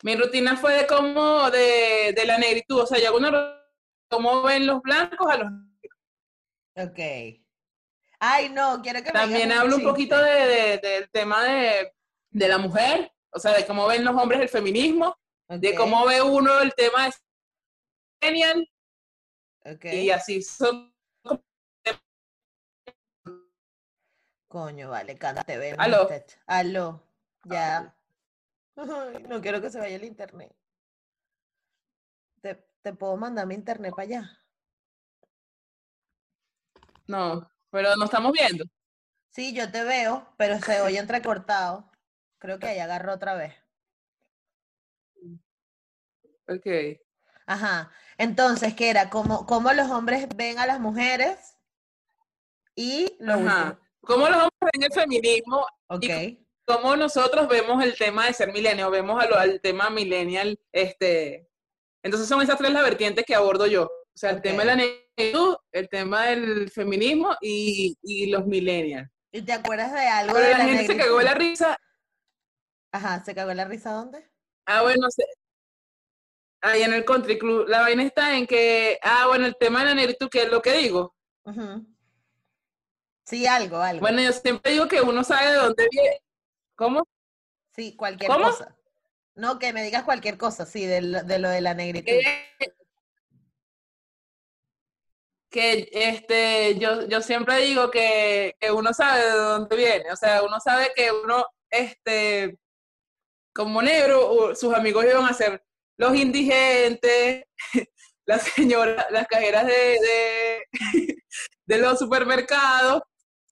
mi 0.02 0.14
rutina 0.16 0.56
fue 0.56 0.74
de 0.74 0.86
como 0.86 1.50
de, 1.50 2.12
de 2.16 2.24
la 2.24 2.38
negritud. 2.38 2.80
O 2.80 2.86
sea, 2.86 2.98
yo 3.00 3.08
hago 3.08 3.18
una 3.18 3.60
cómo 4.08 4.42
ven 4.42 4.66
los 4.66 4.80
blancos 4.80 5.26
a 5.30 5.36
los... 5.36 5.50
Ok. 6.76 6.98
Ay, 8.20 8.48
no, 8.48 8.80
quiero 8.82 8.98
que 9.00 9.06
me 9.06 9.12
También 9.12 9.48
digas 9.48 9.60
hablo 9.62 9.76
un 9.76 9.82
poquito 9.84 10.20
de, 10.20 10.30
de- 10.32 10.78
del 10.78 11.10
tema 11.10 11.44
de, 11.44 11.92
de 12.30 12.48
la 12.48 12.58
mujer, 12.58 13.12
o 13.30 13.38
sea, 13.38 13.52
de 13.56 13.64
cómo 13.66 13.86
ven 13.86 14.04
los 14.04 14.14
hombres 14.16 14.40
el 14.40 14.48
feminismo. 14.48 15.16
de 15.48 15.74
cómo 15.74 16.04
ve 16.06 16.20
uno 16.20 16.60
el 16.60 16.74
tema 16.74 17.06
de 17.06 17.12
genial 18.20 18.68
ok. 19.64 19.84
y 19.84 20.10
así 20.10 20.42
son 20.42 20.92
Coño, 24.48 24.88
vale, 24.90 25.16
cántate, 25.18 25.58
ven. 25.58 25.76
Aló. 25.78 26.02
usted. 26.04 26.24
Aló. 26.46 27.02
Ya. 27.44 27.94
Ay, 28.76 29.22
no 29.28 29.40
quiero 29.42 29.60
que 29.60 29.70
se 29.70 29.78
vaya 29.78 29.96
el 29.96 30.04
internet. 30.04 30.54
¿Te, 32.40 32.54
te 32.82 32.94
puedo 32.94 33.16
mandar 33.16 33.46
mi 33.46 33.54
internet 33.54 33.92
para 33.94 34.02
allá? 34.04 34.40
no 37.06 37.48
pero 37.70 37.94
no 37.96 38.04
estamos 38.04 38.32
viendo 38.32 38.64
Sí, 39.30 39.54
yo 39.54 39.70
te 39.70 39.84
veo, 39.84 40.26
pero 40.36 40.58
se 40.58 40.80
oye 40.82 40.98
entrecortado. 40.98 41.90
Creo 42.38 42.58
que 42.58 42.66
ahí 42.68 42.78
agarró 42.78 43.14
otra 43.14 43.34
vez. 43.34 43.54
okay 46.48 47.00
Ajá. 47.46 47.90
Entonces, 48.18 48.74
¿qué 48.74 48.90
era? 48.90 49.10
¿Cómo, 49.10 49.46
cómo 49.46 49.72
los 49.72 49.90
hombres 49.90 50.28
ven 50.36 50.58
a 50.58 50.66
las 50.66 50.80
mujeres? 50.80 51.56
Y 52.74 53.16
lo 53.20 53.34
Ajá. 53.34 53.64
último. 53.64 53.88
cómo 54.00 54.28
los 54.28 54.36
hombres 54.36 54.70
ven 54.72 54.82
el 54.82 54.92
feminismo 54.92 55.66
Ok. 55.88 56.04
cómo 56.64 56.96
nosotros 56.96 57.48
vemos 57.48 57.82
el 57.82 57.96
tema 57.96 58.26
de 58.26 58.32
ser 58.34 58.52
milenio 58.52 58.90
vemos 58.90 59.22
al 59.22 59.60
tema 59.60 59.90
millennial 59.90 60.58
este 60.70 61.48
entonces 62.04 62.28
son 62.28 62.40
esas 62.42 62.56
tres 62.58 62.70
las 62.72 62.84
vertientes 62.84 63.24
que 63.24 63.34
abordo 63.34 63.66
yo 63.66 63.90
o 64.18 64.20
sea 64.20 64.30
el 64.30 64.42
tema 64.42 64.62
de 64.62 64.66
la 64.66 64.74
negritud 64.76 65.56
el 65.70 65.88
tema 65.88 66.26
del 66.26 66.68
feminismo 66.72 67.36
y, 67.40 67.96
y 68.02 68.26
los 68.26 68.44
millennials 68.46 69.08
¿Y 69.30 69.42
te 69.42 69.52
acuerdas 69.52 69.92
de 69.92 70.00
algo 70.00 70.34
pero 70.34 70.44
de 70.44 70.52
la 70.52 70.58
la 70.58 70.64
gente 70.64 70.86
se 70.86 70.96
cagó 70.96 71.20
la 71.22 71.34
negritud? 71.34 71.50
risa 71.50 71.78
Ajá, 72.90 73.22
¿se 73.24 73.32
cagó 73.34 73.54
la 73.54 73.64
risa 73.66 73.92
dónde? 73.92 74.28
Ah, 74.66 74.82
bueno, 74.82 75.06
se- 75.10 75.22
ahí 76.62 76.82
en 76.82 76.94
el 76.94 77.04
country 77.04 77.38
club, 77.38 77.68
la 77.68 77.82
vaina 77.82 78.02
está 78.02 78.36
en 78.36 78.46
que, 78.46 78.98
ah, 79.02 79.26
bueno, 79.28 79.44
el 79.46 79.56
tema 79.56 79.80
de 79.80 79.84
la 79.90 79.94
negritud, 79.94 80.28
que 80.30 80.42
es 80.44 80.48
lo 80.50 80.62
que 80.62 80.72
digo. 80.72 81.14
Sí, 83.24 83.46
algo, 83.46 83.76
algo. 83.82 84.00
Bueno, 84.00 84.22
yo 84.22 84.32
siempre 84.32 84.72
digo 84.72 84.88
que 84.88 85.02
uno 85.02 85.22
sabe 85.22 85.50
de 85.50 85.56
dónde 85.58 85.86
viene. 85.90 86.22
¿Cómo? 86.76 87.06
Sí, 87.76 87.94
cualquier 87.94 88.30
¿Cómo? 88.30 88.46
cosa. 88.46 88.74
No, 89.34 89.58
que 89.58 89.72
me 89.74 89.82
digas 89.82 90.04
cualquier 90.04 90.38
cosa, 90.38 90.64
sí, 90.64 90.86
de 90.86 91.02
lo 91.02 91.22
de, 91.22 91.38
lo 91.38 91.50
de 91.50 91.60
la 91.60 91.74
negritud. 91.74 92.06
Que, 92.06 92.72
que, 95.50 95.88
este, 95.92 96.78
yo, 96.78 97.06
yo 97.08 97.20
siempre 97.22 97.58
digo 97.62 97.90
que, 97.90 98.54
que 98.60 98.70
uno 98.70 98.92
sabe 98.92 99.24
de 99.24 99.30
dónde 99.30 99.76
viene. 99.76 100.12
O 100.12 100.16
sea, 100.16 100.42
uno 100.42 100.60
sabe 100.60 100.92
que 100.94 101.10
uno, 101.12 101.46
este, 101.70 102.58
como 103.54 103.82
negro, 103.82 104.54
sus 104.54 104.74
amigos 104.74 105.04
iban 105.04 105.24
a 105.24 105.32
ser 105.34 105.62
los 105.96 106.14
indigentes, 106.14 107.44
las 108.26 108.42
señoras, 108.42 109.06
las 109.10 109.26
cajeras 109.26 109.66
de, 109.66 109.72
de, 110.00 110.66
de 111.66 111.78
los 111.78 111.98
supermercados 111.98 113.02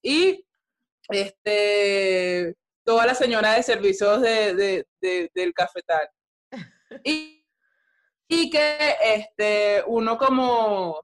y 0.01 0.45
este, 1.09 2.55
toda 2.85 3.05
la 3.05 3.15
señora 3.15 3.53
de 3.53 3.63
servicios 3.63 4.21
de, 4.21 4.53
de- 4.55 4.85
de- 5.01 5.31
del 5.33 5.53
cafetal. 5.53 6.09
Y, 7.03 7.43
y 8.29 8.49
que 8.49 8.95
este, 9.03 9.83
uno 9.87 10.17
como, 10.17 11.01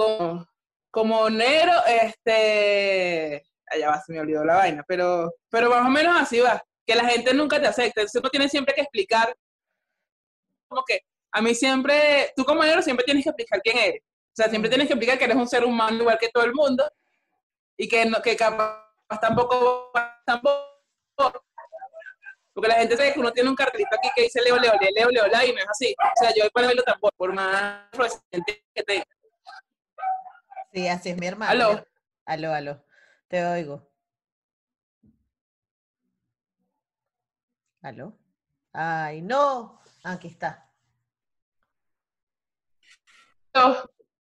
como, 0.00 0.46
como 0.90 1.30
negro, 1.30 1.72
este, 1.86 3.44
allá 3.66 3.90
va, 3.90 4.00
se 4.00 4.12
me 4.12 4.20
olvidó 4.20 4.44
la 4.44 4.56
vaina, 4.56 4.84
pero, 4.88 5.32
pero 5.50 5.68
más 5.70 5.86
o 5.86 5.90
menos 5.90 6.16
así 6.20 6.40
va, 6.40 6.62
que 6.86 6.94
la 6.94 7.04
gente 7.04 7.34
nunca 7.34 7.60
te 7.60 7.66
acepta, 7.66 8.00
entonces 8.00 8.20
uno 8.20 8.30
tiene 8.30 8.48
siempre 8.48 8.74
que 8.74 8.80
explicar, 8.80 9.34
como 10.68 10.82
que 10.84 11.00
a 11.32 11.42
mí 11.42 11.54
siempre, 11.54 12.32
tú 12.34 12.44
como 12.44 12.62
negro 12.64 12.82
siempre 12.82 13.04
tienes 13.04 13.24
que 13.24 13.30
explicar 13.30 13.60
quién 13.62 13.78
eres, 13.78 14.00
o 14.02 14.34
sea, 14.34 14.48
siempre 14.48 14.68
Mm. 14.68 14.72
tienes 14.72 14.86
que 14.86 14.94
explicar 14.94 15.18
que 15.18 15.24
eres 15.24 15.36
un 15.36 15.48
ser 15.48 15.64
humano 15.64 15.98
igual 16.00 16.18
que 16.18 16.28
todo 16.30 16.44
el 16.44 16.54
mundo, 16.54 16.90
y 17.76 17.88
que, 17.88 18.04
no, 18.06 18.20
que 18.22 18.36
capaz 18.36 18.86
tampoco, 19.20 19.90
tampoco, 20.24 21.44
porque 22.52 22.68
la 22.68 22.74
gente 22.76 22.96
sabe 22.96 23.12
que 23.12 23.20
uno 23.20 23.32
tiene 23.32 23.48
un 23.48 23.56
cartelito 23.56 23.94
aquí 23.96 24.08
que 24.14 24.22
dice 24.22 24.40
Leo, 24.42 24.56
Leo, 24.56 24.72
Leo, 24.80 25.08
Leo, 25.10 25.26
Leo, 25.26 25.46
y 25.46 25.52
no 25.52 25.58
es 25.58 25.68
así, 25.68 25.94
o 25.98 26.20
sea, 26.20 26.30
yo 26.34 26.42
voy 26.44 26.50
para 26.50 26.66
verlo 26.68 26.82
tampoco, 26.82 27.14
por 27.16 27.32
más 27.32 27.88
que 28.30 28.82
tenga. 28.82 29.04
Sí, 30.72 30.86
así 30.88 31.10
es 31.10 31.18
mi 31.18 31.26
hermano. 31.26 31.50
Aló. 31.50 31.86
Aló, 32.24 32.52
aló. 32.52 32.84
Te 33.28 33.44
oigo. 33.44 33.90
¿Aló? 37.82 38.18
Ay, 38.72 39.22
no. 39.22 39.80
Aquí 40.04 40.28
está. 40.28 40.70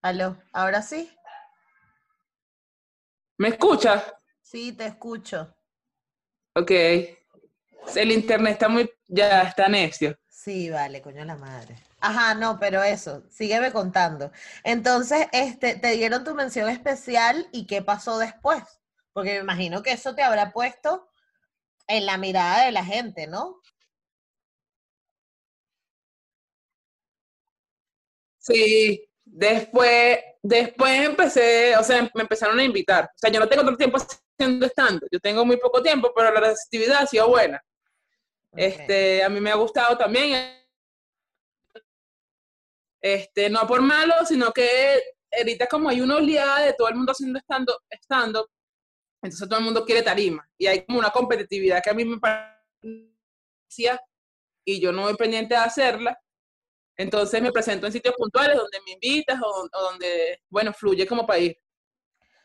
Aló. 0.02 0.36
¿Ahora 0.52 0.82
sí? 0.82 1.10
¿Me 3.38 3.48
escuchas? 3.48 4.12
Sí, 4.42 4.72
te 4.72 4.86
escucho. 4.86 5.56
Ok. 6.54 6.70
El 7.96 8.12
internet 8.12 8.52
está 8.52 8.68
muy, 8.68 8.90
ya 9.06 9.42
está 9.42 9.68
necio. 9.68 10.18
Sí, 10.28 10.68
vale, 10.70 11.00
coño 11.00 11.24
la 11.24 11.36
madre. 11.36 11.76
Ajá, 12.06 12.34
no, 12.34 12.58
pero 12.60 12.82
eso, 12.82 13.22
sígueme 13.30 13.72
contando. 13.72 14.30
Entonces, 14.62 15.26
este, 15.32 15.76
te 15.76 15.92
dieron 15.92 16.22
tu 16.22 16.34
mención 16.34 16.68
especial 16.68 17.48
y 17.50 17.66
qué 17.66 17.80
pasó 17.80 18.18
después, 18.18 18.62
porque 19.14 19.32
me 19.32 19.38
imagino 19.38 19.82
que 19.82 19.92
eso 19.92 20.14
te 20.14 20.22
habrá 20.22 20.52
puesto 20.52 21.08
en 21.86 22.04
la 22.04 22.18
mirada 22.18 22.66
de 22.66 22.72
la 22.72 22.84
gente, 22.84 23.26
¿no? 23.26 23.58
Sí, 28.36 29.08
después, 29.24 30.18
después 30.42 31.06
empecé, 31.06 31.74
o 31.78 31.82
sea, 31.82 32.02
me 32.14 32.20
empezaron 32.20 32.58
a 32.58 32.64
invitar. 32.64 33.06
O 33.06 33.18
sea, 33.18 33.30
yo 33.30 33.40
no 33.40 33.48
tengo 33.48 33.64
tanto 33.64 33.78
tiempo 33.78 33.96
haciendo 33.96 34.66
estando, 34.66 35.06
yo 35.10 35.20
tengo 35.20 35.46
muy 35.46 35.56
poco 35.56 35.82
tiempo, 35.82 36.12
pero 36.14 36.30
la 36.34 36.40
receptividad 36.40 37.04
ha 37.04 37.06
sido 37.06 37.30
buena. 37.30 37.64
Este, 38.52 39.24
a 39.24 39.30
mí 39.30 39.40
me 39.40 39.50
ha 39.50 39.54
gustado 39.54 39.96
también. 39.96 40.63
Este, 43.04 43.50
no 43.50 43.66
por 43.66 43.82
malo, 43.82 44.14
sino 44.26 44.50
que 44.50 44.98
ahorita 45.36 45.66
como 45.66 45.90
hay 45.90 46.00
una 46.00 46.16
oleada 46.16 46.64
de 46.64 46.72
todo 46.72 46.88
el 46.88 46.94
mundo 46.94 47.12
haciendo 47.12 47.38
estando, 47.38 47.78
estando, 47.90 48.50
entonces 49.20 49.46
todo 49.46 49.58
el 49.58 49.64
mundo 49.66 49.84
quiere 49.84 50.00
tarima. 50.00 50.48
Y 50.56 50.66
hay 50.66 50.86
como 50.86 51.00
una 51.00 51.10
competitividad 51.10 51.82
que 51.82 51.90
a 51.90 51.92
mí 51.92 52.06
me 52.06 52.18
parecía 52.18 54.00
y 54.64 54.80
yo 54.80 54.90
no 54.90 55.02
voy 55.02 55.16
pendiente 55.16 55.52
de 55.52 55.60
hacerla. 55.60 56.18
Entonces 56.96 57.42
me 57.42 57.52
presento 57.52 57.86
en 57.86 57.92
sitios 57.92 58.14
puntuales 58.16 58.56
donde 58.56 58.80
me 58.86 58.92
invitas 58.92 59.38
o, 59.42 59.68
donde, 59.70 60.40
bueno, 60.48 60.72
fluye 60.72 61.06
como 61.06 61.26
ir. 61.36 61.58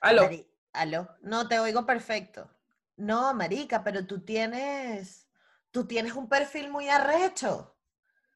Aló. 0.02 0.30
Aló, 0.74 1.08
no 1.22 1.48
te 1.48 1.58
oigo 1.60 1.86
perfecto. 1.86 2.52
No, 2.98 3.34
marica, 3.34 3.82
pero 3.82 4.06
tú 4.06 4.26
tienes, 4.26 5.26
tú 5.72 5.88
tienes 5.88 6.16
un 6.16 6.28
perfil 6.28 6.70
muy 6.70 6.90
arrecho. 6.90 7.78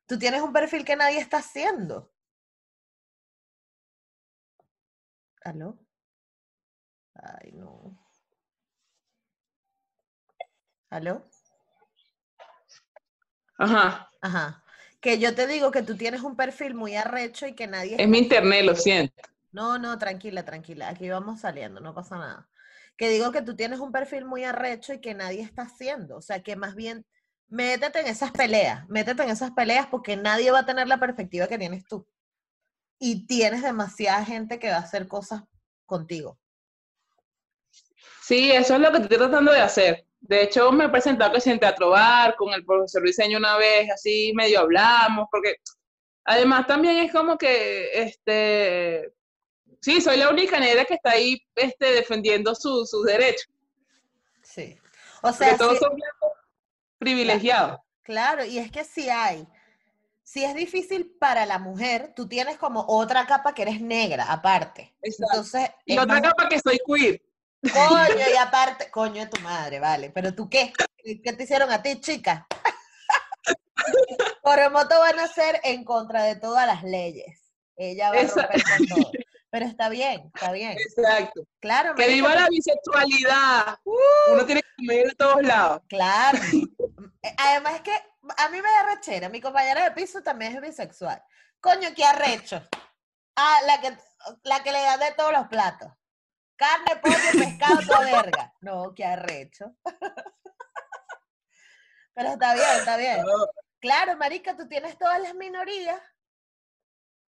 Tú 0.06 0.18
tienes 0.18 0.42
un 0.42 0.54
perfil 0.54 0.86
que 0.86 0.96
nadie 0.96 1.20
está 1.20 1.40
haciendo. 1.40 2.13
¿Aló? 5.44 5.78
Ay, 7.16 7.52
no. 7.52 8.00
¿Aló? 10.90 11.28
Ajá. 13.58 14.10
Ajá. 14.22 14.64
Que 15.02 15.20
yo 15.20 15.36
te 15.36 15.48
digo 15.48 15.72
que 15.72 15.84
tú 15.84 15.98
tienes 15.98 16.22
un 16.22 16.36
perfil 16.36 16.76
muy 16.76 16.96
arrecho 16.96 17.46
y 17.46 17.56
que 17.56 17.68
nadie 17.68 17.98
Es 18.00 18.08
mi 18.08 18.20
internet, 18.20 18.64
lo 18.64 18.76
siento. 18.76 19.14
No, 19.52 19.78
no, 19.78 19.98
tranquila, 19.98 20.44
tranquila. 20.46 20.90
Aquí 20.90 21.10
vamos 21.10 21.42
saliendo, 21.42 21.82
no 21.82 21.94
pasa 21.94 22.18
nada. 22.18 22.50
Que 22.96 23.10
digo 23.10 23.32
que 23.32 23.42
tú 23.42 23.56
tienes 23.56 23.80
un 23.80 23.92
perfil 23.92 24.26
muy 24.26 24.44
arrecho 24.44 24.94
y 24.94 25.02
que 25.02 25.14
nadie 25.14 25.42
está 25.42 25.64
haciendo. 25.64 26.18
O 26.18 26.22
sea, 26.22 26.42
que 26.42 26.56
más 26.56 26.76
bien 26.76 27.06
métete 27.50 28.00
en 28.00 28.08
esas 28.08 28.32
peleas, 28.32 28.88
métete 28.88 29.24
en 29.24 29.30
esas 29.30 29.52
peleas 29.52 29.88
porque 29.88 30.16
nadie 30.16 30.52
va 30.52 30.60
a 30.60 30.66
tener 30.66 30.88
la 30.88 31.00
perspectiva 31.00 31.48
que 31.48 31.58
tienes 31.58 31.86
tú. 31.86 32.08
Y 33.00 33.26
tienes 33.26 33.62
demasiada 33.62 34.24
gente 34.24 34.60
que 34.60 34.70
va 34.70 34.78
a 34.78 34.80
hacer 34.80 35.08
cosas 35.08 35.44
contigo. 35.86 36.40
Sí, 38.22 38.52
eso 38.52 38.76
es 38.76 38.80
lo 38.80 38.92
que 38.92 39.00
estoy 39.00 39.18
tratando 39.18 39.52
de 39.52 39.60
hacer. 39.60 40.06
De 40.22 40.44
hecho, 40.44 40.72
me 40.72 40.86
he 40.86 40.90
presentado 40.90 41.34
que 41.34 41.50
en 41.50 41.60
Teatro 41.60 41.90
Bar 41.90 42.36
con 42.38 42.54
el 42.54 42.66
profesor 42.66 43.04
Diseño 43.04 43.38
una 43.38 43.58
vez, 43.58 43.90
así 43.92 44.32
medio 44.36 44.62
hablamos, 44.62 45.28
porque 45.30 45.56
además 46.24 46.66
también 46.66 46.98
es 46.98 47.12
como 47.12 47.38
que, 47.38 47.90
este, 47.92 49.12
sí, 49.82 50.00
soy 50.00 50.16
la 50.16 50.30
única 50.30 50.60
negra 50.62 50.86
que 50.86 50.94
está 50.94 51.12
ahí 51.12 51.42
este, 51.56 51.88
defendiendo 51.88 52.56
sus 52.56 52.90
derechos. 53.06 53.50
Sí. 54.42 54.80
O 55.22 55.34
sea, 55.34 55.58
todos 55.58 55.80
son 55.80 55.92
privilegiados. 56.98 57.80
Claro, 58.04 58.46
y 58.46 58.58
es 58.58 58.72
que 58.72 58.86
sí 58.86 59.10
hay. 59.10 59.46
Si 60.24 60.44
es 60.44 60.56
difícil 60.56 61.16
para 61.20 61.46
la 61.46 61.60
mujer, 61.60 62.14
tú 62.16 62.28
tienes 62.28 62.58
como 62.58 62.86
otra 62.88 63.28
capa 63.28 63.54
que 63.54 63.64
eres 63.64 63.82
negra, 63.82 64.32
aparte. 64.32 64.96
Entonces, 65.02 65.70
y 65.86 65.98
otra 65.98 66.22
capa 66.22 66.48
que 66.48 66.60
soy 66.60 66.80
queer. 66.86 67.22
Coño, 67.62 68.26
y 68.34 68.38
aparte, 68.40 68.90
coño 68.90 69.24
de 69.24 69.30
tu 69.30 69.42
madre, 69.42 69.80
vale. 69.80 70.10
Pero 70.12 70.34
tú 70.34 70.50
qué? 70.50 70.74
¿Qué 70.98 71.34
te 71.34 71.44
hicieron 71.44 71.72
a 71.72 71.82
ti, 71.82 72.00
chica? 72.00 72.48
Coromoto 74.42 74.98
van 75.00 75.20
a 75.20 75.28
ser 75.28 75.60
en 75.64 75.84
contra 75.84 76.24
de 76.24 76.38
todas 76.38 76.66
las 76.68 76.84
leyes. 76.84 77.42
Ella 77.76 78.12
va 78.12 78.20
a 78.20 78.24
romper 78.24 78.64
con 78.64 78.88
todo. 78.88 79.12
Pero 79.50 79.68
está 79.68 79.90
bien, 79.90 80.32
está 80.34 80.52
bien. 80.52 80.72
Exacto. 80.72 81.44
Claro. 81.60 81.94
Que 81.94 82.08
viva 82.08 82.34
la 82.34 82.48
bisexualidad. 82.50 83.78
Uh. 83.84 84.34
Uno 84.34 84.46
tiene 84.48 84.62
que 84.64 84.70
comer 84.78 85.08
de 85.10 85.16
todos 85.16 85.44
lados. 85.44 85.82
Claro. 85.90 86.40
Además 87.38 87.76
es 87.76 87.82
que 87.82 87.92
a 88.38 88.50
mí 88.50 88.62
me 88.62 88.70
da 88.70 88.96
rechera. 88.96 89.30
Mi 89.30 89.42
compañera 89.42 89.84
de 89.84 89.92
piso 89.92 90.22
también 90.22 90.56
es 90.56 90.62
bisexual. 90.62 91.24
Coño, 91.60 91.90
qué 91.96 92.06
arrecho. 92.06 92.62
Ah, 93.36 93.60
la 93.66 93.82
que, 93.82 93.98
la 94.44 94.64
que 94.64 94.72
le 94.72 94.82
da 94.82 94.98
de 94.98 95.12
todos 95.14 95.32
los 95.32 95.48
platos. 95.48 95.92
Carne, 96.56 96.96
pollo, 97.02 97.16
pescado, 97.34 97.80
toda 97.86 98.02
verga. 98.02 98.54
No, 98.62 98.94
qué 98.94 99.06
arrecho. 99.06 99.76
Pero 102.14 102.30
está 102.30 102.54
bien, 102.54 102.68
está 102.78 102.98
bien. 102.98 103.26
Claro, 103.80 104.16
marica, 104.18 104.56
tú 104.56 104.68
tienes 104.68 104.98
todas 104.98 105.20
las 105.20 105.34
minorías. 105.34 106.00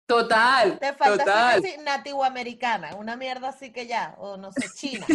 Total. 0.06 0.78
Te 0.78 0.94
falta 0.94 1.24
total. 1.24 1.62
nativo 1.84 2.24
americana, 2.24 2.94
una 2.94 3.16
mierda 3.16 3.50
así 3.50 3.72
que 3.72 3.86
ya, 3.86 4.14
o 4.18 4.38
no 4.38 4.50
sé, 4.52 4.68
china. 4.74 5.04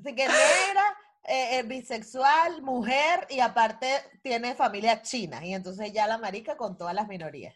así 0.00 0.14
que 0.14 0.28
negra, 0.28 0.96
eh, 1.24 1.62
bisexual, 1.64 2.62
mujer 2.62 3.26
y 3.28 3.40
aparte 3.40 3.88
tiene 4.22 4.54
familia 4.54 5.02
china. 5.02 5.44
Y 5.44 5.54
entonces 5.54 5.92
ya 5.92 6.06
la 6.06 6.18
marica 6.18 6.56
con 6.56 6.76
todas 6.76 6.94
las 6.94 7.08
minorías. 7.08 7.54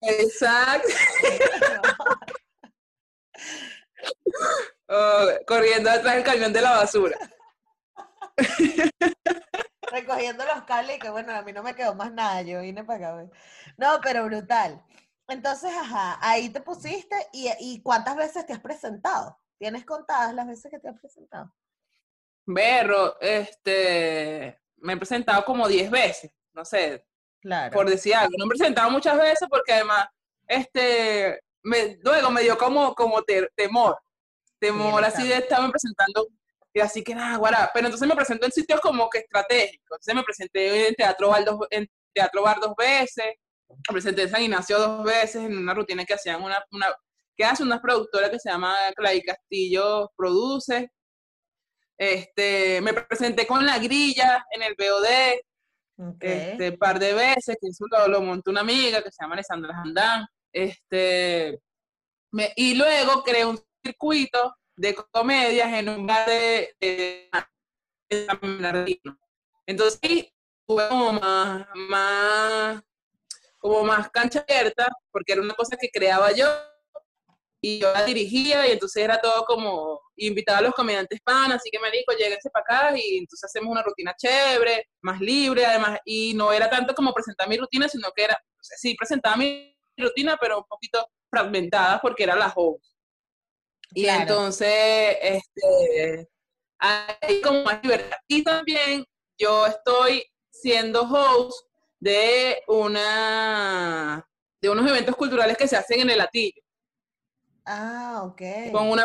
Exacto. 0.00 0.88
Oh, 4.92 5.28
corriendo 5.46 5.88
atrás 5.88 6.16
del 6.16 6.24
camión 6.24 6.52
de 6.52 6.62
la 6.62 6.72
basura. 6.72 7.16
Recogiendo 9.92 10.44
los 10.44 10.64
cables 10.64 10.96
y 10.96 10.98
que 10.98 11.10
bueno, 11.10 11.32
a 11.32 11.42
mí 11.42 11.52
no 11.52 11.62
me 11.62 11.76
quedó 11.76 11.94
más 11.94 12.12
nada, 12.12 12.42
yo 12.42 12.60
vine 12.60 12.82
para 12.82 13.10
acá. 13.10 13.30
No, 13.76 14.00
pero 14.02 14.24
brutal. 14.24 14.84
Entonces, 15.28 15.70
ajá, 15.72 16.18
ahí 16.20 16.48
te 16.48 16.60
pusiste 16.60 17.14
y, 17.32 17.48
y 17.60 17.82
¿cuántas 17.82 18.16
veces 18.16 18.44
te 18.46 18.52
has 18.52 18.58
presentado? 18.58 19.38
¿Tienes 19.58 19.84
contadas 19.84 20.34
las 20.34 20.48
veces 20.48 20.70
que 20.72 20.80
te 20.80 20.88
has 20.88 20.98
presentado? 20.98 21.52
Berro, 22.54 23.20
este, 23.20 24.60
me 24.76 24.92
he 24.94 24.96
presentado 24.96 25.44
como 25.44 25.68
10 25.68 25.90
veces, 25.90 26.30
no 26.52 26.64
sé, 26.64 27.04
claro. 27.40 27.72
por 27.72 27.88
decir 27.88 28.14
algo. 28.14 28.32
No 28.38 28.46
me 28.46 28.54
he 28.54 28.58
presentado 28.58 28.90
muchas 28.90 29.16
veces 29.16 29.48
porque 29.48 29.72
además, 29.72 30.06
este, 30.46 31.40
me, 31.62 31.98
luego 32.02 32.30
me 32.30 32.42
dio 32.42 32.56
como, 32.58 32.94
como 32.94 33.22
temor, 33.56 33.98
temor 34.58 35.04
así 35.04 35.26
de 35.26 35.36
estarme 35.36 35.70
presentando 35.70 36.26
y 36.72 36.80
así 36.80 37.02
que 37.02 37.14
nada, 37.14 37.36
guará. 37.36 37.70
Pero 37.74 37.86
entonces 37.86 38.08
me 38.08 38.14
presento 38.14 38.46
en 38.46 38.52
sitios 38.52 38.80
como 38.80 39.08
que 39.10 39.18
estratégicos. 39.18 39.98
Entonces 39.98 40.14
me 40.14 40.22
presenté 40.22 40.88
en 40.88 40.94
Teatro 40.94 41.28
Bar 41.28 41.44
dos, 41.44 41.58
en 41.70 41.88
Teatro 42.12 42.42
Bar 42.42 42.60
dos 42.60 42.74
veces, 42.76 43.34
me 43.68 43.92
presenté 43.92 44.22
en 44.22 44.30
San 44.30 44.42
Ignacio 44.42 44.78
dos 44.78 45.04
veces 45.04 45.44
en 45.44 45.56
una 45.56 45.74
rutina 45.74 46.04
que 46.04 46.14
hacían 46.14 46.42
una, 46.42 46.62
una 46.72 46.94
que 47.36 47.44
hace 47.44 47.62
una 47.62 47.80
productora 47.80 48.30
que 48.30 48.38
se 48.38 48.50
llama 48.50 48.74
Clay 48.96 49.22
Castillo 49.22 50.10
Produce. 50.16 50.90
Este, 52.00 52.80
me 52.80 52.94
presenté 52.94 53.46
con 53.46 53.66
La 53.66 53.78
Grilla 53.78 54.46
en 54.52 54.62
el 54.62 54.74
BOD, 54.74 56.16
este, 56.18 56.72
par 56.72 56.98
de 56.98 57.12
veces, 57.12 57.58
que 57.60 57.68
eso 57.68 57.84
lo, 57.90 58.08
lo, 58.08 58.22
montó 58.22 58.50
una 58.50 58.62
amiga 58.62 59.02
que 59.02 59.10
se 59.10 59.22
llama 59.22 59.34
Alessandra 59.34 59.74
Jandán. 59.74 60.26
Este, 60.50 61.60
me, 62.30 62.54
y 62.56 62.74
luego 62.74 63.22
creé 63.22 63.44
un 63.44 63.60
circuito 63.84 64.56
de 64.76 64.94
comedias 64.94 65.74
en 65.74 65.90
un 65.90 66.06
bar 66.06 66.26
de, 66.26 66.74
de, 66.80 67.28
Entonces, 69.66 70.00
tuve 70.66 70.88
como 70.88 71.12
más, 71.12 71.66
más, 71.74 72.82
como 73.58 73.84
más 73.84 74.08
cancha 74.08 74.40
abierta, 74.40 74.88
porque 75.10 75.34
era 75.34 75.42
una 75.42 75.52
cosa 75.52 75.76
que 75.76 75.90
creaba 75.90 76.32
yo 76.32 76.46
y 77.62 77.78
yo 77.78 77.92
la 77.92 78.04
dirigía 78.04 78.66
y 78.66 78.72
entonces 78.72 79.02
era 79.02 79.20
todo 79.20 79.44
como 79.44 80.00
invitar 80.16 80.56
a 80.56 80.60
los 80.62 80.72
comediantes 80.72 81.20
pan, 81.22 81.52
así 81.52 81.70
que 81.70 81.78
me 81.78 81.90
dijo, 81.90 82.12
lléguense 82.18 82.48
para 82.50 82.88
acá 82.88 82.98
y 82.98 83.18
entonces 83.18 83.44
hacemos 83.44 83.70
una 83.70 83.82
rutina 83.82 84.14
chévere, 84.16 84.88
más 85.02 85.20
libre 85.20 85.66
además, 85.66 85.98
y 86.04 86.34
no 86.34 86.52
era 86.52 86.70
tanto 86.70 86.94
como 86.94 87.12
presentar 87.12 87.48
mi 87.48 87.56
rutina, 87.56 87.88
sino 87.88 88.10
que 88.14 88.24
era, 88.24 88.38
sí, 88.60 88.94
presentaba 88.94 89.36
mi 89.36 89.76
rutina, 89.96 90.38
pero 90.40 90.58
un 90.58 90.64
poquito 90.64 91.06
fragmentada 91.30 92.00
porque 92.00 92.24
era 92.24 92.34
la 92.34 92.52
host. 92.54 92.84
Y 93.92 94.06
entonces, 94.06 95.16
este, 95.20 96.28
hay 96.78 97.40
como 97.42 97.64
más 97.64 97.82
libertad. 97.82 98.16
Y 98.28 98.44
también 98.44 99.04
yo 99.36 99.66
estoy 99.66 100.24
siendo 100.50 101.02
host 101.02 101.66
de 101.98 102.62
una 102.68 104.26
de 104.62 104.68
unos 104.68 104.88
eventos 104.88 105.16
culturales 105.16 105.56
que 105.56 105.66
se 105.66 105.76
hacen 105.76 106.00
en 106.00 106.10
el 106.10 106.18
Latillo. 106.18 106.62
Ah, 107.72 108.22
ok. 108.24 108.72
Con 108.72 108.88
una, 108.88 109.04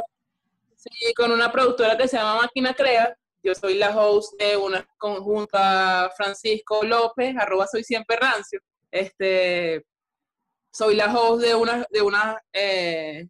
sí, 0.75 1.13
con 1.13 1.31
una 1.31 1.51
productora 1.51 1.95
que 1.95 2.07
se 2.07 2.17
llama 2.17 2.41
Máquina 2.41 2.73
Crea. 2.73 3.15
Yo 3.43 3.53
soy 3.53 3.75
la 3.75 3.95
host 3.95 4.33
de 4.39 4.57
una 4.57 4.83
conjunta 4.97 6.11
Francisco 6.17 6.81
López, 6.83 7.35
arroba 7.37 7.67
soy 7.67 7.83
siempre 7.83 8.15
rancio. 8.15 8.59
Este, 8.89 9.85
soy 10.71 10.95
la 10.95 11.15
host 11.15 11.43
de 11.43 11.53
una, 11.53 11.85
de 11.91 12.01
una 12.01 12.41
eh, 12.51 13.27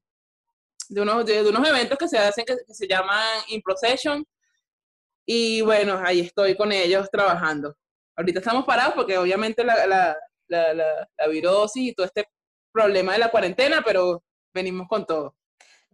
de 0.88 1.02
unos, 1.02 1.26
de, 1.26 1.42
unos 1.50 1.68
eventos 1.68 1.98
que 1.98 2.08
se 2.08 2.18
hacen 2.18 2.46
que, 2.46 2.56
se 2.74 2.88
llaman 2.88 3.42
In 3.50 3.62
Procession. 3.62 4.26
Y 5.26 5.60
bueno, 5.62 6.02
ahí 6.02 6.22
estoy 6.22 6.56
con 6.56 6.72
ellos 6.72 7.10
trabajando. 7.12 7.76
Ahorita 8.16 8.40
estamos 8.40 8.64
parados 8.64 8.94
porque 8.96 9.18
obviamente 9.18 9.66
la, 9.66 9.86
la, 9.86 10.18
la, 10.48 10.74
la, 10.74 11.28
virosis 11.28 11.90
y 11.90 11.94
todo 11.94 12.06
este 12.06 12.26
problema 12.72 13.14
de 13.14 13.20
la 13.20 13.32
cuarentena, 13.32 13.82
pero 13.86 14.24
venimos 14.56 14.88
con 14.88 15.06
todo. 15.06 15.36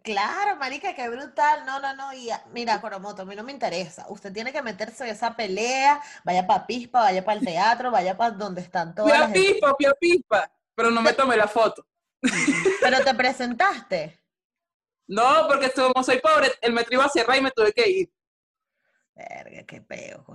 Claro, 0.04 0.56
marica, 0.56 0.96
qué 0.96 1.10
brutal. 1.10 1.66
No, 1.66 1.80
no, 1.80 1.94
no. 1.96 2.14
Y 2.14 2.30
mira, 2.54 2.80
Coromoto, 2.80 3.24
a 3.24 3.26
mí 3.26 3.36
no 3.36 3.44
me 3.44 3.52
interesa. 3.52 4.06
Usted 4.10 4.32
tiene 4.32 4.54
que 4.54 4.62
meterse 4.62 5.04
en 5.04 5.12
esa 5.12 5.36
pelea. 5.36 6.02
Vaya 6.24 6.48
para 6.48 6.66
Pispa, 6.66 7.02
vaya 7.02 7.24
para 7.24 7.40
el 7.40 7.46
teatro, 7.46 7.92
vaya 7.92 8.16
para 8.16 8.32
donde 8.32 8.62
están 8.62 8.96
todas. 8.96 9.12
Pia 9.12 9.34
Pispa, 9.34 9.76
Pia 9.76 9.94
Pispa. 10.00 10.52
Pero 10.74 10.90
no 10.90 11.02
me 11.02 11.14
tomé 11.14 11.36
la 11.36 11.48
foto. 11.48 11.86
Pero 12.82 13.04
te 13.04 13.14
presentaste. 13.14 14.20
No, 15.08 15.48
porque 15.48 15.72
como 15.72 16.04
soy 16.04 16.20
pobre, 16.20 16.52
el 16.62 16.74
metro 16.74 16.94
iba 16.94 17.06
a 17.06 17.10
cerrar 17.10 17.38
y 17.38 17.42
me 17.42 17.52
tuve 17.52 17.74
que 17.74 17.90
ir. 17.90 18.12
Verga, 19.14 19.64
qué 19.64 19.82
peo, 19.82 20.26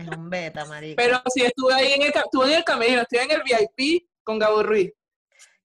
es 0.00 0.08
un 0.08 0.30
beta, 0.30 0.64
marica. 0.66 1.02
Pero 1.02 1.22
sí, 1.34 1.42
estuve 1.42 1.74
ahí 1.74 1.92
en 1.92 2.02
el, 2.02 2.08
estuve 2.08 2.52
en 2.52 2.58
el 2.58 2.64
camerino, 2.64 3.02
estuve 3.02 3.22
en 3.22 3.30
el 3.30 3.42
VIP 3.42 4.08
con 4.22 4.38
Gabo 4.38 4.62
Ruiz. 4.62 4.92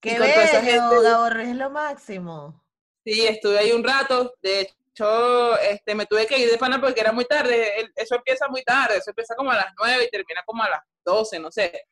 Qué 0.06 0.20
bello, 0.20 1.02
Gabo 1.02 1.30
Ruiz 1.30 1.50
es 1.50 1.56
lo 1.56 1.70
máximo. 1.70 2.64
Sí, 3.04 3.26
estuve 3.26 3.58
ahí 3.58 3.72
un 3.72 3.84
rato. 3.84 4.36
De 4.42 4.62
hecho, 4.62 5.58
este, 5.60 5.96
me 5.96 6.06
tuve 6.06 6.26
que 6.28 6.38
ir 6.38 6.50
de 6.50 6.58
pana 6.58 6.80
porque 6.80 7.02
era 7.02 7.12
muy 7.12 7.26
tarde. 7.26 7.92
Eso 7.96 8.16
empieza 8.16 8.48
muy 8.48 8.64
tarde, 8.64 8.98
eso 8.98 9.10
empieza 9.10 9.36
como 9.36 9.52
a 9.52 9.56
las 9.56 9.74
9 9.78 10.06
y 10.06 10.10
termina 10.10 10.44
como 10.46 10.64
a 10.64 10.70
las 10.70 10.82
12, 11.04 11.40
no 11.40 11.52
sé. 11.52 11.88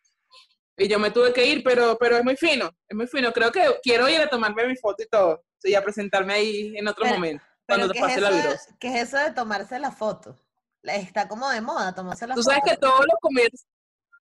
Y 0.78 0.88
yo 0.88 0.99
me 0.99 1.11
tuve 1.11 1.34
que 1.34 1.45
ir, 1.45 1.64
pero, 1.64 1.97
pero 1.99 2.18
es 2.18 2.24
muy 2.24 2.36
fino, 2.36 2.70
es 2.88 2.95
muy 2.95 3.07
fino. 3.07 3.32
Creo 3.32 3.51
que 3.51 3.80
quiero 3.82 4.09
ir 4.09 4.22
a 4.22 4.30
tomarme 4.30 4.68
mi 4.68 4.76
foto 4.76 5.03
y 5.03 5.07
todo 5.07 5.43
y 5.64 5.76
a 5.76 5.84
presentarme 5.84 6.34
ahí 6.34 6.74
en 6.76 6.88
otro 6.88 7.05
momento, 7.05 7.43
cuando 7.68 7.89
te 7.89 7.99
pase 7.99 8.22
la 8.22 8.32
virus. 8.32 8.68
¿Qué 8.80 8.88
es 8.89 9.07
eso 9.07 9.18
de 9.18 9.32
tomarse 9.32 9.80
la 9.80 9.91
foto? 9.91 10.38
Está 10.84 11.28
como 11.28 11.49
de 11.49 11.61
moda 11.61 11.95
tomarse 11.95 12.28
la 12.28 12.36
foto. 12.36 12.43
Tú 12.43 12.49
sabes 12.49 12.64
que 12.70 12.78
todos 12.78 13.05
los 13.05 13.16
comercios, 13.22 13.66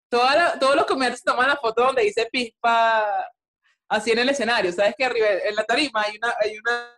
todos 0.08 0.76
los 0.76 0.86
comercios 0.86 1.22
toman 1.24 1.48
la 1.48 1.56
foto 1.56 1.84
donde 1.84 2.02
dice 2.02 2.28
pispa 2.30 3.26
así 3.88 4.10
en 4.10 4.18
el 4.18 4.28
escenario. 4.28 4.72
Sabes 4.72 4.94
que 4.96 5.04
arriba 5.04 5.28
en 5.28 5.54
la 5.54 5.64
tarima 5.64 6.02
hay 6.02 6.16
una, 6.16 6.34
hay 6.40 6.58
una 6.58 6.94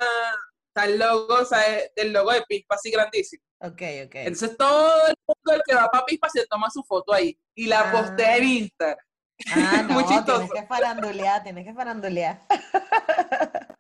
tal 0.72 0.99
logo, 0.99 1.45
¿sabes? 1.45 1.93
El 1.97 2.12
logo 2.12 2.32
de 2.32 2.43
pispa 2.43 2.74
así 2.74 2.91
grandísimo. 2.91 3.43
Ok, 3.61 3.82
ok. 4.07 4.14
Entonces 4.16 4.57
todo 4.57 5.07
el 5.07 5.14
mundo 5.26 5.55
el 5.55 5.62
que 5.66 5.74
va 5.74 5.89
para 5.91 6.05
pispa 6.05 6.28
se 6.28 6.47
toma 6.47 6.68
su 6.70 6.82
foto 6.82 7.12
ahí 7.12 7.39
y 7.55 7.66
la 7.66 7.91
postea 7.91 8.37
en 8.37 8.45
Instagram. 8.45 9.07
Ah, 9.55 9.82
no, 9.89 10.05
tienes 10.07 10.51
que 10.53 10.66
farandulear, 10.66 11.43
tienes 11.43 11.64
que 11.64 11.74
farandulear. 11.74 12.41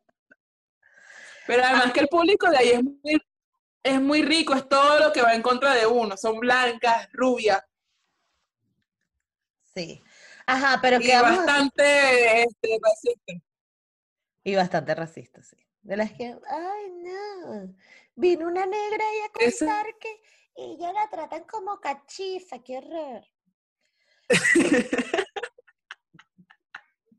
Pero 1.46 1.62
además 1.62 1.92
que 1.92 2.00
el 2.00 2.08
público 2.08 2.48
de 2.48 2.56
ahí 2.56 2.70
es 2.70 2.82
muy, 2.82 3.22
es 3.82 4.00
muy 4.00 4.22
rico, 4.22 4.54
es 4.54 4.66
todo 4.68 4.98
lo 4.98 5.12
que 5.12 5.20
va 5.20 5.34
en 5.34 5.42
contra 5.42 5.74
de 5.74 5.86
uno. 5.86 6.16
Son 6.16 6.38
blancas, 6.38 7.08
rubias. 7.12 7.62
Sí. 9.74 10.02
Ajá, 10.46 10.78
pero 10.82 10.98
y 11.00 11.04
que 11.06 11.20
bastante 11.20 12.42
este, 12.42 12.78
racista. 12.82 13.32
Y 14.44 14.54
bastante 14.54 14.94
racista, 14.94 15.42
sí. 15.42 15.56
De 15.82 15.96
las 15.96 16.12
que, 16.12 16.36
ay, 16.48 16.90
no, 16.90 17.74
vino 18.14 18.46
una 18.46 18.66
negra 18.66 19.04
ahí 19.06 19.18
a 19.20 19.30
Eso- 19.46 19.66
contar 19.66 19.86
que 19.98 20.22
ella 20.56 20.92
la 20.92 21.08
tratan 21.10 21.44
como 21.44 21.80
cachifa, 21.80 22.58
qué 22.62 22.78
horror. 22.78 23.24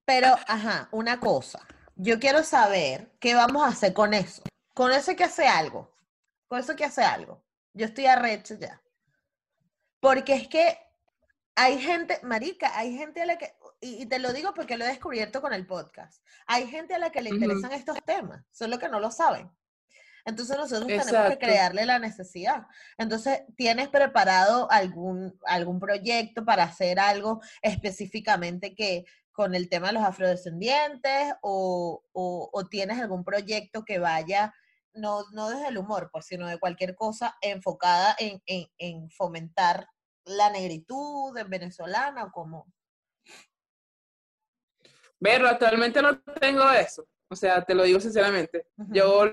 Pero, 0.06 0.28
ajá, 0.48 0.88
una 0.92 1.20
cosa. 1.20 1.66
Yo 1.96 2.20
quiero 2.20 2.44
saber 2.44 3.12
qué 3.20 3.34
vamos 3.34 3.64
a 3.64 3.70
hacer 3.70 3.94
con 3.94 4.14
eso. 4.14 4.44
Con 4.74 4.92
eso 4.92 5.12
hay 5.12 5.18
que 5.18 5.24
hacer 5.24 5.48
algo. 5.48 5.96
Con 6.48 6.60
eso 6.60 6.72
hay 6.74 6.78
que 6.78 6.86
hacer 6.86 7.06
algo. 7.06 7.44
Yo 7.74 7.86
estoy 7.88 8.06
arrecho 8.06 8.56
ya. 8.56 8.82
Porque 10.00 10.34
es 10.36 10.48
que 10.48 10.78
hay 11.56 11.80
gente, 11.80 12.20
marica, 12.24 12.78
hay 12.78 12.98
gente 12.98 13.22
a 13.22 13.26
la 13.26 13.38
que, 13.38 13.54
y, 13.82 14.02
y 14.04 14.06
te 14.08 14.20
lo 14.20 14.34
digo 14.34 14.54
porque 14.54 14.78
lo 14.78 14.86
he 14.86 14.90
descubierto 14.90 15.42
con 15.42 15.54
el 15.54 15.66
podcast, 15.66 16.24
hay 16.48 16.68
gente 16.68 16.94
a 16.96 17.00
la 17.00 17.10
que 17.12 17.22
le 17.22 17.30
interesan 17.30 17.72
estos 17.72 17.98
temas, 18.06 18.44
solo 18.52 18.78
que 18.80 18.90
no 18.90 19.00
lo 19.00 19.10
saben. 19.12 19.50
Entonces 20.28 20.58
nosotros 20.58 20.88
tenemos 20.88 21.06
que 21.12 21.18
Exacto. 21.18 21.46
crearle 21.46 21.86
la 21.86 22.00
necesidad. 22.00 22.64
Entonces, 22.98 23.42
¿tienes 23.56 23.90
preparado 23.90 24.70
algún, 24.72 25.40
algún 25.46 25.80
proyecto 25.80 26.44
para 26.44 26.64
hacer 26.64 27.00
algo 27.00 27.42
específicamente 27.62 28.74
que 28.74 29.06
con 29.32 29.54
el 29.54 29.70
tema 29.70 29.88
de 29.88 29.94
los 29.94 30.04
afrodescendientes 30.04 31.34
o, 31.42 32.04
o- 32.12 32.50
o 32.52 32.66
tienes 32.66 33.00
algún 33.00 33.24
proyecto 33.24 33.86
que 33.86 34.00
vaya, 34.00 34.54
no, 34.94 35.26
no 35.32 35.50
desde 35.50 35.68
el 35.68 35.78
humor, 35.78 36.10
pues, 36.12 36.26
sino 36.26 36.48
de 36.48 36.58
cualquier 36.58 36.96
cosa 36.96 37.36
enfocada 37.42 38.16
en, 38.18 38.42
en- 38.48 38.68
en 38.80 39.10
fomentar 39.12 39.88
la 40.26 40.50
negritud 40.50 41.38
en 41.38 41.50
venezolana 41.50 42.26
o 42.26 42.32
como? 42.32 42.68
Pero 45.20 45.48
actualmente 45.48 46.02
no 46.02 46.20
tengo 46.40 46.70
eso. 46.72 47.08
O 47.30 47.36
sea, 47.36 47.64
te 47.64 47.74
lo 47.74 47.84
digo 47.84 48.00
sinceramente. 48.00 48.68
Yo 48.90 49.26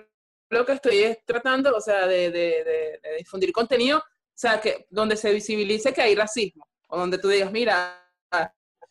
lo 0.49 0.67
que 0.67 0.73
estoy 0.73 0.99
es 1.03 1.25
tratando, 1.25 1.75
o 1.77 1.81
sea, 1.81 2.07
de, 2.07 2.31
de- 2.31 2.65
de- 2.65 3.01
de 3.03 3.17
difundir 3.19 3.53
contenido, 3.53 3.99
o 3.99 4.03
sea, 4.35 4.61
que 4.61 4.87
donde 4.91 5.17
se 5.17 5.33
visibilice 5.33 5.93
que 5.93 6.03
hay 6.03 6.15
racismo, 6.15 6.67
o 6.89 6.99
donde 6.99 7.19
tú 7.19 7.29
digas, 7.29 7.51
mira, 7.53 7.99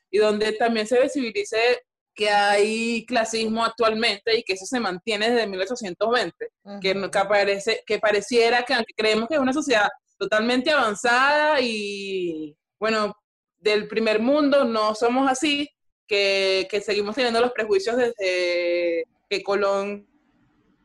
y 0.10 0.18
donde 0.18 0.52
también 0.54 0.86
se 0.88 1.02
visibilice 1.02 1.84
que 2.14 2.30
hay 2.30 3.06
clasismo 3.06 3.64
actualmente 3.64 4.38
y 4.38 4.44
que 4.44 4.54
eso 4.54 4.66
se 4.66 4.80
mantiene 4.80 5.30
desde 5.32 5.48
1820, 5.48 6.50
que, 6.82 6.94
no- 6.94 7.02
Ujú. 7.04 7.12
que, 7.12 7.18
aparece, 7.20 7.84
que 7.86 8.00
pareciera 8.00 8.64
que 8.64 8.74
aunque 8.74 8.94
creemos 8.96 9.28
que 9.30 9.36
es 9.36 9.40
una 9.40 9.54
sociedad 9.54 9.88
totalmente 10.22 10.70
avanzada 10.70 11.60
y, 11.62 12.56
bueno, 12.80 13.16
del 13.58 13.88
primer 13.88 14.20
mundo, 14.20 14.64
no 14.66 14.94
somos 14.94 15.28
así, 15.28 15.68
que, 16.08 16.68
que 16.70 16.80
seguimos 16.80 17.16
teniendo 17.16 17.42
los 17.42 17.54
prejuicios 17.54 17.98
desde 17.98 19.06
que 19.28 19.42
Colón 19.42 20.08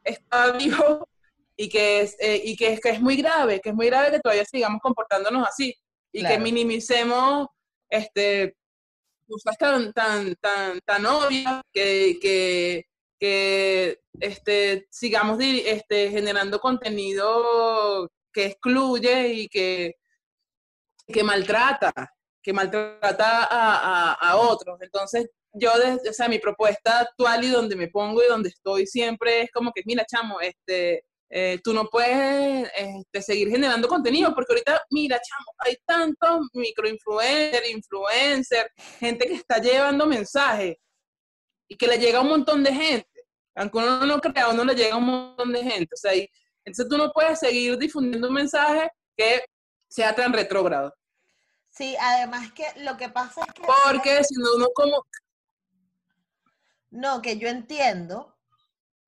está 0.02 0.52
vivo 0.52 1.06
y 1.54 1.68
que 1.68 2.00
es, 2.00 2.16
eh, 2.18 2.40
y 2.46 2.56
que 2.56 2.72
es, 2.72 2.80
que 2.80 2.88
es 2.88 3.02
muy 3.02 3.16
grave, 3.16 3.60
que 3.60 3.68
es 3.68 3.74
muy 3.74 3.88
grave 3.88 4.10
que 4.10 4.20
todavía 4.20 4.46
sigamos 4.46 4.80
comportándonos 4.80 5.46
así 5.46 5.74
y 6.12 6.24
que 6.24 6.38
minimicemos 6.38 7.48
este, 7.90 8.56
cosas 9.28 9.58
tan, 9.58 9.92
tan, 9.92 10.34
tan, 10.36 10.80
tan 10.80 11.04
obvias 11.04 11.60
que, 11.74 12.16
que, 12.22 12.86
que 13.20 14.00
este, 14.18 14.86
sigamos 14.90 15.38
este, 15.42 16.08
generando 16.08 16.58
contenido 16.58 18.08
que 18.36 18.44
excluye 18.46 19.28
y 19.32 19.48
que, 19.48 19.94
que 21.06 21.22
maltrata, 21.24 21.92
que 22.42 22.52
maltrata 22.52 23.44
a, 23.44 24.10
a, 24.10 24.12
a 24.12 24.36
otros. 24.36 24.78
Entonces, 24.82 25.30
yo, 25.54 25.70
desde, 25.78 26.10
o 26.10 26.12
sea, 26.12 26.28
mi 26.28 26.38
propuesta 26.38 27.00
actual 27.00 27.42
y 27.44 27.48
donde 27.48 27.76
me 27.76 27.88
pongo 27.88 28.22
y 28.22 28.26
donde 28.28 28.50
estoy 28.50 28.86
siempre 28.86 29.40
es 29.42 29.50
como 29.50 29.72
que, 29.72 29.80
mira, 29.86 30.04
chamo, 30.04 30.38
este, 30.42 31.04
eh, 31.30 31.58
tú 31.64 31.72
no 31.72 31.86
puedes 31.86 32.70
este, 32.76 33.22
seguir 33.22 33.48
generando 33.48 33.88
contenido, 33.88 34.34
porque 34.34 34.52
ahorita, 34.52 34.82
mira, 34.90 35.16
chamo, 35.18 35.52
hay 35.60 35.76
tantos 35.86 36.40
microinfluencers, 36.52 37.70
influencers, 37.70 38.70
gente 39.00 39.26
que 39.26 39.34
está 39.36 39.58
llevando 39.62 40.06
mensajes 40.06 40.76
y 41.70 41.76
que 41.76 41.86
le 41.86 41.96
llega 41.98 42.18
a 42.18 42.22
un 42.22 42.28
montón 42.28 42.62
de 42.62 42.74
gente. 42.74 43.08
Aunque 43.54 43.78
uno 43.78 44.04
no 44.04 44.20
crea, 44.20 44.44
a 44.44 44.50
uno 44.50 44.62
le 44.62 44.74
llega 44.74 44.94
a 44.94 44.98
un 44.98 45.06
montón 45.06 45.50
de 45.54 45.62
gente. 45.62 45.88
O 45.94 45.96
sea, 45.96 46.14
y- 46.14 46.28
entonces 46.66 46.88
tú 46.88 46.98
no 46.98 47.12
puedes 47.12 47.38
seguir 47.38 47.78
difundiendo 47.78 48.26
un 48.28 48.34
mensaje 48.34 48.90
que 49.16 49.44
sea 49.88 50.14
tan 50.14 50.32
retrógrado. 50.32 50.92
Sí, 51.70 51.96
además 52.00 52.52
que 52.52 52.64
lo 52.82 52.96
que 52.96 53.08
pasa 53.08 53.42
es 53.46 53.52
que... 53.54 53.62
Porque 53.62 54.24
si 54.24 54.34
no, 54.34 54.56
uno 54.56 54.68
como... 54.74 55.06
No, 56.90 57.22
que 57.22 57.38
yo 57.38 57.48
entiendo, 57.48 58.36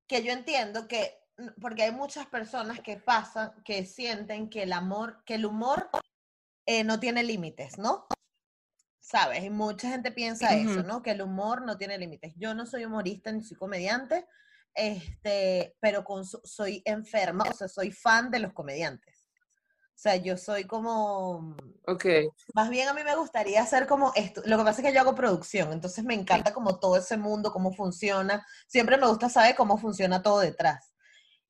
que 0.07 0.23
yo 0.23 0.31
entiendo 0.31 0.87
que, 0.87 1.19
porque 1.59 1.83
hay 1.83 1.91
muchas 1.91 2.27
personas 2.27 2.79
que 2.79 2.95
pasan, 2.95 3.51
que 3.63 3.85
sienten 3.85 4.49
que 4.49 4.63
el 4.63 4.71
amor, 4.71 5.23
que 5.25 5.35
el 5.35 5.45
humor 5.45 5.89
eh, 6.65 6.83
no 6.83 6.99
tiene 6.99 7.23
límites, 7.23 7.77
¿no? 7.77 8.07
¿Sabes? 8.99 9.43
Y 9.43 9.49
mucha 9.49 9.89
gente 9.89 10.11
piensa 10.11 10.55
eso. 10.55 10.83
¿no? 10.83 11.01
Que 11.01 11.11
el 11.11 11.21
humor 11.21 11.63
no 11.63 11.77
tiene 11.77 11.97
límites. 11.97 12.33
Yo 12.37 12.53
no 12.53 12.65
soy 12.65 12.85
humorista 12.85 13.31
ni 13.31 13.43
soy 13.43 13.57
comediante, 13.57 14.27
este, 14.73 15.75
pero 15.79 16.03
con, 16.03 16.25
so- 16.25 16.41
soy 16.43 16.81
enferma, 16.85 17.43
o 17.49 17.53
sea, 17.53 17.67
soy 17.67 17.91
fan 17.91 18.31
de 18.31 18.39
los 18.39 18.53
comediantes. 18.53 19.25
O 19.95 20.01
sea, 20.01 20.15
yo 20.15 20.37
soy 20.37 20.63
como, 20.63 21.57
Ok. 21.85 22.05
más 22.53 22.69
bien 22.69 22.87
a 22.87 22.93
mí 22.93 23.03
me 23.03 23.15
gustaría 23.17 23.61
hacer 23.61 23.85
como 23.85 24.13
esto. 24.15 24.41
Lo 24.45 24.57
que 24.57 24.63
pasa 24.63 24.81
es 24.81 24.87
que 24.87 24.93
yo 24.93 25.01
hago 25.01 25.13
producción, 25.13 25.73
entonces 25.73 26.05
me 26.05 26.13
encanta 26.13 26.53
como 26.53 26.79
todo 26.79 26.95
ese 26.95 27.17
mundo, 27.17 27.51
cómo 27.51 27.73
funciona. 27.73 28.45
Siempre 28.67 28.95
me 28.95 29.07
gusta 29.07 29.27
saber 29.27 29.55
cómo 29.55 29.77
funciona 29.77 30.21
todo 30.23 30.39
detrás. 30.39 30.93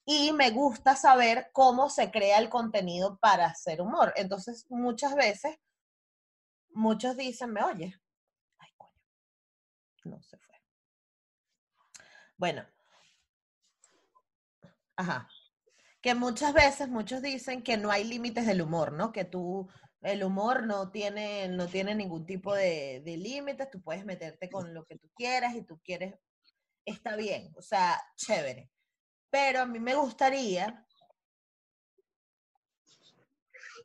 Y 0.03 0.31
me 0.31 0.49
gusta 0.49 0.95
saber 0.95 1.51
cómo 1.53 1.91
se 1.91 2.09
crea 2.09 2.39
el 2.39 2.49
contenido 2.49 3.19
para 3.19 3.45
hacer 3.45 3.81
humor. 3.81 4.11
Entonces, 4.15 4.65
muchas 4.69 5.13
veces, 5.13 5.55
muchos 6.71 7.15
dicen, 7.15 7.51
me 7.53 7.63
oye. 7.63 7.95
Ay, 8.57 8.69
coño. 8.77 8.99
No 10.05 10.23
se 10.23 10.39
fue. 10.39 10.55
Bueno. 12.37 12.65
Ajá 14.99 15.27
que 16.01 16.15
muchas 16.15 16.53
veces 16.53 16.87
muchos 16.89 17.21
dicen 17.21 17.61
que 17.61 17.77
no 17.77 17.91
hay 17.91 18.03
límites 18.03 18.45
del 18.45 18.61
humor, 18.61 18.93
¿no? 18.93 19.11
Que 19.11 19.25
tú, 19.25 19.67
el 20.01 20.23
humor 20.23 20.65
no 20.65 20.91
tiene, 20.91 21.49
no 21.49 21.67
tiene 21.67 21.93
ningún 21.95 22.25
tipo 22.25 22.55
de, 22.55 23.01
de 23.03 23.17
límites, 23.17 23.69
tú 23.69 23.81
puedes 23.81 24.05
meterte 24.05 24.49
con 24.49 24.73
lo 24.73 24.85
que 24.85 24.97
tú 24.97 25.09
quieras 25.15 25.55
y 25.55 25.63
tú 25.63 25.79
quieres, 25.83 26.15
está 26.85 27.15
bien, 27.15 27.51
o 27.57 27.61
sea, 27.61 28.01
chévere. 28.15 28.71
Pero 29.29 29.61
a 29.61 29.65
mí 29.65 29.79
me 29.79 29.95
gustaría 29.95 30.85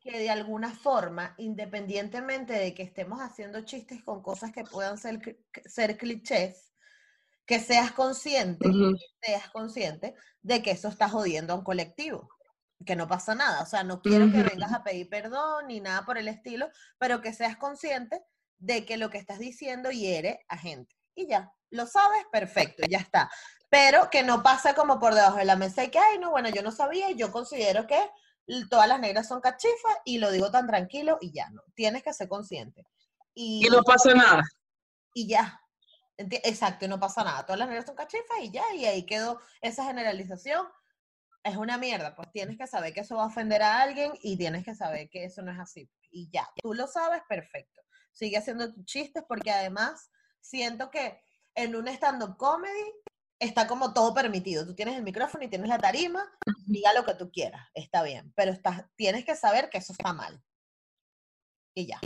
que 0.01 0.19
de 0.19 0.29
alguna 0.29 0.73
forma, 0.73 1.33
independientemente 1.37 2.53
de 2.53 2.73
que 2.73 2.83
estemos 2.83 3.19
haciendo 3.19 3.61
chistes 3.61 4.03
con 4.03 4.21
cosas 4.21 4.51
que 4.51 4.63
puedan 4.63 4.97
ser, 4.97 5.39
ser 5.65 5.97
clichés, 5.97 6.74
que 7.45 7.59
seas 7.59 7.91
consciente 7.91 8.67
seas 9.21 9.49
consciente 9.49 10.15
de 10.41 10.61
que 10.61 10.71
eso 10.71 10.87
está 10.87 11.09
jodiendo 11.09 11.53
a 11.53 11.55
un 11.57 11.63
colectivo, 11.63 12.29
que 12.85 12.95
no 12.95 13.07
pasa 13.07 13.35
nada. 13.35 13.61
O 13.61 13.65
sea, 13.65 13.83
no 13.83 14.01
quiero 14.01 14.31
que 14.31 14.43
vengas 14.43 14.73
a 14.73 14.83
pedir 14.83 15.09
perdón 15.09 15.67
ni 15.67 15.79
nada 15.79 16.05
por 16.05 16.17
el 16.17 16.27
estilo, 16.27 16.69
pero 16.97 17.21
que 17.21 17.33
seas 17.33 17.57
consciente 17.57 18.21
de 18.57 18.85
que 18.85 18.97
lo 18.97 19.09
que 19.09 19.17
estás 19.17 19.39
diciendo 19.39 19.91
hiere 19.91 20.45
a 20.47 20.57
gente. 20.57 20.95
Y 21.15 21.27
ya, 21.27 21.51
lo 21.71 21.87
sabes, 21.87 22.25
perfecto, 22.31 22.83
ya 22.89 22.99
está. 22.99 23.29
Pero 23.69 24.09
que 24.09 24.23
no 24.23 24.43
pase 24.43 24.73
como 24.75 24.99
por 24.99 25.13
debajo 25.15 25.37
de 25.37 25.45
la 25.45 25.55
mesa 25.55 25.83
y 25.83 25.89
que, 25.89 25.99
ay, 25.99 26.19
no, 26.19 26.31
bueno, 26.31 26.49
yo 26.49 26.61
no 26.61 26.71
sabía 26.71 27.09
y 27.11 27.15
yo 27.15 27.31
considero 27.31 27.87
que 27.87 27.99
todas 28.69 28.87
las 28.87 28.99
negras 28.99 29.27
son 29.27 29.41
cachifas 29.41 29.97
y 30.03 30.19
lo 30.19 30.29
digo 30.31 30.51
tan 30.51 30.67
tranquilo 30.67 31.17
y 31.21 31.31
ya, 31.31 31.49
no. 31.49 31.61
Tienes 31.73 32.03
que 32.03 32.13
ser 32.13 32.27
consciente. 32.27 32.85
Y, 33.33 33.65
Y 33.65 33.69
no 33.69 33.81
pasa 33.83 34.13
nada. 34.13 34.43
y 35.13 35.27
ya. 35.27 35.59
Exacto, 36.17 36.85
y 36.85 36.87
no 36.87 36.99
pasa 36.99 37.23
nada. 37.23 37.45
Todas 37.45 37.59
las 37.59 37.67
negras 37.67 37.85
son 37.85 37.95
cachifas 37.95 38.37
y 38.41 38.51
ya, 38.51 38.63
y 38.73 38.85
ahí 38.85 39.05
quedó 39.05 39.39
esa 39.61 39.85
generalización. 39.85 40.65
Es 41.43 41.57
una 41.57 41.77
mierda, 41.77 42.15
pues 42.15 42.31
tienes 42.31 42.57
que 42.57 42.65
saber 42.67 42.93
que 42.93 43.01
eso 43.01 43.17
va 43.17 43.23
a 43.23 43.27
ofender 43.27 43.61
a 43.61 43.81
alguien 43.81 44.13
y 44.21 44.37
tienes 44.37 44.65
que 44.65 44.73
saber 44.73 45.09
que 45.09 45.25
eso 45.25 45.41
no 45.43 45.51
es 45.51 45.59
así. 45.59 45.89
Y 46.09 46.29
ya, 46.31 46.49
tú 46.61 46.73
lo 46.73 46.87
sabes, 46.87 47.21
perfecto. 47.29 47.81
Sigue 48.11 48.37
haciendo 48.37 48.73
tus 48.73 48.85
chistes 48.85 49.23
porque 49.27 49.51
además 49.51 50.09
siento 50.39 50.89
que 50.89 51.21
en 51.53 51.75
un 51.75 51.87
stand-up 51.87 52.37
comedy 52.37 52.91
está 53.39 53.67
como 53.67 53.93
todo 53.93 54.13
permitido. 54.13 54.65
Tú 54.65 54.73
tienes 54.73 54.95
el 54.95 55.03
micrófono 55.03 55.43
y 55.43 55.49
tienes 55.49 55.69
la 55.69 55.77
tarima, 55.77 56.25
diga 56.65 56.93
lo 56.93 57.05
que 57.05 57.15
tú 57.15 57.29
quieras, 57.31 57.67
está 57.73 58.01
bien, 58.03 58.33
pero 58.35 58.51
estás, 58.51 58.85
tienes 58.95 59.25
que 59.25 59.35
saber 59.35 59.69
que 59.69 59.77
eso 59.79 59.93
está 59.93 60.13
mal. 60.13 60.41
Y 61.75 61.87
ya. 61.87 61.99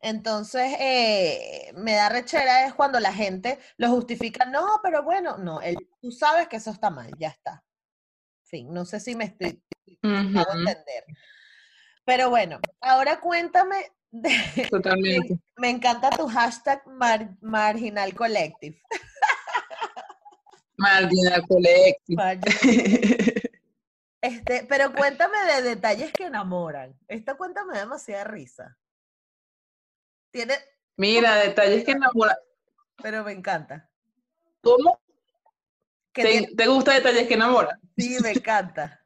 Entonces, 0.00 0.76
eh, 0.78 1.72
me 1.74 1.94
da 1.94 2.08
rechera 2.08 2.66
es 2.66 2.74
cuando 2.74 3.00
la 3.00 3.12
gente 3.12 3.58
lo 3.76 3.88
justifica, 3.90 4.44
no, 4.44 4.80
pero 4.82 5.02
bueno, 5.02 5.36
no, 5.38 5.60
él, 5.60 5.88
tú 6.00 6.10
sabes 6.10 6.48
que 6.48 6.56
eso 6.56 6.70
está 6.70 6.90
mal, 6.90 7.10
ya 7.18 7.28
está. 7.28 7.64
Fin, 8.44 8.72
no 8.72 8.84
sé 8.84 9.00
si 9.00 9.16
me 9.16 9.24
estoy 9.24 9.62
hago 10.02 10.50
Ujú, 10.52 10.58
entender. 10.60 11.04
Pero 12.04 12.30
bueno, 12.30 12.60
ahora 12.80 13.18
cuéntame, 13.20 13.90
de, 14.10 14.68
Totalmente. 14.70 15.40
me 15.56 15.70
encanta 15.70 16.10
tu 16.10 16.28
hashtag 16.28 16.86
mar- 16.86 17.36
Marginal 17.40 18.14
Collective. 18.14 18.80
Marginal 20.76 21.42
Collective. 21.48 22.16
Marginal- 22.16 23.42
Este, 24.22 24.64
pero 24.68 24.92
cuéntame 24.92 25.36
de 25.54 25.62
detalles 25.62 26.12
que 26.12 26.24
enamoran. 26.24 26.98
Esta 27.06 27.36
cuenta 27.36 27.64
me 27.64 27.74
da 27.74 27.80
demasiada 27.80 28.24
risa. 28.24 28.76
Tiene, 30.36 30.54
Mira, 30.98 31.36
detalles 31.36 31.82
que 31.82 31.92
enamoran. 31.92 32.36
pero 33.02 33.24
me 33.24 33.32
encanta. 33.32 33.88
¿Cómo? 34.60 35.00
¿Te, 36.12 36.22
tiene- 36.24 36.48
te 36.54 36.66
gusta 36.66 36.92
detalles 36.92 37.26
que 37.26 37.32
enamoran? 37.34 37.80
sí, 37.96 38.18
me 38.22 38.32
encanta. 38.32 39.02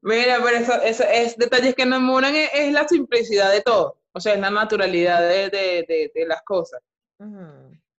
Mira, 0.00 0.38
pero 0.42 0.56
eso, 0.56 0.72
eso 0.80 1.04
es 1.04 1.36
detalles 1.36 1.74
que 1.74 1.82
enamoran 1.82 2.34
es, 2.34 2.48
es 2.54 2.72
la 2.72 2.88
simplicidad 2.88 3.52
de 3.52 3.60
todo. 3.60 4.00
O 4.12 4.20
sea, 4.20 4.32
es 4.32 4.40
la 4.40 4.48
naturalidad 4.50 5.20
de, 5.20 5.50
de- 5.50 5.84
de- 5.86 6.10
de 6.14 6.26
las 6.26 6.40
cosas. 6.42 6.80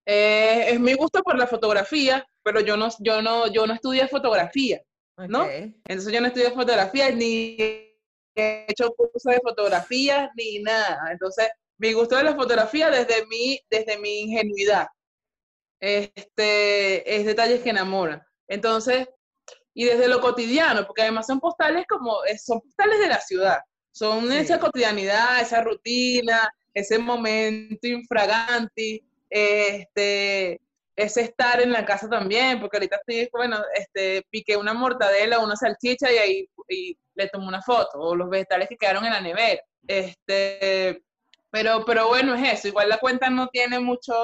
Eh, 0.08 0.66
es 0.72 0.80
mi 0.80 0.94
gusto 0.96 1.22
por 1.22 1.38
la 1.38 1.46
fotografía, 1.46 2.28
pero 2.42 2.62
yo 2.62 2.78
no, 2.78 2.90
yo 3.00 3.22
no, 3.22 3.46
yo 3.46 3.68
no 3.68 3.76
estudié 3.76 4.08
fotografía. 4.08 4.82
¿No? 5.18 5.48
Entonces 5.88 6.12
yo 6.12 6.20
no 6.20 6.28
estudié 6.28 6.50
fotografía, 6.50 7.12
ni 7.12 7.85
he 8.36 8.66
hecho 8.70 8.92
cursos 8.96 9.24
de 9.24 9.40
fotografía, 9.42 10.32
ni 10.36 10.60
nada. 10.60 11.12
Entonces, 11.12 11.48
mi 11.78 11.94
gusto 11.94 12.16
de 12.16 12.24
la 12.24 12.36
fotografía 12.36 12.90
desde 12.90 13.26
mi, 13.28 13.60
desde 13.70 13.98
mi 13.98 14.22
ingenuidad. 14.22 14.88
Este, 15.80 17.16
es 17.16 17.26
detalles 17.26 17.62
que 17.62 17.70
enamoran. 17.70 18.22
Entonces, 18.48 19.08
y 19.74 19.86
desde 19.86 20.08
lo 20.08 20.22
cotidiano, 20.22 20.86
porque 20.88 21.02
además 21.04 21.28
son 21.28 21.40
postales 21.40 21.86
como, 21.88 22.24
eh, 22.26 22.38
son 22.38 22.62
postales 22.62 23.00
de 23.00 23.08
la 23.08 23.20
ciudad. 23.20 23.60
Son 23.92 24.30
Sí. 24.30 24.38
esa 24.38 24.60
cotidianidad, 24.60 25.42
esa 25.42 25.62
rutina, 25.62 26.50
ese 26.74 26.98
momento 26.98 27.88
infraganti, 27.88 29.06
este, 29.30 30.62
ese 30.96 31.22
estar 31.22 31.62
en 31.62 31.72
la 31.72 31.86
casa 31.86 32.10
también, 32.10 32.60
porque 32.60 32.78
ahorita 32.78 32.98
estoy, 33.06 33.30
bueno, 33.34 33.62
este, 33.76 34.26
piqué 34.30 34.58
una 34.58 34.74
mortadela, 34.74 35.40
una 35.40 35.56
salchicha 35.56 36.12
y 36.12 36.18
ahí 36.18 36.50
y 36.70 36.98
le 37.16 37.28
tomo 37.30 37.48
una 37.48 37.62
foto, 37.62 38.00
o 38.00 38.16
los 38.16 38.30
vegetales 38.30 38.70
que 38.70 38.78
quedaron 38.78 39.06
en 39.06 39.14
la 39.14 39.22
nevera. 39.22 39.62
Este, 39.88 41.04
pero, 41.52 41.84
pero 41.86 42.08
bueno, 42.08 42.36
es 42.36 42.54
eso. 42.60 42.68
Igual 42.70 42.90
la 42.90 42.98
cuenta 43.00 43.30
no 43.30 43.48
tiene 43.50 43.80
muchos 43.80 44.16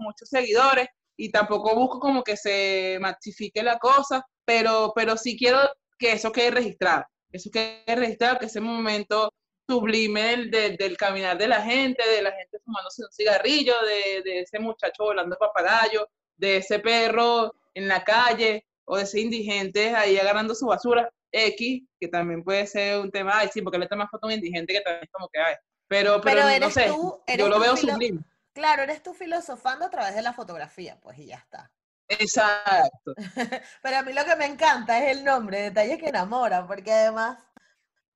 muchos 0.00 0.28
seguidores 0.28 0.88
y 1.16 1.30
tampoco 1.30 1.74
busco 1.74 2.00
como 2.00 2.22
que 2.24 2.36
se 2.36 2.98
masifique 3.00 3.62
la 3.62 3.78
cosa, 3.78 4.24
pero, 4.44 4.92
pero 4.94 5.16
sí 5.16 5.36
quiero 5.38 5.58
que 5.98 6.12
eso 6.12 6.32
quede 6.32 6.50
registrado. 6.52 7.04
Eso 7.32 7.50
quede 7.52 7.84
registrado, 7.94 8.38
que 8.38 8.46
ese 8.46 8.60
momento 8.60 9.32
sublime 9.68 10.22
del, 10.22 10.50
del- 10.50 10.76
del 10.76 10.96
caminar 10.96 11.38
de 11.38 11.46
la 11.48 11.62
gente, 11.62 12.02
de 12.08 12.22
la 12.22 12.32
gente 12.32 12.58
fumándose 12.64 13.02
un 13.04 13.12
cigarrillo, 13.12 13.74
de, 13.82 14.22
de 14.22 14.40
ese 14.40 14.58
muchacho 14.58 15.04
volando 15.04 15.36
papagayo, 15.36 16.08
de 16.40 16.56
ese 16.56 16.78
perro 16.78 17.54
en 17.74 17.86
la 17.86 18.02
calle, 18.02 18.66
o 18.84 18.96
de 18.96 19.04
ese 19.04 19.20
indigente 19.20 19.94
ahí 19.94 20.18
agarrando 20.18 20.54
su 20.54 20.66
basura, 20.66 21.08
X, 21.30 21.82
que 22.00 22.08
también 22.08 22.42
puede 22.42 22.66
ser 22.66 22.98
un 22.98 23.10
tema, 23.10 23.38
ay, 23.38 23.48
sí, 23.52 23.62
porque 23.62 23.78
le 23.78 23.86
tomas 23.86 24.10
foto 24.10 24.26
a 24.26 24.28
un 24.28 24.34
indigente 24.34 24.72
que 24.72 24.80
también 24.80 25.04
es 25.04 25.10
como 25.12 25.28
que, 25.28 25.38
ay, 25.38 25.54
pero, 25.86 26.20
pero, 26.20 26.42
Pero 26.44 26.66
no 26.66 26.70
sé, 26.70 26.86
tú, 26.86 27.22
eres 27.26 27.44
yo 27.44 27.48
lo 27.48 27.60
veo 27.60 27.76
sublime. 27.76 28.22
Claro, 28.52 28.82
eres 28.82 29.02
tú 29.02 29.14
filosofando 29.14 29.86
a 29.86 29.90
través 29.90 30.14
de 30.14 30.22
la 30.22 30.32
fotografía, 30.32 30.98
pues 31.00 31.18
y 31.18 31.26
ya 31.26 31.36
está. 31.36 31.70
Exacto. 32.08 33.14
Pero 33.82 33.96
a 33.96 34.02
mí 34.02 34.12
lo 34.12 34.24
que 34.24 34.34
me 34.34 34.46
encanta 34.46 34.98
es 34.98 35.16
el 35.16 35.24
nombre, 35.24 35.62
detalles 35.62 35.98
que 35.98 36.08
enamoran, 36.08 36.66
porque 36.66 36.92
además, 36.92 37.38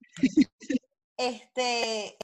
este, 1.17 2.17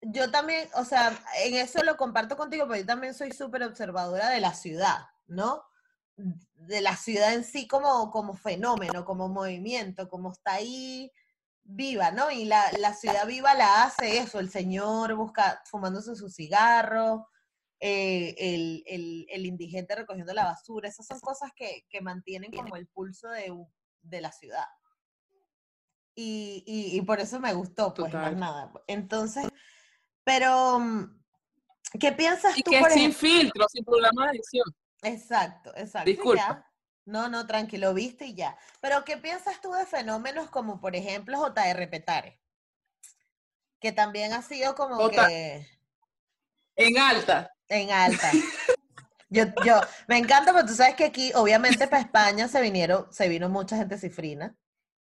yo 0.00 0.30
también, 0.30 0.68
o 0.74 0.84
sea, 0.84 1.12
en 1.42 1.54
eso 1.54 1.82
lo 1.84 1.96
comparto 1.98 2.36
contigo, 2.36 2.66
porque 2.66 2.80
yo 2.80 2.86
también 2.86 3.12
soy 3.12 3.32
súper 3.32 3.62
observadora 3.64 4.30
de 4.30 4.40
la 4.40 4.54
ciudad, 4.54 5.08
¿no? 5.28 5.62
De 6.16 6.80
la 6.80 6.96
ciudad 6.96 7.32
en 7.34 7.44
sí 7.44 7.68
como, 7.68 8.10
como 8.10 8.34
fenómeno, 8.34 9.04
como 9.04 9.28
movimiento, 9.28 10.08
como 10.08 10.32
está 10.32 10.54
ahí 10.54 11.12
viva, 11.62 12.10
¿no? 12.10 12.30
Y 12.30 12.44
la, 12.46 12.64
la 12.78 12.94
ciudad 12.94 13.26
viva 13.26 13.54
la 13.54 13.84
hace 13.84 14.18
eso, 14.18 14.40
el 14.40 14.50
señor 14.50 15.14
busca, 15.14 15.62
fumándose 15.70 16.16
su 16.16 16.28
cigarro, 16.30 17.28
eh, 17.78 18.34
el, 18.38 18.82
el- 18.86 19.26
el 19.30 19.46
indigente 19.46 19.94
recogiendo 19.94 20.32
la 20.34 20.44
basura, 20.46 20.88
esas 20.88 21.06
son 21.06 21.20
cosas 21.20 21.52
que, 21.54 21.86
que 21.88 22.00
mantienen 22.00 22.50
como 22.50 22.74
el 22.76 22.88
pulso 22.88 23.28
de, 23.28 23.54
de 24.02 24.20
la 24.20 24.32
ciudad. 24.32 24.64
Y, 26.16 26.64
y- 26.66 26.96
y 26.98 27.02
por 27.02 27.20
eso 27.20 27.38
me 27.38 27.52
gustó, 27.54 27.94
pues 27.94 28.12
más 28.12 28.36
nada. 28.36 28.72
Entonces, 28.88 29.46
pero, 30.24 30.80
mm, 30.80 31.20
¿qué 32.00 32.10
piensas 32.12 32.58
Y 32.58 32.62
tú, 32.62 32.72
que 32.72 32.80
por 32.80 32.90
sin 32.90 33.12
filtro, 33.12 33.66
sin 33.68 33.84
programa 33.84 34.24
de 34.32 34.38
edición. 34.38 34.64
Exacto, 35.02 35.72
exacto. 35.76 36.10
Disculpa. 36.10 36.36
ya. 36.40 36.64
No, 37.04 37.28
no, 37.28 37.46
tranquilo, 37.46 37.94
viste 37.94 38.26
y 38.26 38.34
ya. 38.34 38.58
Pero, 38.80 39.04
¿qué 39.04 39.16
piensas 39.16 39.60
tú 39.62 39.72
de 39.72 39.86
fenómenos 39.86 40.50
como, 40.50 40.78
por 40.80 40.94
ejemplo, 40.94 41.38
J.R. 41.38 41.88
Petare? 41.88 42.38
Que 43.80 43.92
también 43.92 44.32
ha 44.34 44.42
sido 44.42 44.74
como 44.74 44.96
J- 44.96 45.26
que 45.26 45.66
En 46.76 46.98
alta. 46.98 47.50
en 47.68 47.90
alta. 47.90 48.30
Yo, 49.30 49.44
yo, 49.62 49.78
me 50.06 50.16
encanta, 50.16 50.54
pero 50.54 50.66
tú 50.66 50.72
sabes 50.72 50.94
que 50.94 51.04
aquí, 51.04 51.32
obviamente, 51.34 51.86
para 51.86 52.00
España 52.02 52.48
se 52.48 52.62
vinieron, 52.62 53.12
se 53.12 53.28
vino 53.28 53.50
mucha 53.50 53.76
gente 53.76 53.98
cifrina, 53.98 54.56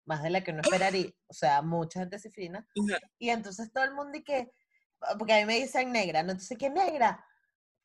más 0.06 0.24
de 0.24 0.30
la 0.30 0.42
que 0.42 0.52
uno 0.52 0.62
esperaría, 0.62 1.12
o 1.28 1.34
sea, 1.34 1.62
mucha 1.62 2.00
gente 2.00 2.18
cifrina. 2.20 2.66
Y 3.20 3.32
entonces 3.32 3.70
todo 3.74 3.84
el 3.84 3.94
mundo 3.94 4.18
y 4.18 4.24
que, 4.24 4.50
porque 5.20 5.34
a 5.34 5.40
mí 5.40 5.46
me 5.46 5.56
dicen 5.60 5.92
negra, 5.92 6.24
¿no? 6.24 6.32
Entonces, 6.32 6.58
¿qué 6.58 6.70
negra? 6.70 7.26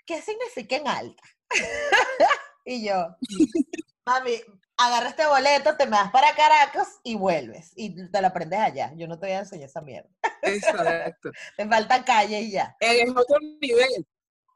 ¿Qué 0.06 0.22
significa 0.22 0.76
en 0.76 0.86
alta? 0.86 1.22
y 2.64 2.86
yo, 2.86 3.16
mami, 4.06 4.40
agarra 4.78 5.08
este 5.08 5.26
boleto, 5.26 5.76
te 5.76 5.84
me 5.84 5.92
vas 5.92 6.10
para 6.10 6.34
Caracas 6.34 7.00
y 7.02 7.16
vuelves. 7.16 7.72
Y 7.76 8.08
te 8.10 8.20
lo 8.20 8.28
aprendes 8.28 8.60
allá. 8.60 8.92
Yo 8.96 9.06
no 9.08 9.18
te 9.18 9.26
voy 9.26 9.34
a 9.34 9.40
enseñar 9.40 9.68
esa 9.68 9.80
mierda. 9.80 10.08
Exacto. 10.42 11.30
Te 11.56 11.66
falta 11.66 12.04
calle 12.04 12.40
y 12.40 12.52
ya. 12.52 12.76
Es 12.78 13.10
otro 13.10 13.38
nivel. 13.60 14.06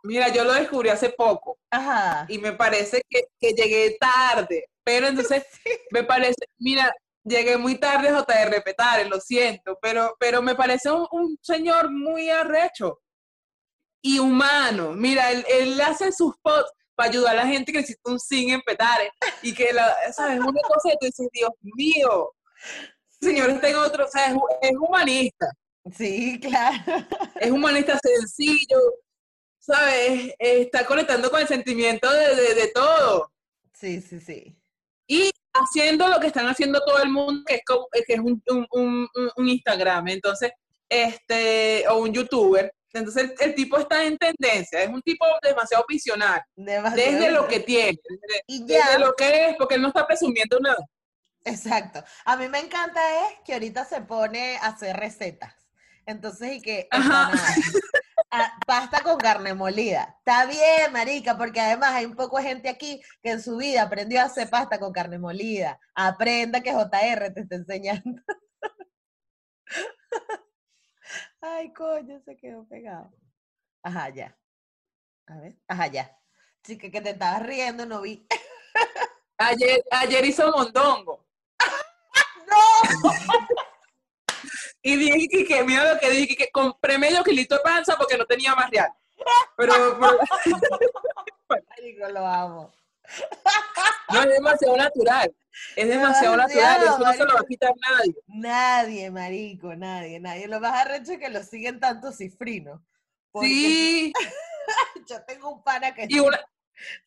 Mira, 0.04 0.28
yo 0.28 0.44
lo 0.44 0.54
descubrí 0.54 0.88
hace 0.88 1.10
poco 1.10 1.58
Ajá. 1.70 2.26
y 2.28 2.38
me 2.38 2.52
parece 2.52 3.02
que, 3.08 3.22
que 3.38 3.52
llegué 3.52 3.96
tarde, 4.00 4.68
pero 4.82 5.06
entonces 5.06 5.44
me 5.92 6.02
parece, 6.02 6.44
mira, 6.58 6.92
llegué 7.22 7.56
muy 7.56 7.78
tarde 7.78 8.08
a 8.08 8.18
JR 8.18 8.62
Petare, 8.64 9.04
lo 9.04 9.20
siento, 9.20 9.78
pero, 9.80 10.16
pero 10.18 10.42
me 10.42 10.56
parece 10.56 10.90
un, 10.90 11.06
un 11.12 11.38
señor 11.40 11.92
muy 11.92 12.30
arrecho 12.30 13.00
y 14.02 14.18
humano. 14.18 14.92
Mira, 14.92 15.30
él, 15.30 15.46
él 15.48 15.80
hace 15.80 16.10
sus 16.10 16.36
posts 16.42 16.72
para 16.94 17.10
ayudar 17.10 17.32
a 17.38 17.44
la 17.44 17.46
gente 17.46 17.72
que 17.72 17.78
necesita 17.78 18.10
un 18.10 18.18
sim 18.20 18.50
en 18.52 18.60
Petare 18.62 19.10
y 19.42 19.54
que, 19.54 19.72
la, 19.72 19.94
¿sabes? 20.12 20.38
Una 20.40 20.60
cosa 20.68 20.90
que 20.90 20.96
tú 21.00 21.06
dices, 21.06 21.28
Dios 21.32 21.50
mío, 21.62 22.32
el 23.20 23.28
señor 23.28 23.50
está 23.50 23.68
en 23.70 23.76
otro, 23.76 24.04
o 24.04 24.08
sea, 24.08 24.34
es, 24.62 24.72
humanista. 24.76 25.46
Sí, 25.96 26.38
claro. 26.40 27.04
es 27.40 27.50
humanista 27.50 27.98
sencillo, 28.02 28.78
¿sabes? 29.58 30.32
Está 30.38 30.84
conectando 30.86 31.30
con 31.30 31.40
el 31.40 31.48
sentimiento 31.48 32.10
de, 32.12 32.34
de- 32.36 32.54
de 32.54 32.68
todo. 32.68 33.32
Sí, 33.72 34.00
sí, 34.00 34.20
sí. 34.20 34.56
Y 35.08 35.30
haciendo 35.52 36.08
lo 36.08 36.20
que 36.20 36.28
están 36.28 36.46
haciendo 36.46 36.80
todo 36.84 37.02
el 37.02 37.08
mundo, 37.10 37.42
que 37.46 37.56
es, 37.56 37.62
como- 37.66 37.88
que 37.92 38.14
es 38.14 38.20
un- 38.20 38.42
un- 38.48 38.66
un- 38.72 39.30
un 39.36 39.48
Instagram, 39.48 40.08
entonces, 40.08 40.52
este, 40.88 41.86
o 41.88 41.96
un 41.98 42.12
youtuber. 42.12 42.72
Entonces, 42.92 43.22
el, 43.22 43.34
el 43.40 43.54
tipo 43.54 43.78
está 43.78 44.04
en 44.04 44.18
tendencia, 44.18 44.82
es 44.82 44.88
un 44.88 45.00
tipo 45.02 45.24
demasiado 45.42 45.84
visionario, 45.88 46.44
Demasiado 46.54 46.96
desde 47.12 47.30
lo 47.30 47.48
que 47.48 47.60
tiene, 47.60 47.98
desde, 48.08 48.42
Y 48.46 48.64
desde 48.64 48.92
ya, 48.92 48.98
lo 48.98 49.14
que 49.14 49.48
es, 49.50 49.56
porque 49.56 49.76
él 49.76 49.82
no 49.82 49.88
está 49.88 50.06
presumiendo 50.06 50.58
nada. 50.60 50.84
exacto. 51.44 52.04
A 52.24 52.36
mí 52.36 52.48
me 52.48 52.60
encanta 52.60 53.00
es 53.26 53.38
que 53.44 53.54
ahorita 53.54 53.84
se 53.84 54.00
pone 54.02 54.56
a 54.58 54.66
hacer 54.66 54.96
recetas. 54.96 55.54
Entonces, 56.06 56.54
y 56.54 56.60
que 56.60 56.88
Ajá. 56.90 57.30
ah, 58.30 58.58
pasta 58.66 59.00
con 59.00 59.16
carne 59.18 59.54
molida. 59.54 60.16
Está 60.18 60.46
bien, 60.46 60.92
marica, 60.92 61.38
porque 61.38 61.60
además 61.60 61.92
hay 61.92 62.04
un 62.06 62.16
poco 62.16 62.38
de 62.38 62.44
gente 62.44 62.68
aquí 62.68 63.00
que 63.22 63.30
en 63.30 63.42
su 63.42 63.56
vida 63.56 63.82
aprendió 63.82 64.20
a 64.20 64.24
hacer 64.24 64.50
pasta 64.50 64.78
con 64.80 64.92
carne 64.92 65.18
molida. 65.18 65.78
Aprenda 65.94 66.60
que 66.60 66.72
JR 66.72 67.30
te 67.32 67.40
está 67.40 67.54
enseñando. 67.54 68.20
Ay, 71.40 71.72
coño, 71.72 72.20
se 72.24 72.36
quedó 72.36 72.66
pegado. 72.68 73.12
Ajá, 73.82 74.08
ya. 74.10 74.38
A 75.26 75.36
ver, 75.40 75.56
ajá, 75.68 75.86
ya. 75.88 76.16
Chica, 76.64 76.90
que 76.90 77.00
te 77.00 77.10
estabas 77.10 77.42
riendo, 77.42 77.86
no 77.86 78.02
vi. 78.02 78.26
Ayer, 79.38 79.82
ayer 79.90 80.24
hizo 80.24 80.52
mondongo. 80.52 81.26
¡No! 82.46 83.08
y 84.82 84.96
dije 84.96 85.28
que, 85.28 85.44
que 85.46 85.64
mira 85.64 85.94
lo 85.94 85.98
que 85.98 86.10
dije, 86.10 86.36
que 86.36 86.48
compré 86.52 86.96
medio 86.96 87.24
kilito 87.24 87.56
de 87.56 87.62
panza 87.62 87.96
porque 87.96 88.16
no 88.16 88.24
tenía 88.24 88.54
más 88.54 88.70
real. 88.70 88.92
Pero, 89.56 89.98
pero- 89.98 90.18
Marico, 91.48 92.08
lo 92.10 92.24
amo. 92.26 92.72
No 94.10 94.20
es 94.22 94.28
demasiado 94.28 94.76
natural. 94.76 95.34
Es 95.76 95.88
demasiado 95.88 96.36
natural, 96.36 96.82
eso 96.82 96.98
no 96.98 97.12
se 97.12 97.18
lo 97.18 97.24
va 97.26 97.30
a 97.32 97.34
marico. 97.34 97.46
quitar 97.46 97.72
nadie. 97.90 98.14
Nadie, 98.26 99.10
marico, 99.10 99.74
nadie, 99.74 100.20
nadie. 100.20 100.48
Lo 100.48 100.60
más 100.60 100.72
arrecho 100.86 101.12
es 101.12 101.18
que 101.18 101.28
lo 101.28 101.42
siguen 101.42 101.78
tanto 101.80 102.12
cifrinos. 102.12 102.80
Porque 103.30 103.48
Sí, 103.48 104.12
yo 105.08 105.22
tengo 105.24 105.50
un 105.50 105.62
pana 105.62 105.94
que 105.94 106.04
es 106.04 106.10
y 106.10 106.20
una, 106.20 106.40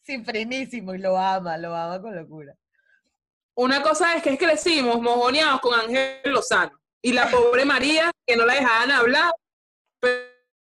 cifrinísimo 0.03 0.93
y 0.93 0.99
lo 0.99 1.17
ama, 1.17 1.57
lo 1.57 1.75
ama 1.75 2.01
con 2.01 2.15
locura. 2.15 2.55
una 3.55 3.81
cosa 3.81 4.15
es 4.15 4.23
que 4.23 4.31
es 4.33 4.39
que 4.39 4.45
crecimos 4.45 5.01
mojoneados 5.01 5.61
con 5.61 5.79
Ángel 5.79 6.21
Lozano. 6.25 6.79
Y 7.01 7.13
la 7.13 7.29
pobre 7.29 7.65
María, 7.65 8.11
que 8.25 8.35
no 8.35 8.45
la 8.45 8.55
dejaban 8.55 8.91
hablar, 8.91 9.31
pero 9.99 10.23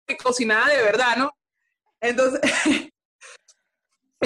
que 0.08 0.16
cocinaba 0.18 0.68
de 0.70 0.82
verdad, 0.82 1.18
¿no? 1.18 1.32
Entonces, 2.00 2.42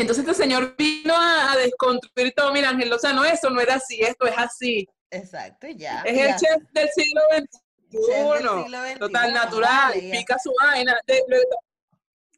entonces 0.01 0.25
este 0.27 0.33
señor 0.33 0.75
vino 0.77 1.15
a, 1.15 1.53
a 1.53 1.57
desconstruir 1.57 2.33
todo. 2.35 2.51
Mira, 2.53 2.69
Ángel 2.69 2.89
Lozano, 2.89 3.23
eso 3.25 3.49
no 3.49 3.61
era 3.61 3.75
así, 3.75 4.01
esto 4.01 4.25
es 4.27 4.37
así. 4.37 4.87
Exacto, 5.09 5.67
ya. 5.67 6.01
Es 6.01 6.17
el 6.17 6.35
chef 6.35 6.63
del 6.71 6.89
siglo 6.89 7.21
XXI. 7.37 8.97
Total, 8.99 9.33
natural, 9.33 9.93
vale, 9.93 10.11
pica 10.11 10.37
su 10.37 10.53
vaina. 10.61 10.97
de- 11.07 11.23
de- 11.27 11.45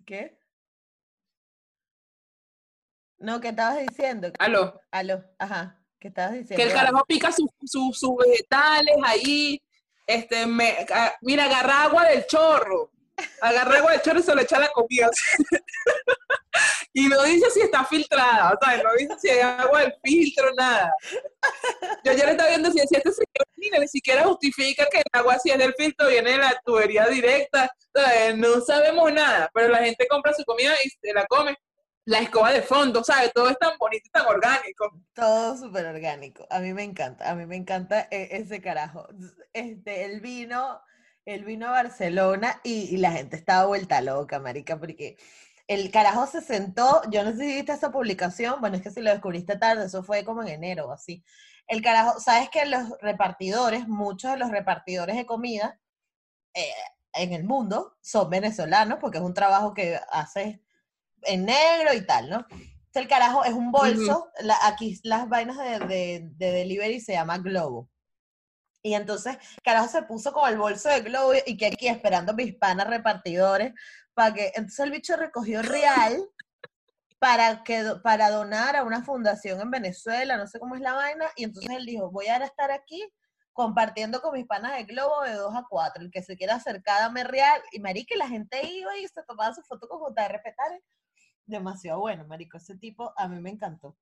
¿Qué? 0.05 0.37
No, 3.17 3.41
¿qué 3.41 3.47
estabas 3.49 3.79
diciendo? 3.79 4.31
Aló. 4.37 4.79
Aló, 4.91 5.23
ajá. 5.39 5.79
¿Qué 5.99 6.09
estabas 6.09 6.33
diciendo? 6.33 6.55
que 6.57 6.63
el 6.69 6.73
carajo 6.73 7.03
pica 7.07 7.31
sus 7.31 7.49
su, 7.97 8.15
vegetales 8.15 8.95
ahí. 9.03 9.59
Este, 10.05 10.45
me, 10.45 10.85
a- 10.93 11.15
mira, 11.21 11.45
agarra 11.45 11.83
agua 11.83 12.05
del 12.07 12.25
chorro. 12.27 12.91
Agarra 13.41 13.79
agua 13.79 13.91
del 13.93 14.01
chorro 14.03 14.19
y 14.19 14.23
se 14.23 14.35
lo 14.35 14.41
echa 14.41 14.57
a 14.57 14.59
la 14.59 14.69
comida. 14.69 15.09
y 16.93 17.07
no 17.07 17.21
dice 17.23 17.49
si 17.51 17.61
está 17.61 17.85
filtrada, 17.85 18.53
o 18.53 18.65
sea, 18.65 18.83
no 18.83 18.89
dice 18.97 19.15
si 19.19 19.29
hay 19.29 19.39
agua 19.39 19.81
del 19.81 19.93
filtro, 20.03 20.51
nada. 20.57 20.93
Yo 22.03 22.13
ya 22.13 22.25
le 22.25 22.31
estaba 22.31 22.49
viendo 22.49 22.71
si 22.71 22.79
este 22.79 23.01
señor, 23.01 23.47
mira, 23.55 23.79
ni 23.79 23.87
siquiera 23.87 24.23
justifica 24.23 24.87
que 24.91 24.99
el 24.99 25.05
agua 25.13 25.37
si 25.39 25.51
es 25.51 25.57
del 25.57 25.73
filtro 25.75 26.07
viene 26.07 26.31
de 26.31 26.37
la 26.37 26.61
tubería 26.65 27.05
directa. 27.07 27.69
O 27.95 27.99
sea, 27.99 28.33
no 28.33 28.61
sabemos 28.61 29.11
nada, 29.13 29.49
pero 29.53 29.69
la 29.69 29.79
gente 29.79 30.07
compra 30.07 30.33
su 30.33 30.43
comida 30.43 30.73
y 30.83 30.89
se 30.89 31.13
la 31.13 31.25
come. 31.25 31.55
La 32.05 32.19
escoba 32.19 32.53
de 32.53 32.61
fondo, 32.61 33.03
¿sabes? 33.03 33.33
Todo 33.33 33.49
es 33.49 33.57
tan 33.59 33.77
bonito 33.77 34.03
y 34.05 34.09
tan 34.11 34.25
orgánico. 34.27 35.01
Todo 35.13 35.57
súper 35.57 35.85
orgánico. 35.87 36.47
A 36.49 36.59
mí 36.59 36.73
me 36.73 36.83
encanta, 36.83 37.29
a 37.29 37.35
mí 37.35 37.45
me 37.45 37.57
encanta 37.57 38.07
e- 38.09 38.29
ese 38.31 38.61
carajo. 38.61 39.07
Este, 39.51 40.05
él 40.05 40.21
vino, 40.21 40.79
él 41.25 41.43
vino 41.43 41.67
a 41.67 41.71
Barcelona 41.71 42.61
y, 42.63 42.95
y 42.95 42.97
la 42.97 43.11
gente 43.11 43.35
estaba 43.35 43.65
vuelta 43.67 43.99
loca, 43.99 44.39
marica, 44.39 44.79
porque 44.79 45.17
el 45.67 45.91
carajo 45.91 46.25
se 46.27 46.41
sentó, 46.41 47.01
yo 47.11 47.23
no 47.23 47.31
sé 47.31 47.37
si 47.39 47.55
viste 47.55 47.73
esa 47.73 47.91
publicación, 47.91 48.59
bueno, 48.61 48.77
es 48.77 48.81
que 48.81 48.91
si 48.91 49.01
lo 49.01 49.11
descubriste 49.11 49.57
tarde, 49.57 49.85
eso 49.85 50.01
fue 50.03 50.23
como 50.23 50.41
en 50.41 50.47
enero 50.49 50.87
o 50.87 50.91
así. 50.91 51.23
El 51.67 51.81
carajo, 51.81 52.19
sabes 52.19 52.49
que 52.49 52.65
los 52.65 52.89
repartidores, 53.01 53.87
muchos 53.87 54.31
de 54.31 54.37
los 54.37 54.49
repartidores 54.49 55.17
de 55.17 55.25
comida 55.25 55.79
eh, 56.53 56.71
en 57.13 57.33
el 57.33 57.43
mundo 57.43 57.97
son 58.01 58.29
venezolanos, 58.29 58.99
porque 59.01 59.17
es 59.17 59.23
un 59.23 59.33
trabajo 59.33 59.73
que 59.73 59.99
haces 60.11 60.59
en 61.23 61.45
negro 61.45 61.93
y 61.93 62.05
tal, 62.05 62.29
¿no? 62.29 62.45
Entonces, 62.49 63.01
el 63.03 63.07
carajo 63.09 63.43
es 63.43 63.53
un 63.53 63.71
bolso, 63.71 64.29
la- 64.39 64.59
aquí 64.65 64.97
las 65.03 65.27
vainas 65.27 65.57
de, 65.57 65.79
de, 65.87 66.29
de 66.35 66.51
delivery 66.51 67.01
se 67.01 67.13
llama 67.13 67.37
Globo. 67.39 67.89
Y 68.81 68.93
entonces, 68.93 69.37
carajo 69.63 69.89
se 69.89 70.03
puso 70.03 70.31
con 70.31 70.49
el 70.49 70.57
bolso 70.57 70.87
de 70.87 71.01
Globo 71.01 71.33
y 71.45 71.57
que 71.57 71.65
aquí 71.67 71.87
esperando 71.89 72.33
mis 72.33 72.55
panas 72.55 72.87
repartidores 72.87 73.73
para 74.17 74.33
que, 74.33 74.47
entonces 74.55 74.79
el 74.79 74.89
bicho 74.89 75.15
recogió 75.15 75.61
real 75.61 76.27
para, 77.19 77.63
que, 77.63 77.83
para 78.01 78.31
donar 78.31 78.75
a 78.75 78.83
una 78.83 79.03
fundación 79.03 79.61
en 79.61 79.69
Venezuela, 79.69 80.37
no 80.37 80.47
sé 80.47 80.59
cómo 80.59 80.73
es 80.73 80.81
la 80.81 80.93
vaina, 80.93 81.27
y 81.35 81.43
entonces 81.43 81.69
él 81.69 81.85
dijo, 81.85 82.09
voy 82.09 82.25
a 82.25 82.37
estar 82.37 82.71
aquí 82.71 83.07
compartiendo 83.53 84.19
con 84.19 84.33
mis 84.33 84.47
panas 84.47 84.75
de 84.75 84.85
Globo 84.85 85.21
de 85.21 85.33
2 85.33 85.53
a 85.55 85.67
4, 85.69 86.01
el 86.01 86.09
que 86.09 86.23
se 86.23 86.35
quiera 86.35 86.55
acercar, 86.55 86.99
dame 86.99 87.25
real, 87.25 87.61
y 87.71 87.79
marica, 87.79 88.15
la 88.17 88.27
gente 88.27 88.59
iba 88.67 88.97
y 88.97 89.07
se 89.07 89.21
tomaba 89.21 89.53
su 89.53 89.61
foto 89.61 89.87
con 89.87 89.99
JR 89.99 90.41
Petare, 90.43 90.81
demasiado 91.45 91.99
bueno, 91.99 92.25
marico, 92.25 92.57
ese 92.57 92.75
tipo 92.75 93.13
a 93.17 93.27
mí 93.27 93.39
me 93.39 93.51
encantó. 93.51 93.95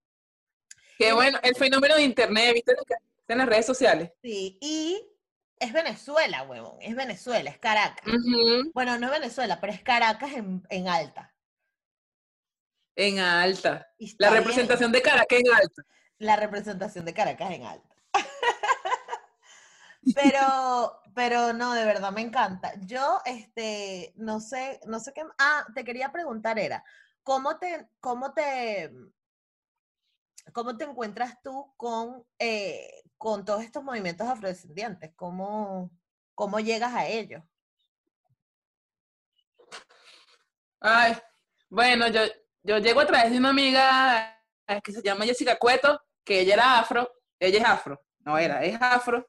Qué 0.97 1.11
bueno, 1.11 1.39
el 1.43 1.57
fenómeno 1.57 1.97
de 1.97 2.03
internet, 2.03 2.53
¿viste? 2.53 2.73
lo 2.73 2.85
que 2.85 2.93
está 2.93 3.33
En 3.33 3.39
las 3.39 3.49
redes 3.49 3.65
sociales. 3.65 4.13
Sí, 4.21 4.57
y 4.61 5.05
es 5.59 5.73
Venezuela, 5.73 6.43
huevón, 6.43 6.77
es 6.81 6.95
Venezuela, 6.95 7.49
es 7.49 7.59
Caracas. 7.59 8.03
Bueno, 8.73 8.97
no 8.99 9.07
es 9.07 9.11
Venezuela, 9.11 9.59
pero 9.59 9.73
es 9.73 9.81
Caracas 9.81 10.33
en, 10.33 10.63
en 10.69 10.87
alta. 10.87 11.33
En 12.95 13.19
alta. 13.19 13.87
La 14.17 14.29
bien, 14.29 14.43
representación 14.43 14.91
de 14.91 15.01
Caracas 15.01 15.39
en 15.39 15.53
alta. 15.53 15.83
La 16.17 16.35
representación 16.35 17.05
de 17.05 17.13
Caracas 17.13 17.51
en 17.51 17.63
alta. 17.63 17.95
Pero, 20.13 21.01
pero 21.15 21.51
no, 21.53 21.73
de 21.73 21.83
verdad 21.83 22.11
me 22.11 22.21
encanta. 22.21 22.73
Yo, 22.81 23.21
este, 23.25 24.13
no 24.15 24.39
sé, 24.39 24.79
no 24.85 24.99
sé 24.99 25.13
qué. 25.13 25.23
Ah, 25.39 25.65
te 25.73 25.83
quería 25.83 26.11
preguntar, 26.11 26.59
era, 26.59 26.85
¿cómo 27.23 27.57
te, 27.57 27.89
cómo 27.99 28.31
te, 28.31 28.91
cómo 30.53 30.77
te 30.77 30.83
encuentras 30.83 31.41
tú 31.41 31.73
con, 31.75 32.23
eh, 32.37 33.01
con 33.17 33.45
todos 33.45 33.63
estos 33.63 33.83
movimientos 33.83 34.27
afrodescendientes? 34.27 35.13
¿Cómo, 35.15 35.91
cómo 36.33 36.59
llegas 36.59 36.93
a 36.93 37.07
ellos? 37.07 37.43
Ay, 40.79 41.17
bueno, 41.69 42.07
yo, 42.09 42.21
yo 42.63 42.77
llego 42.77 42.99
a 42.99 43.07
través 43.07 43.31
de 43.31 43.37
una 43.37 43.49
amiga 43.49 44.39
que 44.83 44.91
se 44.91 45.01
llama 45.01 45.25
Jessica 45.25 45.57
Cueto, 45.57 45.99
que 46.23 46.41
ella 46.41 46.55
era 46.55 46.79
afro, 46.79 47.11
ella 47.39 47.59
es 47.59 47.65
afro, 47.65 48.03
no 48.19 48.37
era, 48.37 48.63
es 48.63 48.77
afro, 48.79 49.27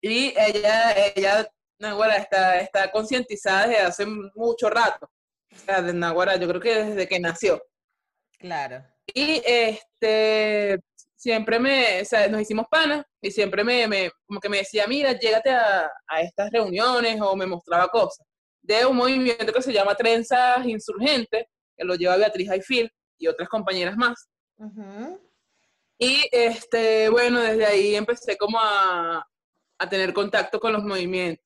y 0.00 0.34
ella, 0.36 0.92
ella, 1.14 1.48
Nahuara, 1.78 2.16
está, 2.16 2.60
está 2.60 2.90
concientizada 2.90 3.66
desde 3.66 3.82
hace 3.82 4.06
mucho 4.06 4.68
rato, 4.68 5.10
o 5.52 5.56
sea, 5.56 5.82
de 5.82 5.94
Nahuara, 5.94 6.36
yo 6.36 6.48
creo 6.48 6.60
que 6.60 6.84
desde 6.84 7.08
que 7.08 7.20
nació. 7.20 7.62
Claro. 8.38 8.84
Y 9.06 9.42
este, 9.44 10.80
siempre 11.24 11.58
me, 11.58 12.02
o 12.02 12.04
sea, 12.04 12.28
nos 12.28 12.42
hicimos 12.42 12.66
panas 12.70 13.02
y 13.22 13.30
siempre 13.30 13.64
me, 13.64 13.88
me- 13.88 14.10
como 14.26 14.40
que 14.40 14.48
me 14.50 14.58
decía, 14.58 14.86
mira, 14.86 15.12
llégate 15.18 15.50
a, 15.50 15.90
a 16.06 16.20
estas 16.20 16.50
reuniones 16.52 17.18
o 17.22 17.34
me 17.34 17.46
mostraba 17.46 17.88
cosas. 17.88 18.26
De 18.62 18.84
un 18.84 18.96
movimiento 18.96 19.50
que 19.52 19.62
se 19.62 19.72
llama 19.72 19.94
Trenzas 19.94 20.66
Insurgentes, 20.66 21.46
que 21.76 21.84
lo 21.84 21.94
lleva 21.94 22.16
Beatriz 22.18 22.50
Ayfil 22.50 22.90
y 23.18 23.26
otras 23.26 23.48
compañeras 23.48 23.96
más. 23.96 24.28
Y 25.98 26.28
este, 26.30 27.08
bueno, 27.08 27.40
desde 27.40 27.64
ahí 27.64 27.94
empecé 27.96 28.36
como 28.36 28.58
a, 28.60 29.26
a 29.78 29.88
tener 29.88 30.12
contacto 30.12 30.60
con 30.60 30.72
los 30.74 30.82
movimientos. 30.84 31.42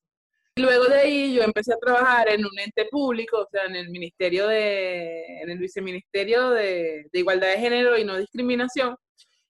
Y 0.56 0.62
luego 0.62 0.86
de 0.86 0.98
ahí 0.98 1.34
yo 1.34 1.42
empecé 1.44 1.72
a 1.72 1.76
trabajar 1.78 2.28
en 2.30 2.44
un 2.44 2.58
ente 2.58 2.86
público, 2.90 3.38
o 3.42 3.48
sea, 3.50 3.64
en 3.66 3.76
el 3.76 3.90
Ministerio 3.90 4.48
de, 4.48 5.22
en 5.42 5.50
el 5.50 5.58
Viceministerio 5.58 6.50
de, 6.50 7.06
de 7.12 7.18
Igualdad 7.20 7.50
de 7.52 7.58
Género 7.60 7.96
y 7.96 8.04
No 8.04 8.16
Discriminación. 8.16 8.96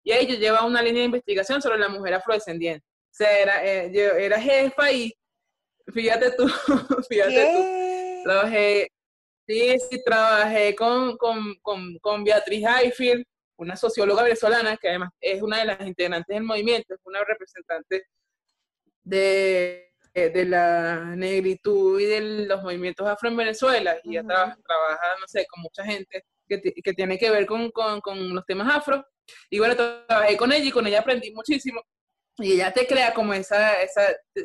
Y 0.09 0.13
ahí 0.13 0.27
yo 0.27 0.37
llevaba 0.37 0.65
una 0.67 0.81
línea 0.81 1.01
de 1.01 1.05
investigación 1.05 1.61
sobre 1.61 1.77
la 1.77 1.91
mujer 1.91 2.15
afrodescendiente. 2.15 2.83
O 2.89 3.11
sea, 3.15 3.39
era, 3.39 3.63
eh, 3.63 3.91
yo 3.93 4.01
era 4.17 4.41
jefa 4.41 4.91
y 4.91 5.13
fíjate 5.93 6.31
tú, 6.33 6.49
fíjate 7.11 7.45
tú. 7.53 8.23
Trabajé, 8.25 8.89
sí, 9.47 9.77
sí, 9.91 10.03
trabajé 10.03 10.75
con, 10.75 11.19
con, 11.19 11.57
con, 11.61 11.99
con 11.99 12.25
Beatriz 12.25 12.65
Hayfield, 12.65 13.23
una 13.59 13.77
socióloga 13.77 14.23
venezolana 14.23 14.79
que 14.79 14.89
además 14.89 15.11
es 15.21 15.43
una 15.43 15.59
de 15.59 15.67
las 15.67 15.81
integrantes 15.87 16.35
del 16.35 16.43
movimiento, 16.45 16.95
es 16.95 17.01
una 17.05 17.23
representante 17.23 18.07
de, 19.03 19.91
de 20.15 20.45
la 20.47 21.01
negritud 21.17 22.01
y 22.01 22.07
de 22.07 22.21
los 22.47 22.63
movimientos 22.63 23.07
afro 23.07 23.29
en 23.29 23.37
Venezuela. 23.37 23.99
Y 24.05 24.13
ella 24.13 24.21
Ujú. 24.21 24.29
traba- 24.29 24.57
trabaja, 24.67 25.21
no 25.21 25.29
sé, 25.29 25.47
con 25.47 25.61
mucha 25.61 25.85
gente 25.85 26.25
que, 26.49 26.63
que 26.63 26.95
tiene 26.95 27.19
que 27.19 27.31
ver 27.31 27.45
con, 27.45 27.71
con, 27.73 28.01
con 28.01 28.35
los 28.35 28.47
temas 28.47 28.75
afro. 28.75 29.05
Y 29.51 29.59
bueno, 29.59 29.77
trabajé 29.77 30.37
con 30.37 30.53
ella 30.53 30.65
y 30.65 30.71
con 30.71 30.87
ella 30.87 31.01
aprendí 31.01 31.33
muchísimo. 31.33 31.83
Y 32.39 32.53
ella 32.53 32.73
te 32.73 32.87
crea 32.87 33.13
como 33.15 33.35
esa, 33.35 33.83
esa 33.83 34.03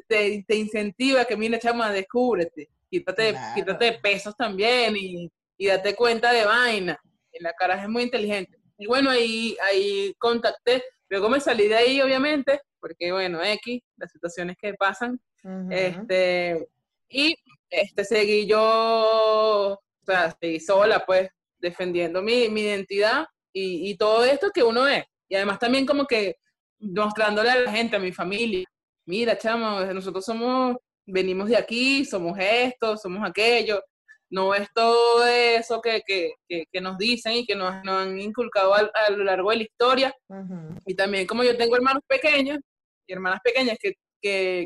te, 0.07 0.43
te 0.47 0.55
incentiva 0.55 1.25
que 1.25 1.37
mira, 1.37 1.59
chama, 1.59 1.91
descúbrete, 1.91 2.69
quítate, 2.89 3.31
Claro. 3.31 3.55
quítate 3.55 3.85
de 3.85 3.93
pesos 3.99 4.35
también 4.35 4.95
y, 4.97 5.31
y 5.57 5.67
date 5.67 5.95
cuenta 5.95 6.31
de 6.33 6.45
vaina. 6.45 6.99
Y 7.31 7.43
la 7.43 7.53
cara 7.53 7.81
es 7.81 7.87
muy 7.87 8.03
inteligente. 8.03 8.57
Y 8.77 8.87
bueno, 8.87 9.09
ahí, 9.11 9.55
ahí 9.69 10.13
contacté. 10.17 10.83
Luego 11.09 11.29
me 11.29 11.39
salí 11.39 11.67
de 11.67 11.75
ahí, 11.75 12.01
obviamente, 12.01 12.61
porque 12.79 13.11
bueno, 13.11 13.43
X, 13.43 13.81
las 13.97 14.11
situaciones 14.11 14.57
que 14.59 14.73
pasan. 14.73 15.19
Este, 15.69 16.67
y 17.09 17.35
este, 17.69 18.05
seguí 18.05 18.47
yo, 18.47 18.59
o 19.73 19.79
sea, 20.05 20.35
seguí 20.39 20.59
sola, 20.59 21.05
pues, 21.05 21.29
defendiendo 21.59 22.21
mi, 22.21 22.49
mi 22.49 22.61
identidad 22.61 23.25
y, 23.53 23.91
y 23.91 23.97
todo 23.97 24.25
esto 24.25 24.49
que 24.53 24.63
uno 24.63 24.87
es. 24.87 25.05
Y 25.29 25.35
además 25.35 25.59
también 25.59 25.85
como 25.85 26.05
que 26.05 26.37
mostrándole 26.79 27.49
a 27.51 27.59
la 27.59 27.71
gente, 27.71 27.95
a 27.95 27.99
mi 27.99 28.11
familia, 28.11 28.65
mira, 29.05 29.37
chamo, 29.37 29.81
nosotros 29.85 30.25
somos 30.25 30.77
venimos 31.05 31.49
de 31.49 31.57
aquí, 31.57 32.05
somos 32.05 32.37
esto, 32.39 32.97
somos 32.97 33.27
aquello. 33.27 33.81
No 34.29 34.55
es 34.55 34.67
todo 34.73 35.25
eso 35.27 35.79
que, 35.79 36.01
que, 36.05 36.33
que, 36.47 36.81
nos 36.81 36.97
dicen 36.97 37.33
y 37.33 37.45
que 37.45 37.55
nos, 37.55 37.71
han 37.71 38.19
inculcado 38.19 38.73
a, 38.73 39.11
lo 39.11 39.23
largo 39.23 39.51
de 39.51 39.57
la 39.57 39.63
historia. 39.63 40.15
Y 40.85 40.95
también 40.95 41.27
como 41.27 41.43
yo 41.43 41.55
tengo 41.55 41.75
hermanos 41.75 42.01
pequeños 42.07 42.57
y 43.05 43.13
hermanas 43.13 43.41
pequeñas 43.43 43.77
que, 43.79 43.93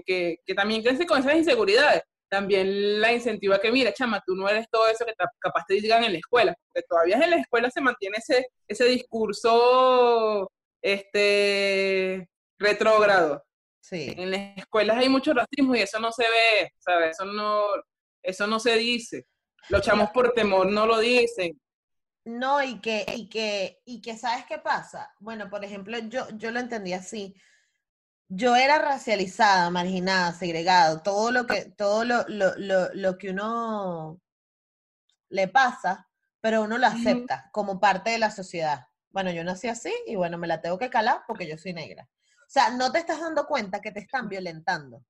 que, 0.06 0.56
también 0.56 0.84
crecen 0.84 1.06
con 1.06 1.20
esas 1.20 1.36
inseguridades, 1.36 2.04
también 2.30 3.02
la 3.02 3.14
incentiva 3.14 3.60
que, 3.60 3.72
mira, 3.72 3.94
chama, 3.94 4.22
tú 4.26 4.36
no 4.36 4.48
eres 4.50 4.68
todo 4.70 4.88
eso 4.88 5.06
que 5.06 5.14
capaz 5.40 5.66
te 5.68 5.76
digan 5.76 6.04
en 6.04 6.14
la 6.14 6.20
escuela, 6.20 6.56
porque 6.68 6.86
todavía 6.88 7.18
en 7.18 7.30
la 7.30 7.38
escuela 7.38 7.70
se 7.72 7.82
mantiene 7.82 8.18
ese, 8.18 8.48
ese 8.68 8.86
discurso 8.86 10.52
este, 10.82 12.28
retrógrado. 12.60 13.44
Sí. 13.80 14.14
En 14.18 14.32
las 14.32 14.58
escuelas 14.58 14.98
hay 14.98 15.10
mucho 15.10 15.34
racismo 15.34 15.76
y 15.76 15.80
eso 15.82 16.00
no 16.00 16.12
se 16.12 16.24
ve, 16.24 16.72
¿sabes? 16.78 17.12
Eso 17.12 17.26
no, 17.26 17.64
eso 18.22 18.48
no 18.48 18.60
se 18.60 18.76
dice. 18.76 19.26
Los 19.70 19.82
chamos 19.82 20.10
por 20.12 20.34
temor 20.34 20.70
no 20.70 20.86
lo 20.86 21.00
dicen. 21.00 21.60
No, 22.26 22.62
y 22.62 22.82
que, 22.82 23.06
y 23.16 23.30
que, 23.30 23.80
y 23.86 24.02
que, 24.02 24.18
¿sabes 24.18 24.46
qué 24.46 24.58
pasa? 24.58 25.14
Bueno, 25.20 25.50
por 25.50 25.64
ejemplo, 25.64 25.98
yo, 26.10 26.28
yo 26.36 26.52
lo 26.52 26.60
entendí 26.60 26.92
así. 26.92 27.34
Yo 28.30 28.56
era 28.56 28.78
racializada, 28.80 29.70
marginada, 29.70 30.34
segregado, 30.34 31.02
todo 31.02 31.32
lo 31.32 31.48
que, 31.48 31.66
todo 31.66 32.04
lo, 32.04 32.26
lo, 32.28 32.56
lo, 32.58 32.94
lo 32.94 33.18
que 33.18 33.30
uno 33.30 34.20
le 35.30 35.48
pasa, 35.48 36.10
pero 36.42 36.64
uno 36.64 36.78
lo 36.78 36.88
acepta 36.88 37.50
como 37.52 37.80
parte 37.80 38.12
de 38.12 38.20
la 38.20 38.32
sociedad. 38.32 38.88
Bueno, 39.10 39.32
yo 39.32 39.44
nací 39.44 39.68
así 39.68 39.94
y 40.06 40.16
bueno, 40.16 40.38
me 40.38 40.48
la 40.48 40.62
tengo 40.62 40.78
que 40.78 40.90
calar 40.90 41.24
porque 41.28 41.48
yo 41.48 41.58
soy 41.58 41.74
negra. 41.74 42.10
O 42.48 42.50
sea, 42.50 42.70
no 42.70 42.92
te 42.92 43.00
estás 43.00 43.20
dando 43.20 43.46
cuenta 43.48 43.82
que 43.82 43.92
te 43.92 44.00
están 44.00 44.30
violentando. 44.30 44.98
O 44.98 45.04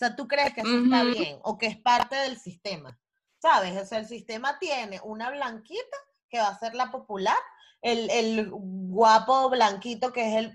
sea, 0.00 0.16
tú 0.16 0.26
crees 0.28 0.54
que 0.54 0.62
eso 0.62 0.84
está 0.84 1.04
bien 1.04 1.38
o 1.42 1.58
que 1.58 1.66
es 1.66 1.78
parte 1.78 2.16
del 2.16 2.38
sistema. 2.38 2.98
¿Sabes? 3.38 3.76
O 3.80 3.84
sea, 3.86 3.98
el 3.98 4.06
sistema 4.06 4.58
tiene 4.58 5.00
una 5.02 5.30
blanquita 5.30 5.96
que 6.28 6.38
va 6.38 6.48
a 6.48 6.58
ser 6.58 6.74
la 6.74 6.90
popular, 6.90 7.36
el, 7.82 8.10
el 8.10 8.50
guapo 8.50 9.50
blanquito 9.50 10.12
que 10.12 10.28
es 10.28 10.34
el, 10.36 10.52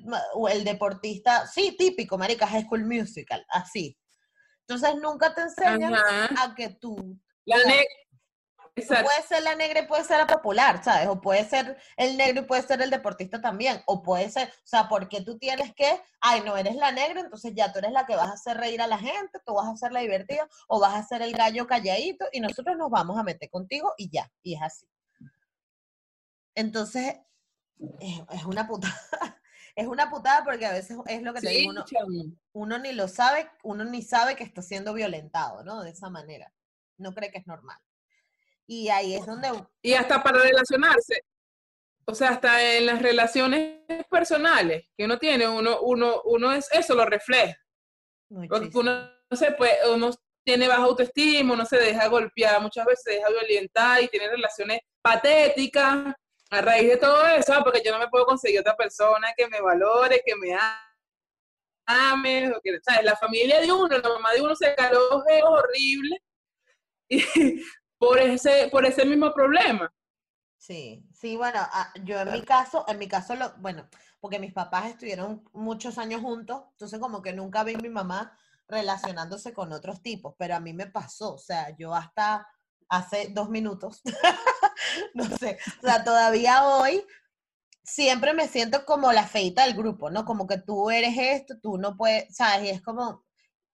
el 0.51 0.63
deportista, 0.63 1.47
sí, 1.47 1.75
típico, 1.77 2.17
marica, 2.17 2.47
High 2.47 2.65
School 2.65 2.85
Musical, 2.85 3.45
así. 3.49 3.97
Entonces 4.67 4.95
nunca 5.01 5.33
te 5.33 5.41
enseñan 5.41 5.93
a 5.93 6.53
que 6.55 6.69
tú... 6.69 7.19
La, 7.45 7.57
Puede 8.75 9.23
ser 9.25 9.41
la 9.43 9.55
negra 9.55 9.79
y 9.79 9.87
puede 9.87 10.03
ser 10.03 10.17
la 10.17 10.27
popular, 10.27 10.83
¿sabes? 10.83 11.07
O 11.07 11.21
puede 11.21 11.45
ser 11.45 11.77
el 11.95 12.17
negro 12.17 12.41
y 12.41 12.45
puede 12.45 12.61
ser 12.61 12.81
el 12.81 12.89
deportista 12.89 13.39
también. 13.39 13.81
O 13.85 14.03
puede 14.03 14.29
ser, 14.29 14.49
o 14.49 14.67
sea, 14.67 14.89
porque 14.89 15.21
tú 15.21 15.37
tienes 15.37 15.73
que, 15.75 16.01
ay, 16.19 16.41
no 16.41 16.57
eres 16.57 16.75
la 16.75 16.91
negra, 16.91 17.21
entonces 17.21 17.53
ya 17.55 17.71
tú 17.71 17.79
eres 17.79 17.93
la 17.93 18.05
que 18.05 18.17
vas 18.17 18.27
a 18.27 18.33
hacer 18.33 18.57
reír 18.57 18.81
a 18.81 18.87
la 18.87 18.97
gente, 18.97 19.39
tú 19.45 19.53
vas 19.53 19.67
a 19.69 19.77
ser 19.77 19.93
la 19.93 20.01
divertida, 20.01 20.45
o 20.67 20.81
vas 20.81 20.93
a 20.93 21.07
ser 21.07 21.21
el 21.21 21.31
gallo 21.31 21.67
calladito 21.67 22.25
y 22.33 22.41
nosotros 22.41 22.75
nos 22.75 22.89
vamos 22.89 23.17
a 23.17 23.23
meter 23.23 23.49
contigo 23.49 23.93
y 23.97 24.09
ya, 24.09 24.29
y 24.43 24.55
es 24.55 24.61
así. 24.61 24.85
Entonces, 26.55 27.15
es, 27.99 28.45
una 28.45 28.67
putada. 28.67 28.93
es 29.75 29.87
una 29.87 30.09
putada 30.09 30.43
porque 30.43 30.65
a 30.65 30.71
veces 30.71 30.97
es 31.07 31.21
lo 31.21 31.33
que 31.33 31.41
te 31.41 31.49
digo, 31.49 31.71
uno, 31.71 31.85
uno 32.53 32.79
ni 32.79 32.93
lo 32.93 33.07
sabe, 33.07 33.49
uno 33.63 33.83
ni 33.83 34.01
sabe 34.01 34.35
que 34.35 34.43
está 34.43 34.61
siendo 34.61 34.93
violentado, 34.93 35.63
¿no? 35.63 35.83
De 35.83 35.91
esa 35.91 36.09
manera. 36.09 36.51
No 36.97 37.13
cree 37.13 37.31
que 37.31 37.39
es 37.39 37.47
normal. 37.47 37.77
Y 38.67 38.89
ahí 38.89 39.15
es 39.15 39.25
donde... 39.25 39.49
Y 39.81 39.93
hasta 39.93 40.23
para 40.23 40.39
relacionarse, 40.39 41.21
o 42.05 42.15
sea, 42.15 42.29
hasta 42.29 42.77
en 42.77 42.85
las 42.85 43.01
relaciones 43.01 43.81
personales 44.09 44.85
que 44.97 45.05
uno 45.05 45.19
tiene, 45.19 45.47
uno, 45.47 45.81
uno, 45.81 46.21
uno 46.23 46.53
es, 46.53 46.69
eso 46.71 46.95
lo 46.95 47.05
refleja. 47.05 47.55
uno, 48.29 49.11
se 49.31 49.51
puede, 49.51 49.93
uno 49.93 50.11
tiene 50.43 50.67
baja 50.67 50.83
autoestima, 50.83 51.53
uno 51.53 51.65
se 51.65 51.77
deja 51.77 52.07
golpear, 52.07 52.61
muchas 52.61 52.85
veces 52.85 53.03
se 53.03 53.11
deja 53.13 53.29
violentar 53.29 54.01
y 54.01 54.07
tiene 54.07 54.29
relaciones 54.29 54.79
patéticas 55.01 56.15
a 56.51 56.61
raíz 56.61 56.89
de 56.89 56.97
todo 56.97 57.25
eso, 57.27 57.53
ah, 57.53 57.63
porque 57.63 57.81
yo 57.83 57.91
no 57.91 57.99
me 57.99 58.07
puedo 58.07 58.25
conseguir 58.25 58.59
otra 58.59 58.75
persona 58.75 59.33
que 59.35 59.47
me 59.47 59.61
valore, 59.61 60.21
que 60.25 60.35
me 60.35 60.57
ame, 61.85 62.51
o 62.51 62.61
que, 62.61 62.79
¿sabes? 62.83 63.03
La 63.03 63.15
familia 63.15 63.61
de 63.61 63.71
uno, 63.71 63.87
la 63.87 64.09
mamá 64.09 64.33
de 64.33 64.41
uno 64.41 64.55
se 64.55 64.73
caló 64.75 65.23
horrible 65.43 66.23
y, 67.09 67.23
por 67.97 68.19
ese, 68.19 68.69
por 68.71 68.85
ese 68.85 69.05
mismo 69.05 69.33
problema. 69.33 69.91
Sí, 70.57 71.05
sí, 71.13 71.37
bueno, 71.37 71.59
ah, 71.61 71.93
yo 72.03 72.19
en 72.19 72.31
mi 72.31 72.41
caso, 72.41 72.85
en 72.87 72.97
mi 72.97 73.07
caso, 73.07 73.35
lo, 73.35 73.53
bueno, 73.57 73.87
porque 74.19 74.39
mis 74.39 74.53
papás 74.53 74.87
estuvieron 74.87 75.47
muchos 75.53 75.97
años 75.99 76.21
juntos, 76.21 76.63
entonces 76.71 76.99
como 76.99 77.21
que 77.21 77.33
nunca 77.33 77.63
vi 77.63 77.75
a 77.75 77.77
mi 77.77 77.89
mamá 77.89 78.35
relacionándose 78.67 79.53
con 79.53 79.71
otros 79.71 80.01
tipos, 80.01 80.33
pero 80.37 80.55
a 80.55 80.59
mí 80.59 80.73
me 80.73 80.87
pasó, 80.87 81.35
o 81.35 81.37
sea, 81.37 81.75
yo 81.77 81.93
hasta 81.93 82.47
hace 82.89 83.27
dos 83.29 83.49
minutos, 83.49 84.01
no 85.13 85.25
sé, 85.37 85.57
o 85.81 85.87
sea, 85.87 86.03
todavía 86.03 86.67
hoy 86.67 87.05
siempre 87.83 88.33
me 88.33 88.47
siento 88.47 88.85
como 88.85 89.11
la 89.11 89.27
feita 89.27 89.65
del 89.65 89.75
grupo, 89.75 90.09
¿no? 90.09 90.25
Como 90.25 90.47
que 90.47 90.57
tú 90.57 90.89
eres 90.89 91.15
esto, 91.17 91.55
tú 91.61 91.77
no 91.77 91.95
puedes, 91.95 92.35
¿sabes? 92.35 92.65
Y 92.65 92.69
es 92.69 92.81
como, 92.81 93.23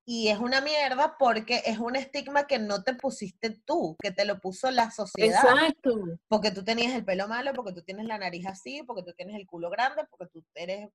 y 0.06 0.28
es 0.28 0.40
una 0.40 0.62
mierda 0.62 1.16
porque 1.18 1.62
es 1.66 1.80
un 1.80 1.96
estigma 1.96 2.46
que 2.46 2.60
no 2.60 2.84
te 2.84 2.96
pusiste 2.96 3.62
tú, 3.66 3.96
que 4.02 4.12
te 4.12 4.26
lo 4.26 4.40
puso 4.40 4.70
la 4.72 4.92
sociedad. 4.92 5.42
Exacto. 5.44 5.96
Porque 6.28 6.52
tú 6.52 6.64
tenías 6.64 6.94
el 6.94 7.06
pelo 7.06 7.28
malo, 7.28 7.54
porque 7.54 7.74
tú 7.74 7.82
tienes 7.84 8.06
la 8.06 8.18
nariz 8.18 8.46
así, 8.48 8.84
porque 8.84 9.04
tú 9.04 9.14
tienes 9.14 9.36
el 9.36 9.48
culo 9.48 9.70
grande, 9.70 10.04
porque 10.10 10.28
tú 10.32 10.44
eres 10.56 10.90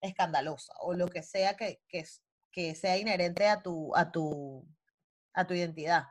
escandalosa 0.00 0.72
o 0.80 0.94
lo 0.94 1.08
que 1.08 1.22
sea 1.22 1.56
que, 1.56 1.80
que, 1.88 2.04
que 2.52 2.74
sea 2.74 2.98
inherente 2.98 3.48
a 3.48 3.62
tu, 3.62 3.96
a 3.96 4.10
tu, 4.10 4.66
a 5.32 5.46
tu 5.46 5.54
identidad. 5.54 6.04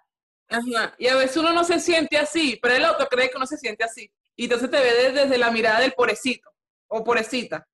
Ajá. 0.50 0.96
Y 0.98 1.08
a 1.08 1.16
veces 1.16 1.38
uno 1.38 1.52
no 1.54 1.64
se 1.64 1.80
siente 1.80 2.18
así, 2.18 2.58
pero 2.62 2.76
el 2.76 2.86
otro 2.86 3.08
cree 3.08 3.30
que 3.30 3.38
uno 3.38 3.46
se 3.46 3.58
siente 3.58 3.84
así. 3.84 4.12
Y 4.36 4.46
entonces 4.46 4.70
te 4.70 4.80
ve 4.80 4.94
desde, 4.94 5.24
desde 5.24 5.38
la 5.38 5.52
mirada 5.52 5.80
del 5.80 5.94
pobrecito 5.94 6.50
o 6.88 7.04
pobrecita. 7.04 7.68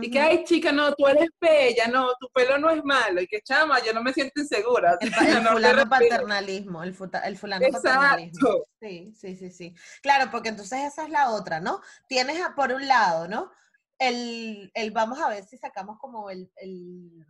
Y 0.00 0.10
que, 0.10 0.20
ay, 0.20 0.44
chica, 0.44 0.70
no, 0.70 0.94
tú 0.94 1.06
eres 1.08 1.30
bella, 1.40 1.88
no, 1.88 2.12
tu 2.20 2.28
pelo 2.32 2.58
no 2.58 2.70
es 2.70 2.84
malo. 2.84 3.20
Y 3.20 3.26
que, 3.26 3.40
chama, 3.40 3.82
yo 3.84 3.92
no 3.92 4.02
me 4.02 4.12
siento 4.12 4.40
insegura. 4.40 4.96
El, 5.00 5.12
fulano 5.52 5.88
paternalismo, 5.88 6.84
el, 6.84 6.96
el 7.24 7.36
fulano 7.36 7.66
paternalismo. 7.72 8.64
Sí, 8.80 9.12
sí, 9.16 9.36
sí, 9.36 9.50
sí. 9.50 9.74
Claro, 10.00 10.30
porque 10.30 10.50
entonces 10.50 10.80
esa 10.84 11.04
es 11.04 11.10
la 11.10 11.30
otra, 11.30 11.60
¿no? 11.60 11.80
Tienes 12.06 12.38
por 12.54 12.72
un 12.72 12.86
lado, 12.86 13.26
¿no? 13.26 13.50
El, 13.98 14.70
el 14.74 14.90
vamos 14.92 15.20
a 15.20 15.28
ver 15.28 15.44
si 15.44 15.58
sacamos 15.58 15.98
como 15.98 16.30
el, 16.30 16.50
el 16.56 17.26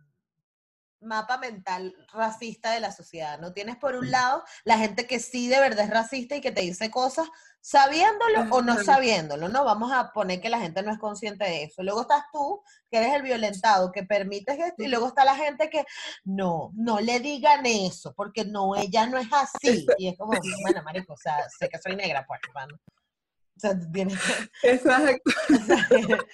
mapa 1.01 1.37
mental 1.37 1.95
racista 2.13 2.71
de 2.71 2.79
la 2.79 2.91
sociedad, 2.91 3.39
¿no? 3.39 3.53
Tienes 3.53 3.77
por 3.77 3.95
un 3.95 4.11
lado 4.11 4.43
la 4.63 4.77
gente 4.77 5.07
que 5.07 5.19
sí 5.19 5.47
de 5.47 5.59
verdad 5.59 5.85
es 5.85 5.91
racista 5.91 6.35
y 6.35 6.41
que 6.41 6.51
te 6.51 6.61
dice 6.61 6.91
cosas 6.91 7.27
sabiéndolo 7.59 8.47
o 8.49 8.61
no 8.61 8.83
sabiéndolo, 8.83 9.47
¿no? 9.47 9.63
Vamos 9.63 9.91
a 9.93 10.11
poner 10.11 10.41
que 10.41 10.49
la 10.49 10.59
gente 10.59 10.81
no 10.81 10.91
es 10.91 10.99
consciente 10.99 11.45
de 11.45 11.63
eso. 11.63 11.83
Luego 11.83 12.01
estás 12.01 12.23
tú, 12.31 12.63
que 12.89 12.97
eres 12.97 13.13
el 13.13 13.21
violentado, 13.21 13.91
que 13.91 14.03
permites 14.03 14.57
esto, 14.57 14.83
y 14.83 14.87
luego 14.87 15.07
está 15.07 15.23
la 15.23 15.35
gente 15.35 15.69
que 15.69 15.85
no, 16.23 16.71
no 16.73 16.99
le 16.99 17.19
digan 17.19 17.65
eso, 17.65 18.13
porque 18.15 18.45
no, 18.45 18.75
ella 18.75 19.05
no 19.05 19.17
es 19.19 19.27
así. 19.31 19.85
Y 19.97 20.07
es 20.07 20.17
como, 20.17 20.33
bueno, 20.63 20.83
marico, 20.83 21.13
o 21.13 21.17
sea, 21.17 21.37
sé 21.57 21.69
que 21.69 21.77
soy 21.77 21.95
negra, 21.95 22.25
pues, 22.27 22.39
hermano. 22.47 22.79
O 23.55 23.59
sea, 23.59 23.75
tienes 23.93 24.17
que... 24.19 24.71
Exacto. 24.71 25.31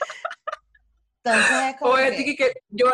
Entonces 1.24 1.58
es 1.70 1.76
como 1.78 1.96
que... 1.96 2.36
que 2.38 2.54
yo 2.70 2.90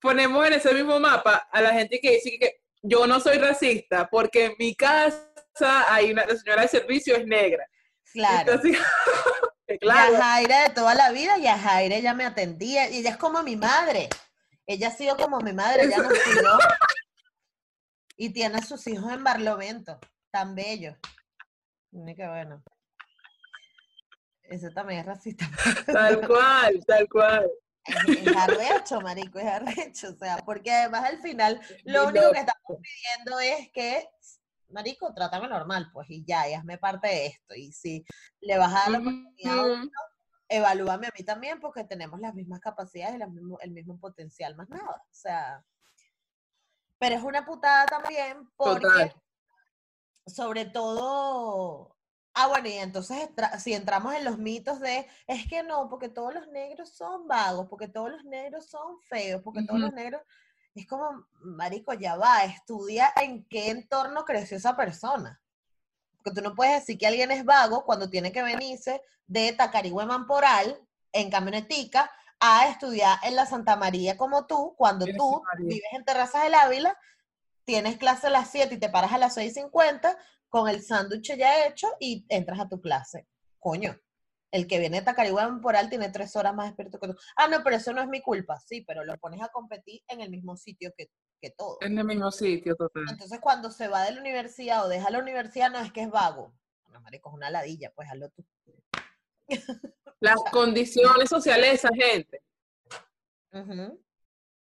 ponemos 0.00 0.46
en 0.46 0.54
ese 0.54 0.72
mismo 0.72 0.98
mapa 1.00 1.48
a 1.50 1.60
la 1.60 1.72
gente 1.72 2.00
que 2.00 2.12
dice 2.12 2.38
que 2.38 2.60
yo 2.82 3.06
no 3.06 3.20
soy 3.20 3.38
racista 3.38 4.08
porque 4.08 4.46
en 4.46 4.54
mi 4.58 4.74
casa 4.74 5.92
hay 5.92 6.12
una 6.12 6.24
la 6.26 6.36
señora 6.36 6.62
de 6.62 6.68
servicio 6.68 7.16
es 7.16 7.26
negra. 7.26 7.66
Claro. 8.12 8.52
Entonces, 8.52 8.78
claro. 9.80 10.12
Y 10.12 10.14
a 10.14 10.22
Jaira 10.22 10.62
de 10.62 10.70
toda 10.70 10.94
la 10.94 11.10
vida 11.10 11.38
y 11.38 11.46
a 11.48 11.58
Jaira 11.58 11.96
ella 11.96 12.14
me 12.14 12.24
atendía 12.24 12.88
y 12.88 12.98
ella 12.98 13.10
es 13.10 13.16
como 13.16 13.42
mi 13.42 13.56
madre. 13.56 14.08
Ella 14.66 14.88
ha 14.88 14.90
sido 14.90 15.16
como 15.16 15.40
mi 15.40 15.52
madre, 15.52 15.84
ella 15.84 15.98
nos 15.98 16.18
cuidó. 16.18 16.58
Y 18.18 18.30
tiene 18.30 18.56
a 18.56 18.62
sus 18.62 18.86
hijos 18.86 19.12
en 19.12 19.22
Barlovento, 19.22 20.00
tan 20.30 20.54
bello. 20.54 20.96
Y 21.92 22.14
qué 22.14 22.26
bueno. 22.26 22.62
Eso 24.42 24.70
también 24.70 25.00
es 25.00 25.06
racista. 25.06 25.46
Tal 25.86 26.26
cual, 26.26 26.82
tal 26.86 27.08
cual. 27.10 27.50
Es, 27.86 28.36
arrecho, 28.36 29.00
marico, 29.00 29.38
es 29.38 29.46
arrecho. 29.46 30.10
O 30.10 30.16
sea, 30.16 30.38
porque 30.44 30.72
además 30.72 31.04
al 31.04 31.18
final 31.18 31.60
lo 31.84 32.08
único 32.08 32.32
que 32.32 32.40
estamos 32.40 32.80
pidiendo 32.82 33.40
es 33.40 33.70
que, 33.72 34.08
marico, 34.70 35.12
trátame 35.14 35.48
normal, 35.48 35.90
pues, 35.92 36.10
y 36.10 36.24
ya, 36.24 36.48
y 36.48 36.54
hazme 36.54 36.78
parte 36.78 37.08
de 37.08 37.26
esto. 37.26 37.54
Y 37.54 37.72
si 37.72 38.04
le 38.40 38.58
vas 38.58 38.72
a 38.72 38.78
dar 38.78 38.90
la 38.90 38.98
oportunidad 38.98 39.58
a 39.58 39.62
uno, 39.62 39.90
evalúame 40.48 41.06
a 41.08 41.12
mí 41.16 41.24
también, 41.24 41.60
porque 41.60 41.84
tenemos 41.84 42.20
las 42.20 42.34
mismas 42.34 42.60
capacidades 42.60 43.18
y 43.18 43.22
el 43.62 43.70
mismo 43.70 43.98
potencial, 43.98 44.56
más 44.56 44.68
nada. 44.68 45.02
O 45.10 45.14
sea, 45.14 45.64
pero 46.98 47.16
es 47.16 47.22
una 47.22 47.44
putada 47.44 47.86
también 47.86 48.48
porque, 48.56 49.14
sobre 50.26 50.64
todo, 50.64 51.95
Ah, 52.38 52.48
bueno, 52.48 52.68
y 52.68 52.74
entonces 52.74 53.30
si 53.60 53.72
entramos 53.72 54.14
en 54.14 54.22
los 54.22 54.36
mitos 54.36 54.78
de, 54.78 55.08
es 55.26 55.46
que 55.48 55.62
no, 55.62 55.88
porque 55.88 56.10
todos 56.10 56.34
los 56.34 56.46
negros 56.48 56.90
son 56.90 57.26
vagos, 57.26 57.66
porque 57.70 57.88
todos 57.88 58.10
los 58.10 58.24
negros 58.24 58.66
son 58.66 59.00
feos, 59.00 59.40
porque 59.42 59.62
todos 59.62 59.80
los 59.80 59.92
negros... 59.94 60.20
es 60.74 60.86
como, 60.86 61.26
marico, 61.40 61.94
ya 61.94 62.14
va, 62.16 62.44
estudia 62.44 63.10
en 63.22 63.48
qué 63.48 63.70
entorno 63.70 64.26
creció 64.26 64.58
esa 64.58 64.76
persona. 64.76 65.40
Porque 66.18 66.32
tú 66.32 66.42
no 66.42 66.54
puedes 66.54 66.80
decir 66.80 66.98
que 66.98 67.06
alguien 67.06 67.30
es 67.30 67.42
vago 67.42 67.86
cuando 67.86 68.10
tiene 68.10 68.30
que 68.32 68.42
venirse 68.42 69.00
de 69.26 69.54
Tacarigüe 69.54 70.04
Mamporal 70.04 70.78
en 71.12 71.30
camionetica 71.30 72.10
a 72.38 72.68
estudiar 72.68 73.18
en 73.22 73.34
la 73.34 73.46
Santa 73.46 73.76
María 73.76 74.18
como 74.18 74.44
tú, 74.44 74.74
cuando 74.76 75.06
tú 75.06 75.42
vives 75.60 75.88
en 75.92 76.04
Terrazas 76.04 76.42
del 76.42 76.54
Ávila, 76.54 76.98
tienes 77.64 77.96
clase 77.96 78.26
a 78.26 78.30
las 78.30 78.50
7 78.50 78.74
y 78.74 78.78
te 78.78 78.90
paras 78.90 79.14
a 79.14 79.18
las 79.18 79.38
6.50 79.38 80.18
con 80.48 80.68
el 80.68 80.82
sándwich 80.82 81.36
ya 81.36 81.66
hecho 81.66 81.88
y 82.00 82.24
entras 82.28 82.60
a 82.60 82.68
tu 82.68 82.80
clase. 82.80 83.26
Coño, 83.58 83.98
el 84.50 84.66
que 84.66 84.78
viene 84.78 84.98
de 84.98 85.04
Tacarigüe 85.04 85.42
Mamporal 85.42 85.88
tiene 85.90 86.10
tres 86.10 86.34
horas 86.36 86.54
más 86.54 86.66
despierto 86.66 86.98
que 86.98 87.08
tú. 87.08 87.16
Ah, 87.36 87.48
no, 87.48 87.62
pero 87.62 87.76
eso 87.76 87.92
no 87.92 88.00
es 88.00 88.08
mi 88.08 88.22
culpa. 88.22 88.58
Sí, 88.60 88.82
pero 88.82 89.04
lo 89.04 89.16
pones 89.18 89.42
a 89.42 89.48
competir 89.48 90.02
en 90.08 90.20
el 90.20 90.30
mismo 90.30 90.56
sitio 90.56 90.92
que, 90.96 91.10
que 91.40 91.50
todo. 91.50 91.78
En 91.80 91.98
el 91.98 92.04
mismo 92.04 92.30
sitio, 92.30 92.76
total. 92.76 93.04
Entonces, 93.10 93.38
cuando 93.40 93.70
se 93.70 93.88
va 93.88 94.04
de 94.04 94.12
la 94.12 94.20
universidad 94.20 94.84
o 94.84 94.88
deja 94.88 95.10
la 95.10 95.18
universidad, 95.18 95.70
no 95.70 95.78
es 95.78 95.92
que 95.92 96.02
es 96.02 96.10
vago. 96.10 96.54
No, 96.88 97.00
marico, 97.00 97.30
es 97.30 97.34
una 97.34 97.50
ladilla, 97.50 97.92
pues 97.94 98.08
hazlo 98.10 98.30
tú. 98.30 98.46
Las 100.20 100.42
condiciones 100.50 101.28
sociales 101.28 101.68
de 101.68 101.74
esa 101.74 101.90
gente. 101.94 102.42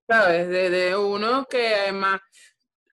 ¿sabes? 0.08 0.48
De, 0.48 0.70
de 0.70 0.98
uno 0.98 1.46
que 1.46 1.76
además 1.76 2.22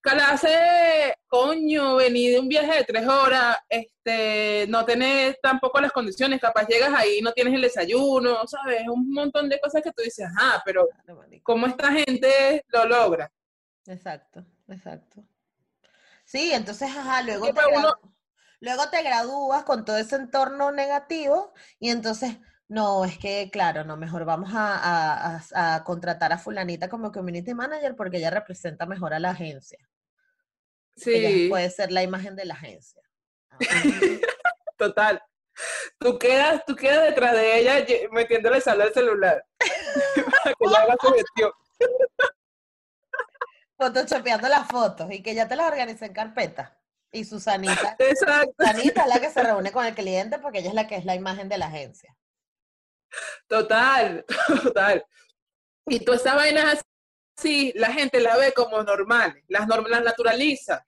clase, 0.03 1.15
coño, 1.29 1.97
venir 1.97 2.33
de 2.35 2.41
un 2.41 2.49
viaje 2.49 2.79
de 2.79 2.85
tres 2.85 3.07
horas, 3.07 3.57
este, 3.69 4.67
no 4.69 4.85
tener 4.85 5.39
tampoco 5.43 5.81
las 5.81 5.93
condiciones, 5.93 6.41
capaz 6.41 6.67
llegas 6.67 6.93
ahí 6.95 7.21
no 7.23 7.33
tienes 7.33 7.55
el 7.55 7.63
desayuno, 7.63 8.47
¿sabes? 8.47 8.83
Un 8.89 9.11
montón 9.11 9.49
de 9.49 9.61
cosas 9.61 9.81
que 9.83 9.93
tú 9.93 10.03
dices, 10.03 10.27
ah, 10.39 10.61
pero. 10.65 10.89
¿cómo 11.43 11.67
esta 11.67 11.91
gente 11.93 12.65
lo 12.69 12.85
logra? 12.87 13.33
Exacto, 13.87 14.45
exacto. 14.69 15.25
Sí, 16.25 16.53
entonces, 16.53 16.89
ajá, 16.97 17.23
luego 17.23 17.47
Sí, 17.47 17.53
te, 17.53 17.61
uno- 17.79 17.99
luego 18.61 18.89
te 18.91 19.03
gradúas 19.03 19.65
con 19.65 19.85
todo 19.85 19.97
ese 19.99 20.17
entorno 20.17 20.71
negativo 20.73 21.53
y 21.79 21.91
entonces, 21.91 22.39
no, 22.69 23.05
es 23.05 23.19
que, 23.19 23.51
claro, 23.53 23.85
no, 23.85 23.97
mejor 23.97 24.25
vamos 24.25 24.51
a, 24.55 24.77
a- 24.79 25.43
a- 25.55 25.75
a 25.75 25.85
contratar 25.85 26.33
a 26.33 26.39
fulanita 26.39 26.89
como 26.89 27.13
community 27.13 27.55
manager 27.55 27.97
porque 27.97 28.19
ella 28.19 28.31
representa 28.31 28.87
mejor 28.87 29.15
a 29.15 29.19
la 29.21 29.31
agencia. 29.31 29.79
Sí, 30.97 31.47
puede 31.49 31.71
ser 31.71 31.91
la 31.91 32.03
imagen 32.03 32.37
de 32.37 32.45
la 32.45 32.55
agencia. 32.55 33.03
Total. 34.77 35.23
Tú 35.99 36.19
quedas, 36.19 36.65
tú 36.67 36.75
quedas 36.75 37.05
detrás 37.05 37.35
de 37.35 37.59
ella 37.59 37.87
metiéndole 38.11 38.61
sal 38.61 38.81
al 38.81 38.93
celular. 38.93 39.45
Para 39.59 40.55
que 40.59 40.65
ella 40.65 40.83
haga 40.83 40.97
su 41.01 41.13
gestión. 41.13 41.53
photoshopeando 43.77 44.49
las 44.49 44.69
fotos 44.69 45.11
y 45.11 45.23
que 45.23 45.35
ya 45.35 45.49
te 45.49 45.57
las 45.57 45.71
organice 45.71 46.07
en 46.07 46.13
carpeta. 46.13 46.79
Y 47.11 47.25
Susanita, 47.25 47.95
Exacto, 47.99 48.55
Susanita 48.59 49.03
es 49.03 49.09
la 49.09 49.21
que 49.21 49.31
se 49.31 49.43
reúne 49.43 49.71
con 49.71 49.85
el 49.85 49.95
cliente 49.95 50.39
porque 50.39 50.61
ella 50.61 50.71
es 50.71 50.75
la 50.75 50.87
que 50.87 50.97
es 50.97 51.05
la 51.05 51.15
imagen 51.15 51.49
de 51.49 51.59
la 51.59 51.67
agencia. 51.67 52.17
total, 53.47 54.25
total. 54.63 55.05
Y 55.87 56.01
todas 56.01 56.23
esas 56.23 56.37
vainas 56.37 56.83
así, 57.37 57.73
la 57.77 57.93
gente 57.93 58.21
la 58.21 58.37
ve 58.37 58.53
como 58.53 58.83
normales, 58.83 59.45
las, 59.49 59.67
norm- 59.67 59.89
las 59.89 60.03
naturaliza. 60.03 60.85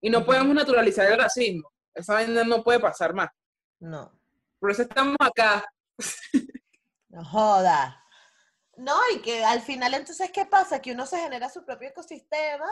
Y 0.00 0.08
no 0.10 0.24
podemos 0.24 0.54
naturalizar 0.54 1.06
el 1.10 1.18
racismo. 1.18 1.70
Esa 1.94 2.14
vaina 2.14 2.44
no 2.44 2.62
puede 2.64 2.80
pasar 2.80 3.12
más. 3.12 3.28
No, 3.80 4.10
Por 4.58 4.70
eso 4.70 4.82
estamos 4.82 5.16
acá. 5.20 5.64
no 7.08 7.24
joda. 7.24 7.96
No, 8.76 8.96
y 9.14 9.20
que 9.20 9.44
al 9.44 9.60
final 9.60 9.92
entonces, 9.94 10.30
¿qué 10.32 10.46
pasa? 10.46 10.80
Que 10.80 10.92
uno 10.92 11.04
se 11.06 11.18
genera 11.18 11.50
su 11.50 11.64
propio 11.66 11.88
ecosistema 11.90 12.66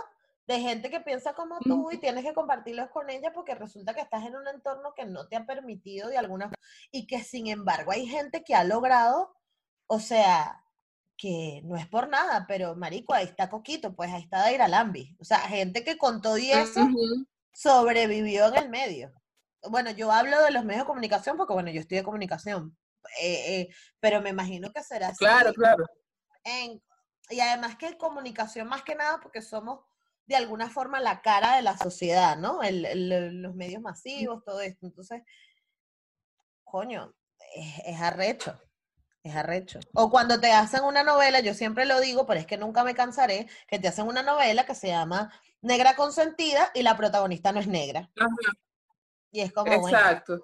de 0.46 0.60
gente 0.60 0.88
que 0.88 1.00
piensa 1.00 1.34
como 1.34 1.58
tú 1.60 1.90
y 1.92 1.98
tienes 1.98 2.24
que 2.24 2.32
compartirlos 2.32 2.88
con 2.88 3.10
ella 3.10 3.30
porque 3.34 3.54
resulta 3.54 3.92
que 3.92 4.00
estás 4.00 4.24
en 4.24 4.34
un 4.34 4.48
entorno 4.48 4.94
que 4.94 5.04
no 5.04 5.28
te 5.28 5.36
ha 5.36 5.44
permitido 5.44 6.08
de 6.08 6.16
alguna 6.16 6.50
y 6.90 7.06
que 7.06 7.22
sin 7.22 7.48
embargo 7.48 7.92
hay 7.92 8.06
gente 8.06 8.42
que 8.42 8.54
ha 8.54 8.64
logrado, 8.64 9.36
o 9.86 10.00
sea, 10.00 10.64
que 11.18 11.60
no 11.64 11.76
es 11.76 11.86
por 11.88 12.08
nada, 12.08 12.46
pero 12.46 12.76
marico, 12.76 13.12
ahí 13.12 13.24
está 13.26 13.50
Coquito, 13.50 13.92
pues 13.94 14.10
ahí 14.12 14.22
está 14.22 14.38
Daira 14.38 14.68
Lambi. 14.68 15.16
O 15.20 15.24
sea, 15.24 15.40
gente 15.40 15.82
que 15.84 15.98
con 15.98 16.22
todo 16.22 16.38
y 16.38 16.50
eso 16.52 16.80
Ujú. 16.84 17.26
sobrevivió 17.52 18.46
en 18.46 18.56
el 18.56 18.68
medio. 18.70 19.12
Bueno, 19.68 19.90
yo 19.90 20.12
hablo 20.12 20.40
de 20.44 20.52
los 20.52 20.64
medios 20.64 20.84
de 20.84 20.86
comunicación 20.86 21.36
porque, 21.36 21.52
bueno, 21.54 21.70
yo 21.70 21.80
estudié 21.80 22.04
comunicación, 22.04 22.78
eh, 23.20 23.60
eh, 23.62 23.68
pero 23.98 24.22
me 24.22 24.30
imagino 24.30 24.72
que 24.72 24.82
será 24.84 25.08
así. 25.08 25.18
Claro, 25.18 25.52
claro. 25.52 25.84
en- 26.44 26.80
y 27.30 27.40
además 27.40 27.76
que 27.76 27.98
comunicación 27.98 28.68
más 28.68 28.82
que 28.84 28.94
nada 28.94 29.18
porque 29.20 29.42
somos 29.42 29.80
de 30.26 30.36
alguna 30.36 30.70
forma 30.70 31.00
la 31.00 31.20
cara 31.20 31.56
de 31.56 31.62
la 31.62 31.76
sociedad, 31.76 32.36
¿no? 32.38 32.62
El- 32.62 32.84
el- 32.86 33.42
los 33.42 33.54
medios 33.56 33.82
masivos, 33.82 34.44
todo 34.44 34.60
esto. 34.60 34.86
Entonces, 34.86 35.22
coño, 36.64 37.12
es, 37.56 37.78
es 37.86 38.00
arrecho. 38.00 38.58
Es 39.28 39.36
arrecho. 39.36 39.78
O 39.94 40.10
cuando 40.10 40.40
te 40.40 40.50
hacen 40.52 40.84
una 40.84 41.02
novela, 41.02 41.40
yo 41.40 41.52
siempre 41.52 41.84
lo 41.84 42.00
digo, 42.00 42.26
pero 42.26 42.40
es 42.40 42.46
que 42.46 42.56
nunca 42.56 42.82
me 42.82 42.94
cansaré, 42.94 43.46
que 43.66 43.78
te 43.78 43.88
hacen 43.88 44.06
una 44.06 44.22
novela 44.22 44.64
que 44.64 44.74
se 44.74 44.88
llama 44.88 45.30
Negra 45.60 45.94
Consentida 45.96 46.70
y 46.74 46.82
la 46.82 46.96
protagonista 46.96 47.52
no 47.52 47.60
es 47.60 47.66
negra. 47.66 48.10
Ajá, 48.16 48.28
Y 49.30 49.40
es 49.40 49.52
como, 49.52 49.78
bueno, 49.80 49.98
exacto. 49.98 50.40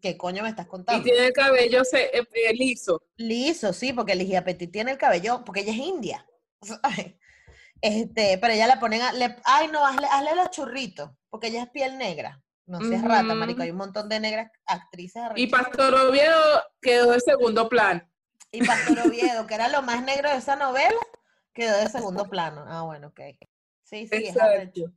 ¿qué 0.00 0.16
coño 0.16 0.44
me 0.44 0.50
estás 0.50 0.66
Y 0.66 0.68
contando? 0.68 1.02
tiene 1.02 1.26
el 1.26 1.32
cabello 1.32 1.82
se- 1.84 2.16
eh, 2.16 2.22
eh, 2.34 2.54
liso. 2.54 3.02
Liso, 3.16 3.72
sí, 3.72 3.92
porque 3.92 4.14
Ligia 4.14 4.44
Petit 4.44 4.70
tiene 4.70 4.92
el 4.92 4.98
cabello, 4.98 5.44
porque 5.44 5.60
ella 5.62 5.72
es 5.72 5.78
india. 5.78 6.26
Este, 7.80 8.38
pero 8.38 8.54
ella 8.54 8.66
la 8.66 8.80
ponen 8.80 9.02
a, 9.02 9.12
le- 9.12 9.36
ay 9.44 9.68
no, 9.68 9.84
hazle, 9.84 10.06
hazle 10.10 10.34
los 10.36 10.50
churritos, 10.50 11.10
porque 11.28 11.48
ella 11.48 11.64
es 11.64 11.68
piel 11.70 11.98
negra. 11.98 12.42
No 12.66 12.80
seas 12.80 13.02
rata, 13.02 13.34
marico, 13.34 13.62
hay 13.62 13.70
un 13.70 13.76
montón 13.76 14.08
de 14.08 14.20
negras 14.20 14.50
actrices 14.66 15.22
Y. 15.36 15.48
Pastor 15.48 15.94
Oviedo 15.94 16.62
quedó 16.80 17.12
de 17.12 17.20
segundo 17.20 17.68
plano. 17.68 18.02
Y 18.50 18.64
Pastor 18.64 19.00
Oviedo, 19.00 19.46
que 19.46 19.54
era 19.54 19.68
lo 19.68 19.82
más 19.82 20.02
negro 20.02 20.30
de 20.30 20.36
esa 20.36 20.56
novela, 20.56 20.96
quedó 21.52 21.76
de 21.78 21.88
segundo 21.88 22.24
plano. 22.30 22.64
Ah, 22.66 22.82
bueno, 22.82 23.08
ok. 23.08 23.20
Sí, 23.82 24.06
sí, 24.08 24.26
es 24.26 24.36
arrecho. 24.36 24.92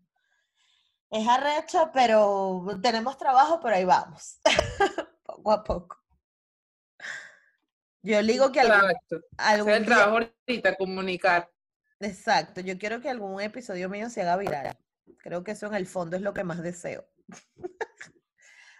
Es 1.10 1.28
arrecho, 1.28 1.90
pero 1.94 2.66
tenemos 2.82 3.18
trabajo, 3.18 3.60
pero 3.62 3.76
ahí 3.76 3.86
vamos. 3.86 4.40
poco 5.24 5.52
a 5.52 5.64
poco. 5.64 5.98
Yo 8.02 8.22
digo 8.24 8.52
que 8.52 8.62
algún, 8.62 8.76
Exacto. 8.90 9.22
Algún 9.38 9.70
es 9.72 9.78
el 9.78 9.86
día- 9.86 9.96
trabajo 9.96 10.18
ahorita, 10.48 10.76
comunicar. 10.76 11.52
Exacto, 12.00 12.62
yo 12.62 12.78
quiero 12.78 13.02
que 13.02 13.10
algún 13.10 13.42
episodio 13.42 13.90
mío 13.90 14.10
se 14.10 14.22
haga 14.22 14.38
viral. 14.38 14.78
Creo 15.18 15.44
que 15.44 15.52
eso 15.52 15.66
en 15.68 15.74
el 15.76 15.88
fondo 15.88 16.16
es 16.16 16.22
lo 16.22 16.34
que 16.34 16.44
más 16.44 16.62
deseo. 16.62 17.08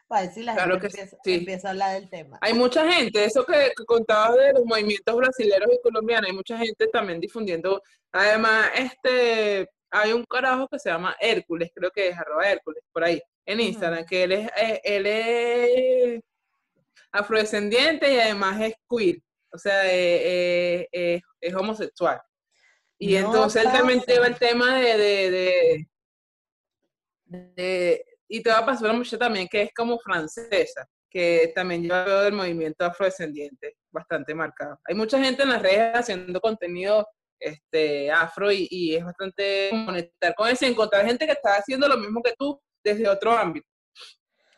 Para 0.08 0.32
si 0.32 0.42
la 0.42 0.54
Claro 0.56 0.80
gente 0.80 0.88
que 0.96 1.02
empieza, 1.02 1.18
sí. 1.24 1.34
empieza 1.34 1.68
a 1.68 1.72
hablar 1.72 2.00
del 2.00 2.10
tema. 2.10 2.38
Hay 2.42 2.54
mucha 2.54 2.90
gente, 2.90 3.26
eso 3.26 3.46
que, 3.46 3.74
que 3.76 3.84
contabas 3.86 4.38
de 4.38 4.54
los 4.54 4.64
movimientos 4.66 5.14
brasileños 5.18 5.68
y 5.74 5.82
colombianos, 5.82 6.30
hay 6.30 6.36
mucha 6.36 6.58
gente 6.58 6.88
también 6.88 7.20
difundiendo. 7.20 7.82
Además, 8.14 8.70
este, 8.76 9.68
hay 9.92 10.14
un 10.14 10.24
carajo 10.24 10.68
que 10.70 10.80
se 10.80 10.90
llama 10.90 11.14
Hércules, 11.20 11.72
creo 11.76 11.92
que 11.92 12.08
es 12.08 12.18
arroba 12.18 12.50
Hércules, 12.50 12.82
por 12.94 13.04
ahí, 13.04 13.22
en. 13.46 13.60
Instagram, 13.60 14.06
que 14.06 14.24
él 14.24 14.32
es, 14.32 14.50
eh, 14.56 14.82
él 14.86 15.06
es 15.08 16.22
afrodescendiente 17.12 18.14
y 18.14 18.20
además 18.20 18.62
es 18.62 18.76
queer, 18.90 19.18
o 19.52 19.58
sea, 19.58 19.92
eh, 19.94 20.88
eh, 20.92 21.22
es- 21.42 21.54
homosexual. 21.54 22.22
Y 22.98 23.14
No 23.14 23.26
entonces 23.28 23.66
él 23.66 23.72
también 23.74 24.02
lleva 24.08 24.28
el 24.28 24.38
tema 24.38 24.78
de, 24.80 24.98
de, 24.98 25.32
de- 25.32 25.88
de- 27.56 28.06
y 28.28 28.42
te 28.42 28.50
va 28.50 28.60
a 28.60 28.66
pasar 28.66 28.90
una 28.90 29.00
muchacha 29.00 29.18
también 29.18 29.48
que 29.50 29.64
es 29.64 29.74
como 29.74 29.98
francesa, 30.00 30.86
que 31.10 31.52
también 31.56 31.84
lleva 31.84 32.04
algo 32.04 32.22
del 32.22 32.34
movimiento 32.34 32.86
afrodescendiente 32.86 33.78
bastante 33.92 34.36
marcado. 34.36 34.80
Hay 34.86 34.96
mucha 34.96 35.22
gente 35.22 35.44
en 35.44 35.50
las 35.50 35.62
redes 35.62 35.96
haciendo 35.96 36.40
contenido 36.40 37.08
este, 37.40 38.12
afro 38.12 38.52
y, 38.52 38.68
y 38.70 38.96
es 38.96 39.06
bastante 39.06 39.70
conectar 39.86 40.36
con 40.36 40.50
eso 40.50 40.66
y 40.66 40.70
encontrar 40.70 41.06
gente 41.06 41.26
que 41.26 41.34
está 41.34 41.56
haciendo 41.56 41.88
lo 41.88 41.98
mismo 41.98 42.22
que 42.22 42.34
tú 42.38 42.60
desde 42.84 43.08
otro 43.08 43.32
ámbito. 43.32 43.68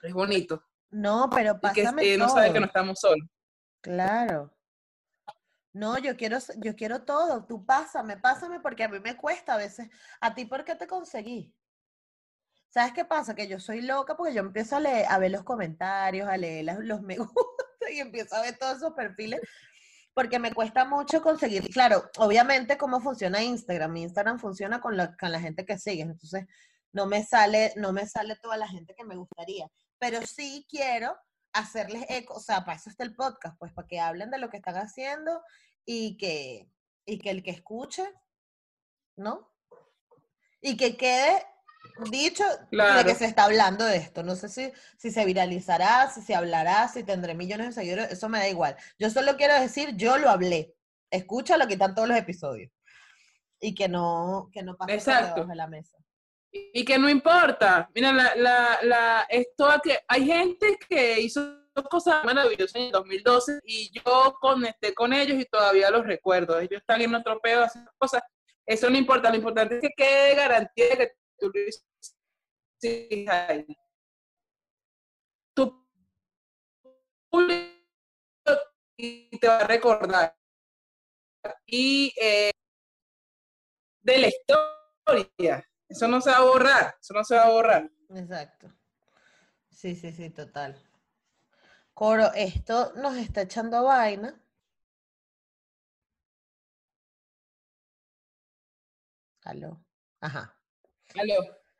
Es 0.01 0.13
bonito. 0.13 0.63
No, 0.91 1.30
pero 1.30 1.59
Y 1.61 1.74
que 1.74 1.84
pásame 1.84 2.13
eh, 2.13 2.17
no 2.17 2.30
sabe 2.30 2.53
que 2.53 2.59
no 2.59 2.65
estamos 2.65 2.99
solos. 2.99 3.28
Claro. 3.82 4.53
No, 5.72 5.97
yo 5.99 6.17
quiero, 6.17 6.38
yo 6.57 6.76
quiero 6.76 7.03
todo. 7.03 7.45
Tú 7.45 7.65
pásame, 7.65 8.17
pásame 8.17 8.59
porque 8.59 8.84
a 8.84 8.89
mí 8.89 8.99
me 8.99 9.15
cuesta 9.15 9.53
a 9.53 9.57
veces. 9.57 9.88
¿A 10.20 10.34
ti 10.34 10.45
por 10.45 10.63
qué 10.65 10.76
te 10.76 10.88
conseguí? 10.88 11.53
¿Sabes 12.70 12.93
qué 12.93 13.05
pasa? 13.05 13.36
Que 13.36 13.47
yo 13.47 13.59
soy 13.59 13.82
loca 13.82 14.15
porque 14.15 14.34
yo 14.34 14.41
empiezo 14.41 14.76
a 14.76 14.80
leer, 14.80 15.05
a 15.09 15.17
ver 15.17 15.32
los 15.32 15.43
comentarios, 15.43 16.30
a 16.30 16.38
leer 16.38 16.65
los 16.82 17.01
me 17.01 17.17
gusta 17.17 17.91
y 17.91 17.99
empiezo 17.99 18.36
a 18.36 18.41
ver 18.41 18.57
todos 18.57 18.78
esos 18.78 18.93
perfiles 18.93 19.41
porque 20.13 20.39
me 20.39 20.53
cuesta 20.53 20.86
mucho 20.86 21.22
conseguir. 21.22 21.67
Claro, 21.70 22.03
obviamente 22.17 22.78
cómo 22.78 22.99
funciona 22.99 23.41
Instagram. 23.41 23.97
Instagram 23.97 24.39
funciona 24.39 24.82
con 24.82 24.97
la, 24.97 25.15
con 25.15 25.32
la 25.32 25.39
gente 25.39 25.65
que 25.65 25.78
sigues, 25.78 26.07
entonces 26.07 26.45
no 26.91 27.05
me 27.05 27.24
sale, 27.24 27.74
no 27.76 27.93
me 27.93 28.05
sale 28.07 28.36
toda 28.36 28.57
la 28.57 28.67
gente 28.67 28.93
que 28.95 29.05
me 29.05 29.15
gustaría. 29.15 29.67
Pero 29.97 30.22
sí 30.26 30.65
quiero 30.70 31.15
hacerles 31.53 32.05
eco, 32.09 32.36
o 32.36 32.39
sea, 32.39 32.65
para 32.65 32.78
eso 32.78 32.89
está 32.89 33.03
el 33.03 33.15
podcast, 33.15 33.57
pues 33.57 33.74
para 33.74 33.88
que 33.88 33.99
hablen 33.99 34.30
de 34.30 34.38
lo 34.38 34.49
que 34.49 34.57
están 34.57 34.76
haciendo 34.76 35.41
y 35.86 36.17
que, 36.17 36.70
y 37.05 37.17
que 37.20 37.32
el 37.32 37.41
que 37.41 37.51
escuche 37.51 38.03
¿no? 39.20 39.51
Y 40.61 40.78
que 40.78 40.97
quede 40.97 41.45
dicho 42.04 42.43
de 42.43 42.68
Claro. 42.72 43.08
que 43.08 43.16
se 43.16 43.26
está 43.26 43.45
hablando 43.45 43.86
de 43.86 43.97
esto. 43.97 44.24
No 44.24 44.36
sé 44.36 44.50
si, 44.50 44.72
si 44.97 45.12
se 45.12 45.26
viralizará, 45.26 46.10
si 46.10 46.22
se 46.22 46.36
hablará, 46.36 46.88
si 46.88 47.04
tendré 47.04 47.34
millones 47.36 47.68
de 47.68 47.74
seguidores, 47.74 48.12
eso 48.12 48.30
me 48.30 48.39
da 48.39 48.47
igual. 48.50 48.76
Yo 48.97 49.10
solo 49.10 49.36
quiero 49.38 49.60
decir, 49.60 49.95
yo 49.95 50.18
lo 50.18 50.30
hablé. 50.30 50.74
Escúchalo, 51.12 51.68
que 51.68 51.74
están 51.74 51.95
todos 51.95 52.08
los 52.08 52.18
episodios. 52.18 52.72
Y 53.60 53.74
que 53.76 53.88
no, 53.89 54.50
que 54.54 54.64
no 54.64 54.78
pase 54.78 54.93
Exacto. 54.93 55.36
debajo 55.36 55.50
de 55.50 55.56
la 55.56 55.68
mesa. 55.68 55.97
y 56.52 56.84
que 56.86 56.97
no 56.97 57.10
importa. 57.10 57.89
Mira, 57.93 58.12
la, 58.12 58.36
la, 58.36 58.80
la, 58.84 59.26
esto 59.30 59.70
que 59.84 60.00
hay 60.08 60.26
gente 60.26 60.78
que 60.89 61.20
hizo 61.22 61.58
cosas 61.91 62.24
maravillosas 62.26 62.76
en 62.76 62.82
el 62.84 62.91
2012 62.91 63.60
y 63.64 63.91
yo 63.93 64.36
conecté 64.41 64.93
con 64.93 65.14
ellos 65.14 65.39
y 65.39 65.45
todavía 65.45 65.89
los 65.91 66.06
recuerdo. 66.06 66.60
Ellos 66.60 66.82
están 66.82 67.02
en 67.02 67.14
otro 67.16 67.39
pedo 67.39 67.64
haciendo 67.64 67.91
cosas. 67.97 68.22
Eso 68.66 68.89
no 68.89 68.97
importa, 68.97 69.30
lo 69.30 69.36
importante 69.38 69.76
es 69.76 69.82
que 69.82 69.89
quede 69.95 70.36
garantía 70.36 70.89
de 70.89 70.97
que 70.97 71.14
tú 71.39 71.51
lo 71.53 71.59
hiciste 71.61 73.25
ahí. 73.29 73.65
Tu 75.53 75.87
público 77.29 77.79
te 78.97 79.47
va 79.47 79.59
a 79.59 79.67
recordar. 79.67 80.35
Y 81.65 82.13
eh, 82.21 82.51
de 84.01 84.17
la 84.17 84.27
historia. 84.27 85.65
Eso 85.87 86.07
no 86.07 86.21
se 86.21 86.29
va 86.29 86.37
a 86.37 86.43
borrar, 86.43 86.95
eso 87.01 87.13
no 87.13 87.23
se 87.23 87.35
va 87.35 87.45
a 87.45 87.49
borrar. 87.49 87.91
Exacto. 88.09 88.71
Sí, 89.71 89.95
sí, 89.95 90.11
sí, 90.11 90.29
total. 90.29 90.79
Coro, 91.93 92.31
esto 92.35 92.93
nos 92.95 93.17
está 93.17 93.41
echando 93.41 93.83
vaina. 93.83 94.39
Aló. 99.43 99.83
Ajá. 100.21 100.59
Aló. 101.18 101.36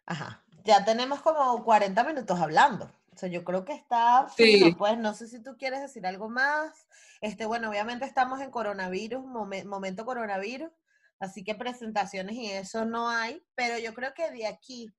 Ajá. 0.06 0.44
Ya 0.64 0.84
tenemos 0.86 1.22
como 1.22 1.64
40 1.64 2.04
minutos 2.04 2.40
hablando. 2.40 2.92
O 3.14 3.18
sea, 3.18 3.30
yo 3.30 3.44
creo 3.44 3.66
que 3.66 3.74
está 3.74 4.28
Sí. 4.36 4.44
fino, 4.60 4.78
pues 4.78 4.98
no 4.98 5.14
sé 5.14 5.28
si 5.28 5.42
tú 5.44 5.58
quieres 5.58 5.82
decir 5.82 6.06
algo 6.08 6.30
más. 6.30 6.88
Este, 7.22 7.46
bueno, 7.46 7.70
obviamente 7.70 8.06
estamos 8.06 8.40
en 8.42 8.50
coronavirus, 8.52 9.24
momen- 9.26 9.66
momento 9.66 10.06
coronavirus, 10.06 10.72
así 11.20 11.44
que 11.44 11.54
presentaciones 11.56 12.36
y 12.36 12.50
eso 12.50 12.86
no 12.86 13.10
hay, 13.10 13.44
pero 13.56 13.78
yo 13.78 13.94
creo 13.94 14.14
que 14.14 14.32
de 14.32 14.48
aquí 14.48 14.94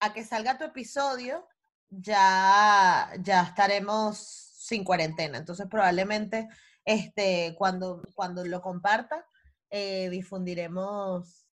a 0.00 0.12
que 0.12 0.24
salga 0.24 0.56
tu 0.56 0.64
episodio 0.64 1.48
ya 1.90 3.10
ya 3.20 3.42
estaremos 3.42 4.18
sin 4.18 4.84
cuarentena. 4.84 5.38
Entonces, 5.38 5.66
probablemente 5.68 6.48
este 6.84 7.54
cuando 7.58 8.02
cuando 8.14 8.44
lo 8.44 8.60
comparta 8.62 9.26
eh, 9.70 10.08
difundiremos 10.10 11.47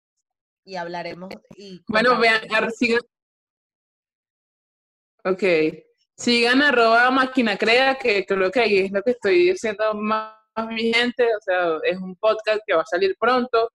y 0.65 0.75
hablaremos 0.75 1.29
y 1.57 1.81
Bueno, 1.87 2.17
vean, 2.19 2.41
sigan. 2.75 3.01
Ok. 5.25 5.43
Sigan 6.15 6.61
arroba 6.61 7.09
máquina 7.11 7.57
crea, 7.57 7.95
que 7.95 8.25
creo 8.25 8.51
que 8.51 8.59
ahí 8.59 8.77
es 8.79 8.91
lo 8.91 9.01
que 9.01 9.11
estoy 9.11 9.51
diciendo 9.51 9.93
más, 9.95 10.35
más 10.55 10.67
vigente. 10.69 11.23
O 11.35 11.39
sea, 11.41 11.77
es 11.83 11.97
un 11.97 12.15
podcast 12.15 12.61
que 12.65 12.75
va 12.75 12.81
a 12.81 12.85
salir 12.85 13.15
pronto. 13.19 13.71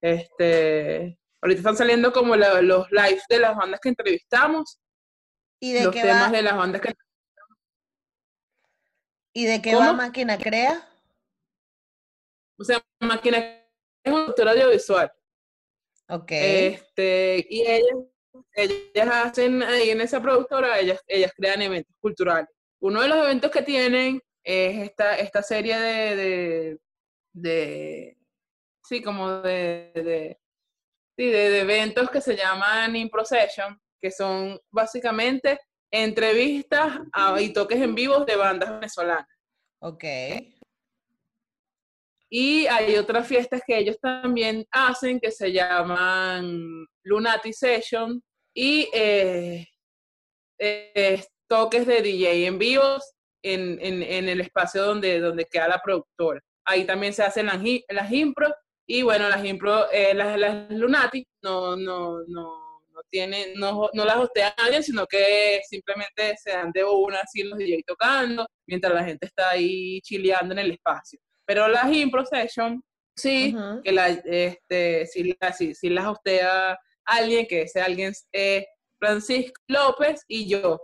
Este, 0.00 1.18
ahorita 1.42 1.58
están 1.60 1.76
saliendo 1.76 2.12
como 2.12 2.36
la- 2.36 2.62
los 2.62 2.90
lives 2.90 3.24
de 3.28 3.38
las 3.40 3.56
bandas 3.56 3.80
que 3.80 3.88
entrevistamos, 3.90 4.78
¿Y 5.60 5.72
de 5.72 5.84
los 5.84 5.94
qué 5.94 6.02
temas 6.02 6.28
va? 6.28 6.36
de 6.36 6.42
las 6.42 6.56
bandas 6.56 6.80
que 6.80 6.94
¿Y 9.32 9.44
de 9.46 9.60
qué 9.62 9.74
va 9.74 9.86
¿Cómo? 9.88 9.94
Máquina 9.94 10.38
Crea? 10.38 10.88
O 12.58 12.64
sea, 12.64 12.82
máquina 13.00 13.38
es 13.38 13.62
una 14.12 14.14
productora 14.22 14.52
audiovisual. 14.52 15.12
Ok. 16.10 16.30
Este, 16.32 17.46
y 17.48 17.62
ellas, 17.62 17.96
ellas 18.54 19.08
hacen 19.12 19.62
ahí 19.62 19.90
en 19.90 20.00
esa 20.00 20.20
productora, 20.20 20.78
ellas, 20.78 21.00
ellas 21.06 21.32
crean 21.36 21.62
eventos 21.62 21.94
culturales. 22.00 22.48
Uno 22.80 23.02
de 23.02 23.08
los 23.08 23.18
eventos 23.18 23.50
que 23.50 23.62
tienen 23.62 24.20
es 24.44 24.78
esta, 24.88 25.16
esta 25.18 25.42
serie 25.42 25.78
de, 25.78 26.16
de, 26.16 26.78
de- 27.32 28.16
sí, 28.84 29.02
como 29.02 29.30
de, 29.42 29.92
de, 29.94 30.38
sí, 31.16 31.26
de, 31.26 31.50
de 31.50 31.60
eventos 31.60 32.10
que 32.10 32.20
se 32.20 32.36
llaman 32.36 32.96
In 32.96 33.10
Procession, 33.10 33.78
que 34.00 34.10
son 34.10 34.58
básicamente 34.70 35.58
entrevistas 35.92 36.98
a- 37.12 37.40
y 37.40 37.52
toques 37.52 37.80
en 37.80 37.94
vivos 37.94 38.24
de 38.26 38.36
bandas 38.36 38.70
venezolanas. 38.70 39.26
ok. 39.82 40.04
Y 42.32 42.66
hay 42.68 42.96
otras 42.96 43.26
fiestas 43.26 43.60
que 43.66 43.76
ellos 43.76 43.98
también 44.00 44.64
hacen 44.70 45.18
que 45.18 45.32
se 45.32 45.50
llaman 45.52 46.86
Lunati 47.04 47.52
Session 47.52 48.22
y 48.54 48.88
eh, 48.92 49.66
toques 51.48 51.86
de 51.86 52.02
DJ 52.02 52.46
en 52.46 52.58
vivos 52.58 53.02
en, 53.42 53.78
en- 53.80 54.28
el 54.28 54.40
espacio 54.40 54.84
donde, 54.84 55.18
donde 55.20 55.44
queda 55.46 55.68
la 55.68 55.80
productora. 55.82 56.40
Ahí 56.64 56.84
también 56.84 57.12
se 57.12 57.22
hacen 57.22 57.46
las, 57.46 57.60
las 57.88 58.12
impro 58.12 58.54
y 58.86 59.02
bueno, 59.02 59.28
las 59.28 59.44
impro, 59.44 59.90
eh, 59.90 60.14
las, 60.14 60.38
las 60.38 60.70
Lunati 60.70 61.26
no, 61.42 61.74
no, 61.76 62.18
no, 62.28 62.82
no 62.92 63.00
tienen, 63.10 63.54
no, 63.54 63.88
no 63.92 64.04
las 64.04 64.16
hostea 64.16 64.54
nadie, 64.58 64.82
sino 64.82 65.06
que 65.06 65.60
simplemente 65.68 66.36
se 66.36 66.50
dan 66.50 66.70
de 66.72 66.84
una 66.84 67.20
así 67.20 67.42
los 67.42 67.58
DJ 67.58 67.82
tocando, 67.86 68.46
mientras 68.66 68.92
la 68.94 69.04
gente 69.04 69.26
está 69.26 69.50
ahí 69.50 70.00
chileando 70.02 70.52
en 70.52 70.58
el 70.60 70.70
espacio. 70.72 71.18
Pero 71.50 71.66
las 71.66 71.92
impro 71.92 72.24
session, 72.24 72.80
sí, 73.16 73.52
que 73.82 73.90
la, 73.90 74.06
este, 74.08 75.04
si, 75.06 75.34
la, 75.40 75.52
si, 75.52 75.74
si 75.74 75.88
las 75.90 76.06
hostea 76.06 76.78
alguien, 77.04 77.44
que 77.48 77.62
ese 77.62 77.80
alguien 77.80 78.12
es 78.30 78.64
Francisco 79.00 79.60
López 79.66 80.22
y 80.28 80.48
yo. 80.48 80.78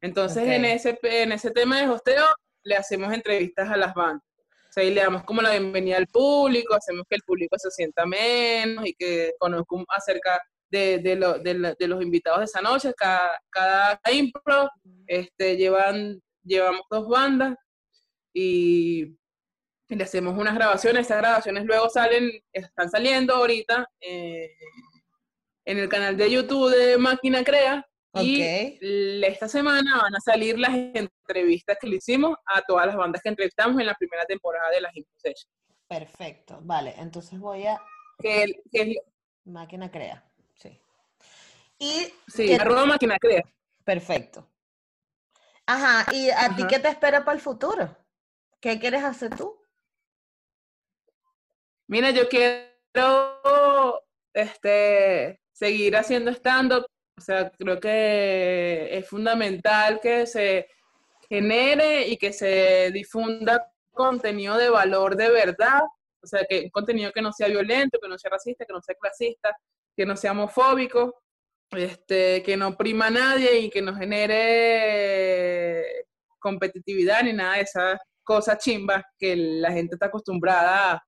Entonces, 0.00 0.44
en, 0.54 0.64
ese, 0.76 0.98
en 1.02 1.32
ese 1.32 1.50
tema 1.50 1.80
de 1.80 1.88
hosteo, 1.88 2.26
le 2.62 2.76
hacemos 2.76 3.12
entrevistas 3.12 3.68
a 3.68 3.76
las 3.76 3.92
bandas. 3.92 4.22
O 4.68 4.72
sea, 4.74 4.84
y 4.84 4.94
le 4.94 5.00
damos 5.00 5.24
como 5.24 5.42
la 5.42 5.50
bienvenida 5.50 5.96
al 5.96 6.06
público, 6.06 6.74
hacemos 6.76 7.04
que 7.08 7.16
el 7.16 7.22
público 7.26 7.58
se 7.58 7.70
sienta 7.72 8.06
menos 8.06 8.86
y 8.86 8.94
que 8.94 9.32
conozca 9.40 9.76
acerca 9.88 10.40
de, 10.70 10.98
de, 10.98 11.16
lo- 11.16 11.38
de 11.40 11.54
la- 11.54 11.74
de 11.76 11.88
los 11.88 12.00
invitados 12.02 12.38
de 12.38 12.44
esa 12.44 12.60
noche. 12.60 12.92
Cada, 12.96 13.40
cada 13.50 14.00
impro 14.12 14.70
este, 15.08 15.56
llevan, 15.56 16.20
llevamos 16.44 16.82
dos 16.88 17.08
bandas 17.08 17.56
y, 18.32 19.16
y 19.94 19.96
le 19.96 20.04
hacemos 20.04 20.36
unas 20.36 20.54
grabaciones. 20.56 21.06
Esas 21.06 21.18
grabaciones 21.18 21.64
luego 21.64 21.88
salen, 21.88 22.30
están 22.52 22.90
saliendo 22.90 23.34
ahorita 23.36 23.88
eh, 24.00 24.50
en 25.64 25.78
el 25.78 25.88
canal 25.88 26.16
de 26.16 26.30
YouTube 26.30 26.70
de 26.74 26.98
Máquina 26.98 27.44
Crea. 27.44 27.86
Y 28.16 28.40
Ok. 28.40 28.78
l- 28.80 29.26
esta 29.26 29.48
semana 29.48 29.98
van 30.02 30.14
a 30.16 30.20
salir 30.20 30.58
las 30.58 30.72
entrevistas 30.74 31.76
que 31.80 31.86
le 31.88 31.96
hicimos 31.96 32.36
a 32.46 32.60
todas 32.62 32.86
las 32.86 32.96
bandas 32.96 33.22
que 33.22 33.28
entrevistamos 33.28 33.80
en 33.80 33.86
la 33.86 33.94
primera 33.94 34.24
temporada 34.24 34.68
de 34.70 34.80
las 34.80 34.96
Info 34.96 35.10
Sessions. 35.16 35.50
Perfecto. 35.88 36.58
Vale, 36.62 36.94
entonces 36.98 37.38
voy 37.38 37.66
a 37.66 37.80
Que, 38.20 38.42
el- 38.44 38.62
que 38.72 38.96
Máquina 39.44 39.90
Crea. 39.90 40.24
Sí. 40.54 40.80
Y 41.78 42.12
sí, 42.28 42.46
¿qué- 42.46 42.56
arroba 42.56 42.84
Máquina 42.84 43.16
Crea. 43.18 43.42
perfecto. 43.84 44.48
Ajá, 45.66 46.12
¿y 46.12 46.30
a 46.30 46.54
ti 46.56 46.64
qué 46.68 46.78
te 46.80 46.88
espera 46.88 47.24
para 47.24 47.36
el 47.36 47.40
futuro? 47.42 47.96
¿Qué 48.60 48.78
quieres 48.78 49.02
hacer 49.04 49.34
tú? 49.36 49.56
Mira, 51.88 52.10
yo 52.10 52.28
quiero 52.28 54.02
este, 54.32 55.40
seguir 55.52 55.96
haciendo 55.96 56.30
stand-up. 56.30 56.86
O 57.16 57.20
sea, 57.20 57.50
creo 57.50 57.78
que 57.78 58.88
es 58.90 59.08
fundamental 59.08 60.00
que 60.00 60.26
se 60.26 60.66
genere 61.28 62.08
y 62.08 62.16
que 62.16 62.32
se 62.32 62.90
difunda 62.92 63.70
contenido 63.92 64.56
de 64.56 64.70
valor 64.70 65.16
de 65.16 65.30
verdad. 65.30 65.82
O 66.22 66.26
sea, 66.26 66.44
que 66.48 66.62
un 66.62 66.70
contenido 66.70 67.12
que 67.12 67.22
no 67.22 67.32
sea 67.32 67.48
violento, 67.48 67.98
que 68.00 68.08
no 68.08 68.18
sea 68.18 68.30
racista, 68.30 68.64
que 68.64 68.72
no 68.72 68.80
sea 68.80 68.94
clasista, 69.00 69.56
que 69.96 70.06
no 70.06 70.16
sea 70.16 70.32
homofóbico, 70.32 71.22
este, 71.70 72.42
que 72.42 72.56
no 72.56 72.76
prima 72.76 73.08
a 73.08 73.10
nadie 73.10 73.58
y 73.60 73.70
que 73.70 73.82
no 73.82 73.94
genere 73.94 75.84
competitividad 76.38 77.22
ni 77.22 77.32
nada 77.32 77.56
de 77.56 77.62
esas 77.62 78.00
cosas 78.22 78.58
chimbas 78.58 79.02
que 79.18 79.36
la 79.36 79.70
gente 79.72 79.96
está 79.96 80.06
acostumbrada 80.06 81.02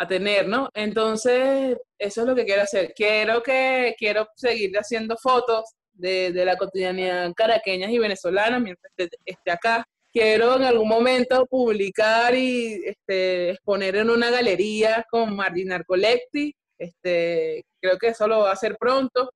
a, 0.00 0.06
tener, 0.08 0.48
¿no? 0.48 0.68
Entonces, 0.74 1.76
eso 1.98 2.20
es 2.20 2.26
lo 2.26 2.34
que 2.34 2.44
quiero 2.44 2.62
hacer. 2.62 2.92
Quiero 2.94 3.42
que 3.42 3.94
quiero 3.98 4.28
seguir 4.34 4.76
haciendo 4.76 5.16
fotos 5.16 5.64
de, 5.92 6.32
de 6.32 6.44
la 6.44 6.56
cotidianidad 6.56 7.32
caraqueñas 7.34 7.90
y 7.90 7.98
venezolanas 7.98 8.60
mientras 8.60 8.92
esté, 8.96 9.16
esté 9.24 9.50
acá. 9.50 9.84
Quiero 10.12 10.56
en 10.56 10.64
algún 10.64 10.88
momento 10.88 11.46
publicar 11.46 12.34
y 12.34 12.82
este, 12.84 13.50
exponer 13.50 13.96
en 13.96 14.10
una 14.10 14.30
galería 14.30 15.04
con 15.10 15.36
Marginar 15.36 15.84
Collecti. 15.84 16.54
Este, 16.78 17.64
creo 17.80 17.98
que 17.98 18.08
eso 18.08 18.26
lo 18.26 18.40
va 18.40 18.50
a 18.50 18.54
hacer 18.54 18.76
pronto. 18.78 19.30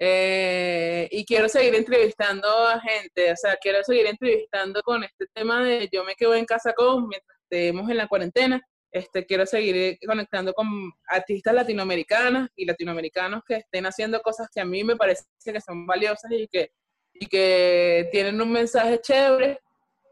Eh, 0.00 1.08
y 1.10 1.24
quiero 1.24 1.48
seguir 1.48 1.74
entrevistando 1.74 2.48
a 2.48 2.80
gente, 2.80 3.32
o 3.32 3.36
sea, 3.36 3.56
quiero 3.56 3.82
seguir 3.82 4.06
entrevistando 4.06 4.80
con 4.82 5.02
este 5.02 5.26
tema 5.34 5.64
de 5.64 5.88
yo 5.92 6.04
me 6.04 6.14
quedo 6.14 6.36
en 6.36 6.44
casa 6.44 6.72
con 6.72 7.08
mientras 7.08 7.36
estemos 7.50 7.90
en 7.90 7.96
la 7.96 8.06
cuarentena 8.06 8.62
Este, 8.90 9.26
quiero 9.26 9.44
seguir 9.44 9.98
conectando 10.06 10.54
con 10.54 10.66
artistas 11.08 11.54
latinoamericanas 11.54 12.48
y 12.56 12.64
latinoamericanos 12.64 13.42
que 13.46 13.56
estén 13.56 13.84
haciendo 13.84 14.22
cosas 14.22 14.48
que 14.50 14.60
a 14.60 14.64
mí 14.64 14.82
me 14.82 14.96
parece 14.96 15.24
que 15.44 15.60
son 15.60 15.86
valiosas 15.86 16.30
y 16.30 16.48
que, 16.48 16.72
y 17.12 17.26
que 17.26 18.08
tienen 18.10 18.40
un 18.40 18.50
mensaje 18.50 19.00
chévere. 19.00 19.60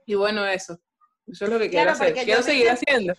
Y 0.05 0.15
bueno, 0.15 0.45
eso. 0.47 0.79
Eso 1.27 1.47
es 1.47 1.51
lo 1.51 1.59
que 1.59 1.71
quiero 1.71 1.91
hacer. 1.91 2.13
Quiero 2.15 2.43
seguir 2.43 2.69
haciendo. 2.69 3.15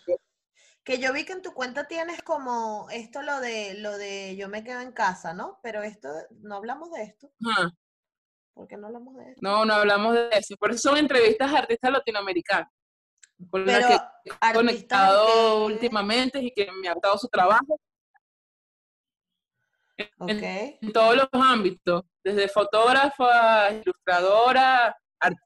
Que 0.83 0.99
yo 0.99 1.11
vi 1.11 1.25
que 1.25 1.33
en 1.33 1.41
tu 1.41 1.53
cuenta 1.53 1.87
tienes 1.87 2.21
como 2.21 2.87
esto 2.91 3.21
lo 3.21 3.41
de 3.41 3.73
lo 3.73 3.97
de 3.97 4.37
yo 4.37 4.47
me 4.47 4.63
quedo 4.63 4.79
en 4.79 4.93
casa, 4.93 5.33
¿no? 5.33 5.59
Pero 5.61 5.83
esto 5.83 6.07
no 6.39 6.55
hablamos 6.55 6.91
de 6.91 7.03
esto. 7.03 7.29
¿Por 8.53 8.67
qué 8.67 8.77
no 8.77 8.87
hablamos 8.87 9.17
de 9.17 9.31
esto? 9.31 9.41
No, 9.41 9.65
no 9.65 9.73
hablamos 9.73 10.13
de 10.13 10.29
eso. 10.31 10.55
Por 10.55 10.71
eso 10.71 10.89
son 10.89 10.97
entrevistas 10.97 11.51
a 11.51 11.57
artistas 11.57 11.91
latinoamericanos 11.91 12.69
con 13.49 13.65
Pero 13.65 13.79
la 13.79 14.13
que 14.23 14.31
he 14.31 14.53
conectado 14.53 15.65
últimamente 15.65 16.41
y 16.41 16.51
que 16.51 16.71
me 16.71 16.87
ha 16.87 16.93
gustado 16.93 17.17
su 17.17 17.27
trabajo. 17.27 17.79
En, 19.97 20.93
todos 20.93 21.15
los 21.15 21.27
ámbitos, 21.31 22.03
desde 22.23 22.47
fotógrafa, 22.47 23.71
ilustradora, 23.71 24.95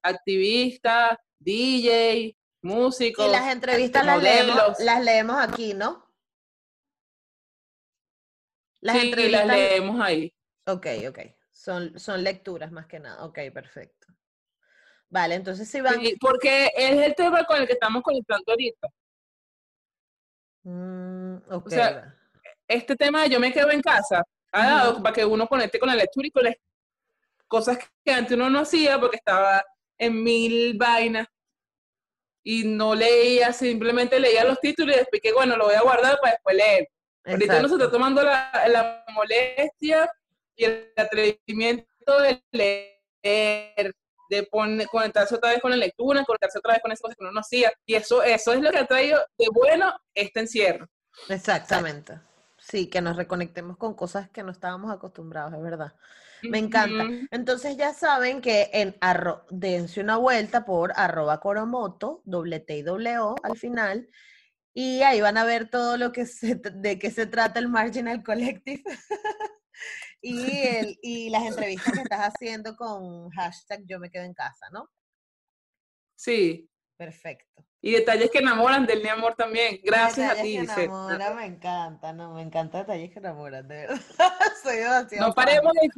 activista, 0.03 1.17
DJ, 1.39 2.35
músico. 2.61 3.25
Y 3.25 3.31
las 3.31 3.51
entrevistas 3.51 4.05
las 4.05 4.21
leemos, 4.21 4.79
las 4.79 5.03
leemos 5.03 5.37
aquí, 5.37 5.73
¿no? 5.73 6.05
Las 8.81 8.97
sí, 8.97 9.07
entrevistas 9.07 9.47
las 9.47 9.55
leemos 9.57 10.01
ahí. 10.01 10.33
Ok, 10.65 10.87
ok. 11.07 11.19
Son, 11.51 11.97
son 11.99 12.23
lecturas 12.23 12.71
más 12.71 12.87
que 12.87 12.99
nada. 12.99 13.23
Ok, 13.23 13.39
perfecto. 13.53 14.07
Vale, 15.11 15.35
entonces 15.35 15.69
sí 15.69 15.81
van. 15.81 15.99
porque 16.21 16.71
es 16.73 16.97
el 16.97 17.13
tema 17.13 17.43
con 17.43 17.57
el 17.59 17.67
que 17.67 17.73
estamos 17.73 18.01
conectando 18.01 18.45
ahorita. 18.47 18.87
Mm, 20.63 21.35
o 21.49 21.69
sea, 21.69 22.15
este 22.65 22.95
tema 22.95 23.23
de 23.23 23.29
yo 23.29 23.39
me 23.39 23.51
quedo 23.51 23.71
en 23.71 23.81
casa 23.81 24.23
ha 24.53 24.65
dado 24.65 25.03
para 25.03 25.13
que 25.13 25.25
uno 25.25 25.47
conecte 25.47 25.79
con 25.79 25.89
la 25.89 25.95
lectura 25.95 26.27
y 26.27 26.31
con 26.31 26.43
las 26.45 26.55
cosas 27.47 27.77
que 28.05 28.11
antes 28.11 28.33
uno 28.37 28.49
no 28.49 28.59
hacía 28.59 28.99
porque 28.99 29.17
estaba 29.17 29.61
en 29.97 30.23
mil 30.23 30.77
vainas 30.77 31.27
y 32.43 32.63
no 32.63 32.95
leía, 32.95 33.51
simplemente 33.51 34.19
leía 34.19 34.45
los 34.45 34.59
títulos 34.61 34.95
y 34.95 34.99
después 34.99 35.21
que 35.21 35.33
bueno, 35.33 35.57
lo 35.57 35.65
voy 35.65 35.75
a 35.75 35.81
guardar 35.81 36.19
para 36.21 36.33
después 36.33 36.55
leer. 36.55 36.87
Ahorita 37.25 37.59
uno 37.59 37.67
se 37.67 37.75
está 37.75 37.91
tomando 37.91 38.23
la, 38.23 38.49
la 38.69 39.05
molestia 39.13 40.09
y 40.55 40.63
el 40.63 40.93
atrevimiento 40.95 42.21
de 42.21 42.41
leer 42.51 43.93
de 44.31 44.43
poner, 44.43 44.87
conectarse 44.87 45.35
otra 45.35 45.49
vez 45.49 45.61
con 45.61 45.71
la 45.71 45.77
lectura, 45.77 46.23
conectarse 46.23 46.57
otra 46.57 46.73
vez 46.73 46.81
con 46.81 46.91
esas 46.91 47.01
cosas 47.01 47.17
que 47.17 47.23
uno 47.23 47.33
no 47.33 47.41
hacía. 47.41 47.71
Y 47.85 47.95
eso, 47.95 48.23
eso 48.23 48.53
es 48.53 48.61
lo 48.61 48.71
que 48.71 48.77
ha 48.77 48.87
traído 48.87 49.19
de 49.37 49.47
bueno 49.53 49.93
este 50.15 50.39
encierro. 50.39 50.87
Exactamente. 51.27 52.19
Sí, 52.57 52.87
que 52.87 53.01
nos 53.01 53.17
reconectemos 53.17 53.75
con 53.77 53.93
cosas 53.93 54.29
que 54.29 54.43
no 54.43 54.51
estábamos 54.51 54.89
acostumbrados, 54.91 55.53
es 55.53 55.61
verdad. 55.61 55.93
Me 56.43 56.59
encanta. 56.59 57.05
Entonces 57.29 57.75
ya 57.75 57.93
saben 57.93 58.41
que 58.41 58.69
en 58.73 58.95
arro 59.01 59.45
dense 59.49 59.99
una 59.99 60.17
vuelta 60.17 60.63
por 60.63 60.93
arroba 60.95 61.39
coromoto, 61.39 62.21
doble 62.23 62.59
T 62.61 62.77
y 62.77 62.81
doble 62.81 63.19
O 63.19 63.35
al 63.43 63.57
final, 63.57 64.09
y 64.73 65.01
ahí 65.01 65.19
van 65.21 65.37
a 65.37 65.43
ver 65.43 65.69
todo 65.69 65.97
lo 65.97 66.11
que 66.11 66.25
se, 66.25 66.55
de 66.55 66.97
qué 66.97 67.11
se 67.11 67.25
trata 67.25 67.59
el 67.59 67.67
Marginal 67.67 68.23
Collective. 68.23 68.83
y, 70.21 70.67
el, 70.67 70.99
y 71.01 71.29
las 71.29 71.45
entrevistas 71.45 71.93
que 71.93 72.01
estás 72.01 72.33
haciendo 72.33 72.75
con 72.75 73.29
hashtag 73.31 73.81
yo 73.85 73.99
me 73.99 74.09
quedo 74.09 74.23
en 74.23 74.33
casa, 74.33 74.67
¿no? 74.71 74.89
Sí. 76.15 76.69
Perfecto. 76.97 77.65
Y 77.81 77.93
detalles 77.93 78.29
que 78.29 78.37
enamoran 78.37 78.85
del 78.85 79.07
amor 79.07 79.33
también. 79.33 79.79
Gracias 79.83 80.31
a 80.31 80.41
ti. 80.41 80.53
Que 80.53 80.83
enamora, 80.83 81.33
me 81.33 81.45
encanta, 81.47 82.13
no, 82.13 82.35
me 82.35 82.43
encanta 82.43 82.79
detalles 82.79 83.11
que 83.11 83.17
enamoran, 83.17 83.67
de 83.67 83.75
verdad. 83.87 83.99
Soy 84.63 84.77
demasiado. 84.77 85.27
No 85.27 85.33
paremos 85.33 85.73
de, 85.73 85.89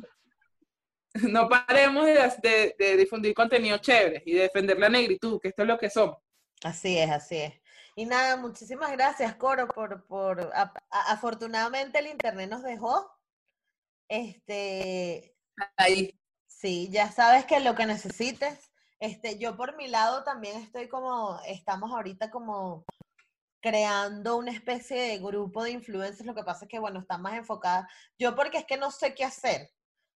no 1.29 1.49
paremos 1.49 2.05
de, 2.05 2.75
de, 2.79 2.97
difundir 2.97 3.33
contenido 3.33 3.77
chévere 3.79 4.23
y 4.25 4.33
de 4.33 4.43
defender 4.43 4.79
la 4.79 4.87
negritud, 4.87 5.41
que 5.41 5.49
esto 5.49 5.63
es 5.63 5.67
lo 5.67 5.77
que 5.77 5.89
somos. 5.89 6.17
Así 6.63 6.97
es, 6.97 7.11
así 7.11 7.37
es. 7.37 7.53
Y 7.95 8.05
nada, 8.05 8.37
muchísimas 8.37 8.91
gracias, 8.93 9.35
Coro, 9.35 9.67
por, 9.67 10.05
por 10.07 10.51
afortunadamente 10.89 11.99
el 11.99 12.07
internet 12.07 12.49
nos 12.49 12.63
dejó 12.63 13.11
este. 14.07 15.35
Ahí. 15.77 16.19
Sí, 16.47 16.89
ya 16.91 17.11
sabes 17.11 17.45
que 17.45 17.59
lo 17.59 17.75
que 17.75 17.85
necesites. 17.85 18.71
Este, 18.99 19.37
yo 19.37 19.57
por 19.57 19.75
mi 19.75 19.87
lado 19.87 20.23
también 20.23 20.61
estoy 20.61 20.87
como, 20.87 21.37
estamos 21.45 21.91
ahorita 21.91 22.31
como 22.31 22.85
creando 23.61 24.37
una 24.37 24.51
especie 24.51 24.97
de 24.97 25.19
grupo 25.19 25.63
de 25.63 25.71
influencers. 25.71 26.25
Lo 26.25 26.35
que 26.35 26.43
pasa 26.43 26.65
es 26.65 26.69
que, 26.69 26.79
bueno, 26.79 27.01
están 27.01 27.21
más 27.21 27.33
enfocadas. 27.33 27.85
Yo 28.17 28.35
porque 28.35 28.59
es 28.59 28.65
que 28.65 28.77
no 28.77 28.91
sé 28.91 29.13
qué 29.13 29.25
hacer. 29.25 29.71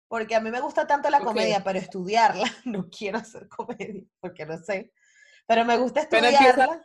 Porque 0.07 0.35
a 0.35 0.39
mí 0.39 0.51
me 0.51 0.61
gusta 0.61 0.87
tanto 0.87 1.09
la 1.09 1.19
comedia, 1.19 1.63
pero 1.63 1.79
estudiarla, 1.79 2.45
no 2.65 2.87
quiero 2.89 3.17
hacer 3.17 3.49
comedia, 3.49 4.03
porque 4.21 4.45
no 4.45 4.57
sé. 4.57 4.93
Pero 5.45 5.65
me 5.65 5.77
gusta 5.77 6.01
estudiarla. 6.01 6.81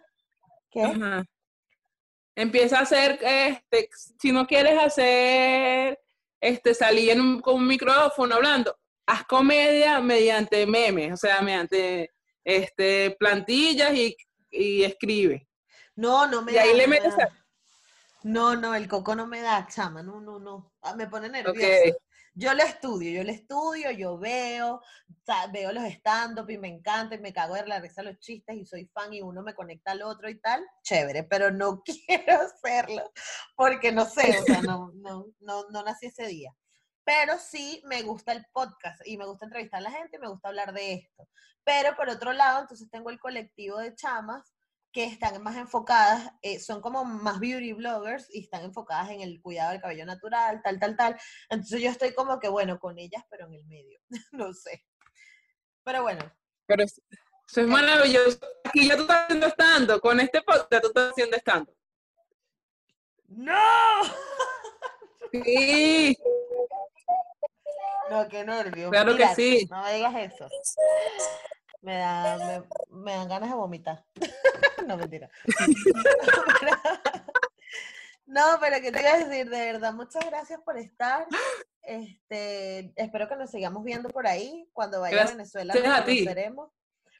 ¿Qué? 0.70 1.24
Empieza 2.34 2.78
a 2.78 2.82
hacer, 2.82 3.18
este, 3.22 3.90
si 4.18 4.32
no 4.32 4.46
quieres 4.46 4.82
hacer 4.82 6.00
este, 6.42 6.74
salí 6.74 7.08
en 7.08 7.20
un, 7.20 7.40
con 7.40 7.54
un 7.54 7.66
micrófono 7.68 8.34
hablando, 8.34 8.76
haz 9.06 9.24
comedia 9.24 10.00
mediante 10.00 10.66
memes, 10.66 11.12
o 11.12 11.16
sea, 11.16 11.40
mediante 11.40 12.10
este, 12.44 13.16
plantillas 13.18 13.94
y, 13.94 14.16
y 14.50 14.82
escribe. 14.82 15.48
No, 15.94 16.26
no 16.26 16.42
me 16.42 16.52
y 16.52 16.58
ahí 16.58 16.76
le 16.76 16.88
metes 16.88 17.14
No, 18.24 18.56
no, 18.56 18.74
el 18.74 18.88
coco 18.88 19.14
no 19.14 19.26
me 19.26 19.40
da, 19.40 19.68
chama, 19.68 20.02
no, 20.02 20.20
no, 20.20 20.40
no. 20.40 20.72
Ah, 20.82 20.96
me 20.96 21.06
pone 21.06 21.28
nerviosa. 21.28 21.96
Yo 22.34 22.54
lo 22.54 22.62
estudio, 22.62 23.10
yo 23.10 23.24
lo 23.24 23.30
estudio, 23.30 23.90
yo 23.90 24.18
veo, 24.18 24.80
veo 25.52 25.72
los 25.72 25.84
stand-up 25.84 26.48
y 26.48 26.56
me 26.56 26.68
encanta 26.68 27.14
y 27.14 27.18
me 27.18 27.32
cago 27.32 27.54
de 27.54 27.66
la 27.66 27.78
risa 27.78 28.02
los 28.02 28.18
chistes 28.20 28.56
y 28.56 28.64
soy 28.64 28.86
fan 28.86 29.12
y 29.12 29.20
uno 29.20 29.42
me 29.42 29.54
conecta 29.54 29.92
al 29.92 30.02
otro 30.02 30.30
y 30.30 30.40
tal, 30.40 30.64
chévere, 30.82 31.24
pero 31.24 31.50
no 31.50 31.82
quiero 32.06 32.40
hacerlo 32.40 33.12
porque 33.54 33.92
no 33.92 34.06
sé, 34.06 34.38
o 34.38 34.44
sea, 34.44 34.62
no, 34.62 34.92
no, 34.94 35.26
no, 35.40 35.68
no 35.68 35.82
nací 35.82 36.06
ese 36.06 36.26
día. 36.26 36.54
Pero 37.04 37.38
sí 37.38 37.82
me 37.84 38.02
gusta 38.02 38.32
el 38.32 38.46
podcast 38.52 39.00
y 39.04 39.18
me 39.18 39.26
gusta 39.26 39.46
entrevistar 39.46 39.80
a 39.80 39.82
la 39.82 39.90
gente 39.90 40.16
y 40.16 40.20
me 40.20 40.28
gusta 40.28 40.48
hablar 40.48 40.72
de 40.72 40.94
esto. 40.94 41.28
Pero 41.64 41.94
por 41.96 42.08
otro 42.08 42.32
lado, 42.32 42.60
entonces 42.60 42.88
tengo 42.90 43.10
el 43.10 43.18
colectivo 43.18 43.78
de 43.78 43.94
chamas 43.94 44.54
que 44.92 45.04
están 45.04 45.42
más 45.42 45.56
enfocadas, 45.56 46.30
eh, 46.42 46.60
son 46.60 46.80
como 46.80 47.04
más 47.04 47.40
beauty 47.40 47.72
bloggers 47.72 48.28
y 48.30 48.42
están 48.42 48.62
enfocadas 48.64 49.10
en 49.10 49.22
el 49.22 49.40
cuidado 49.40 49.72
del 49.72 49.80
cabello 49.80 50.04
natural, 50.04 50.60
tal, 50.62 50.78
tal, 50.78 50.96
tal. 50.96 51.16
Entonces 51.48 51.80
yo 51.80 51.90
estoy 51.90 52.14
como 52.14 52.38
que, 52.38 52.48
bueno, 52.48 52.78
con 52.78 52.98
ellas, 52.98 53.24
pero 53.30 53.46
en 53.46 53.54
el 53.54 53.66
medio, 53.66 53.98
no 54.32 54.52
sé. 54.52 54.84
Pero 55.82 56.02
bueno. 56.02 56.20
Pero 56.66 56.84
eso 56.84 57.00
es 57.48 57.58
eh, 57.58 57.62
maravilloso. 57.62 58.38
Aquí 58.64 58.86
ya 58.86 58.96
tú 58.96 59.02
estás 59.02 59.24
haciendo 59.24 59.46
estando, 59.46 60.00
con 60.00 60.20
este 60.20 60.42
podcast 60.42 60.82
tú 60.82 60.88
estás 60.88 61.10
haciendo 61.10 61.36
estando. 61.36 61.74
¡No! 63.28 64.02
Sí. 65.32 66.16
No, 68.10 68.28
qué 68.28 68.44
nervio. 68.44 68.90
Claro 68.90 69.16
que 69.16 69.26
sí. 69.34 69.66
No 69.70 69.82
me 69.84 69.94
digas 69.94 70.14
eso. 70.16 70.46
Me, 71.82 71.98
da, 71.98 72.38
me, 72.38 72.62
me 72.88 73.12
dan 73.12 73.28
ganas 73.28 73.50
de 73.50 73.56
vomitar. 73.56 74.06
no, 74.86 74.96
mentira. 74.96 75.28
no, 78.26 78.44
pero 78.60 78.80
¿qué 78.80 78.92
te 78.92 79.00
iba 79.00 79.10
a 79.10 79.18
decir? 79.18 79.50
De 79.50 79.72
verdad, 79.72 79.92
muchas 79.92 80.24
gracias 80.24 80.60
por 80.64 80.78
estar. 80.78 81.26
Este, 81.82 82.92
espero 82.94 83.28
que 83.28 83.34
nos 83.34 83.50
sigamos 83.50 83.82
viendo 83.82 84.08
por 84.10 84.28
ahí. 84.28 84.68
Cuando 84.72 85.00
vaya 85.00 85.22
a 85.22 85.26
Venezuela 85.26 85.74
nos 85.74 85.82
conoceremos. 85.82 86.70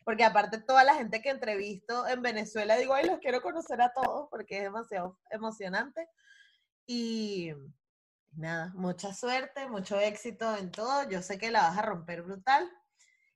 Porque 0.05 0.25
aparte 0.25 0.61
toda 0.61 0.85
la 0.85 0.95
gente 0.95 1.23
que 1.23 1.31
entrevisto 1.31 2.07
en 2.09 2.23
Venezuela, 2.23 2.77
digo, 2.77 2.95
ay, 2.95 3.07
los 3.07 3.19
quiero 3.19 3.41
conocer 3.41 3.81
a 3.81 3.93
todos 3.93 4.29
porque 4.31 4.59
es 4.59 4.63
demasiado 4.63 5.19
emocionante. 5.31 6.09
Y 6.87 7.53
nada, 8.33 8.73
mucha 8.75 9.13
suerte, 9.13 9.69
mucho 9.69 9.99
éxito 9.99 10.57
en 10.57 10.71
todo. 10.71 11.09
Yo 11.09 11.21
sé 11.23 11.39
que 11.39 11.51
la 11.51 11.63
vas 11.63 11.79
a 11.79 11.83
romper 11.83 12.23
brutal 12.23 12.71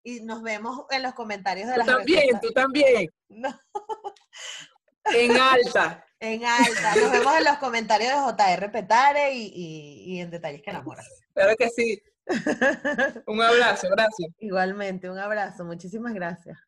y 0.07 0.20
nos 0.20 0.41
vemos 0.41 0.87
en 0.91 1.03
los 1.03 1.15
comentarios 1.15 1.66
de 1.66 1.74
tú 1.74 1.78
las 1.78 1.87
también, 1.89 2.41
tú 2.41 2.53
también. 2.53 3.11
En 5.15 5.37
alta. 5.37 6.05
en 6.19 6.45
alta. 6.45 6.97
Nos 6.97 7.12
vemos 7.12 7.37
en 7.39 7.45
los 7.45 7.59
comentarios 7.59 8.11
de 8.11 8.16
JR 8.16 8.73
Petare 8.73 9.35
y, 9.35 10.19
en 10.19 10.33
Detalles 10.33 10.62
que 10.62 10.70
enamoran. 10.70 11.05
Claro 11.33 11.55
que 11.57 11.70
sí. 11.70 12.03
un 13.27 13.41
abrazo, 13.41 13.87
gracias. 13.89 14.31
Igualmente, 14.41 15.09
un 15.09 15.19
abrazo. 15.19 15.65
Muchísimas 15.65 16.12
gracias. 16.12 16.59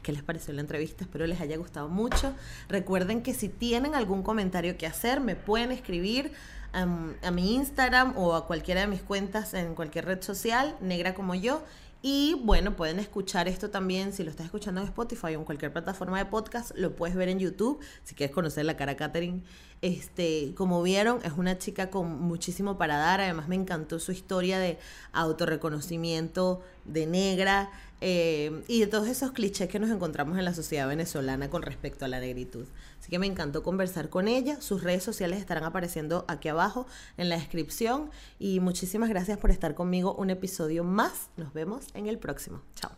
¿Qué 0.00 0.12
les 0.12 0.22
pareció 0.22 0.54
la 0.54 0.60
entrevista? 0.60 1.02
Espero 1.02 1.26
les 1.26 1.40
haya 1.40 1.56
gustado 1.56 1.88
mucho. 1.88 2.36
Recuerden 2.68 3.24
que 3.24 3.34
si 3.34 3.48
tienen 3.48 3.96
algún 3.96 4.22
comentario 4.22 4.76
que 4.78 4.86
hacer, 4.86 5.18
me 5.18 5.34
pueden 5.34 5.72
escribir 5.72 6.30
a, 6.72 6.82
a 6.82 7.30
mi 7.32 7.56
Instagram 7.56 8.16
o 8.16 8.36
a 8.36 8.46
cualquiera 8.46 8.82
de 8.82 8.86
mis 8.86 9.02
cuentas 9.02 9.54
en 9.54 9.74
cualquier 9.74 10.04
red 10.04 10.22
social, 10.22 10.76
negra 10.80 11.14
como 11.14 11.34
yo, 11.34 11.64
Y 12.02 12.34
bueno, 12.44 12.76
pueden 12.76 12.98
escuchar 12.98 13.46
esto 13.46 13.68
también, 13.68 14.14
si 14.14 14.24
lo 14.24 14.30
estás 14.30 14.46
escuchando 14.46 14.80
en 14.80 14.86
Spotify 14.86 15.26
o 15.26 15.40
en 15.40 15.44
cualquier 15.44 15.70
plataforma 15.70 16.16
de 16.18 16.24
podcast, 16.24 16.70
lo 16.74 16.96
puedes 16.96 17.14
ver 17.14 17.28
en 17.28 17.38
YouTube, 17.38 17.78
si 18.04 18.14
quieres 18.14 18.34
conocer 18.34 18.64
la 18.64 18.76
cara 18.76 18.92
a 18.92 18.96
Katherine. 18.96 19.42
Este, 19.82 20.54
como 20.56 20.82
vieron, 20.82 21.20
es 21.24 21.32
una 21.32 21.58
chica 21.58 21.90
con 21.90 22.22
muchísimo 22.22 22.78
para 22.78 22.96
dar, 22.96 23.20
además 23.20 23.48
me 23.48 23.54
encantó 23.56 23.98
su 23.98 24.12
historia 24.12 24.58
de 24.58 24.78
autorreconocimiento 25.12 26.62
de 26.86 27.06
negra 27.06 27.70
eh, 28.00 28.62
y 28.66 28.80
de 28.80 28.86
todos 28.86 29.08
esos 29.08 29.32
clichés 29.32 29.68
que 29.68 29.78
nos 29.78 29.90
encontramos 29.90 30.38
en 30.38 30.44
la 30.44 30.54
sociedad 30.54 30.88
venezolana 30.88 31.50
con 31.50 31.62
respecto 31.62 32.04
a 32.04 32.08
la 32.08 32.20
negritud. 32.20 32.66
Así 32.98 33.10
que 33.10 33.18
me 33.18 33.26
encantó 33.26 33.62
conversar 33.62 34.08
con 34.08 34.28
ella. 34.28 34.60
Sus 34.60 34.82
redes 34.82 35.02
sociales 35.02 35.38
estarán 35.38 35.64
apareciendo 35.64 36.24
aquí 36.28 36.48
abajo 36.48 36.86
en 37.16 37.28
la 37.28 37.36
descripción. 37.36 38.10
Y 38.38 38.60
muchísimas 38.60 39.08
gracias 39.08 39.38
por 39.38 39.50
estar 39.50 39.74
conmigo 39.74 40.14
un 40.14 40.30
episodio 40.30 40.84
más. 40.84 41.28
Nos 41.36 41.52
vemos 41.52 41.86
en 41.94 42.06
el 42.06 42.18
próximo. 42.18 42.62
Chao. 42.74 42.90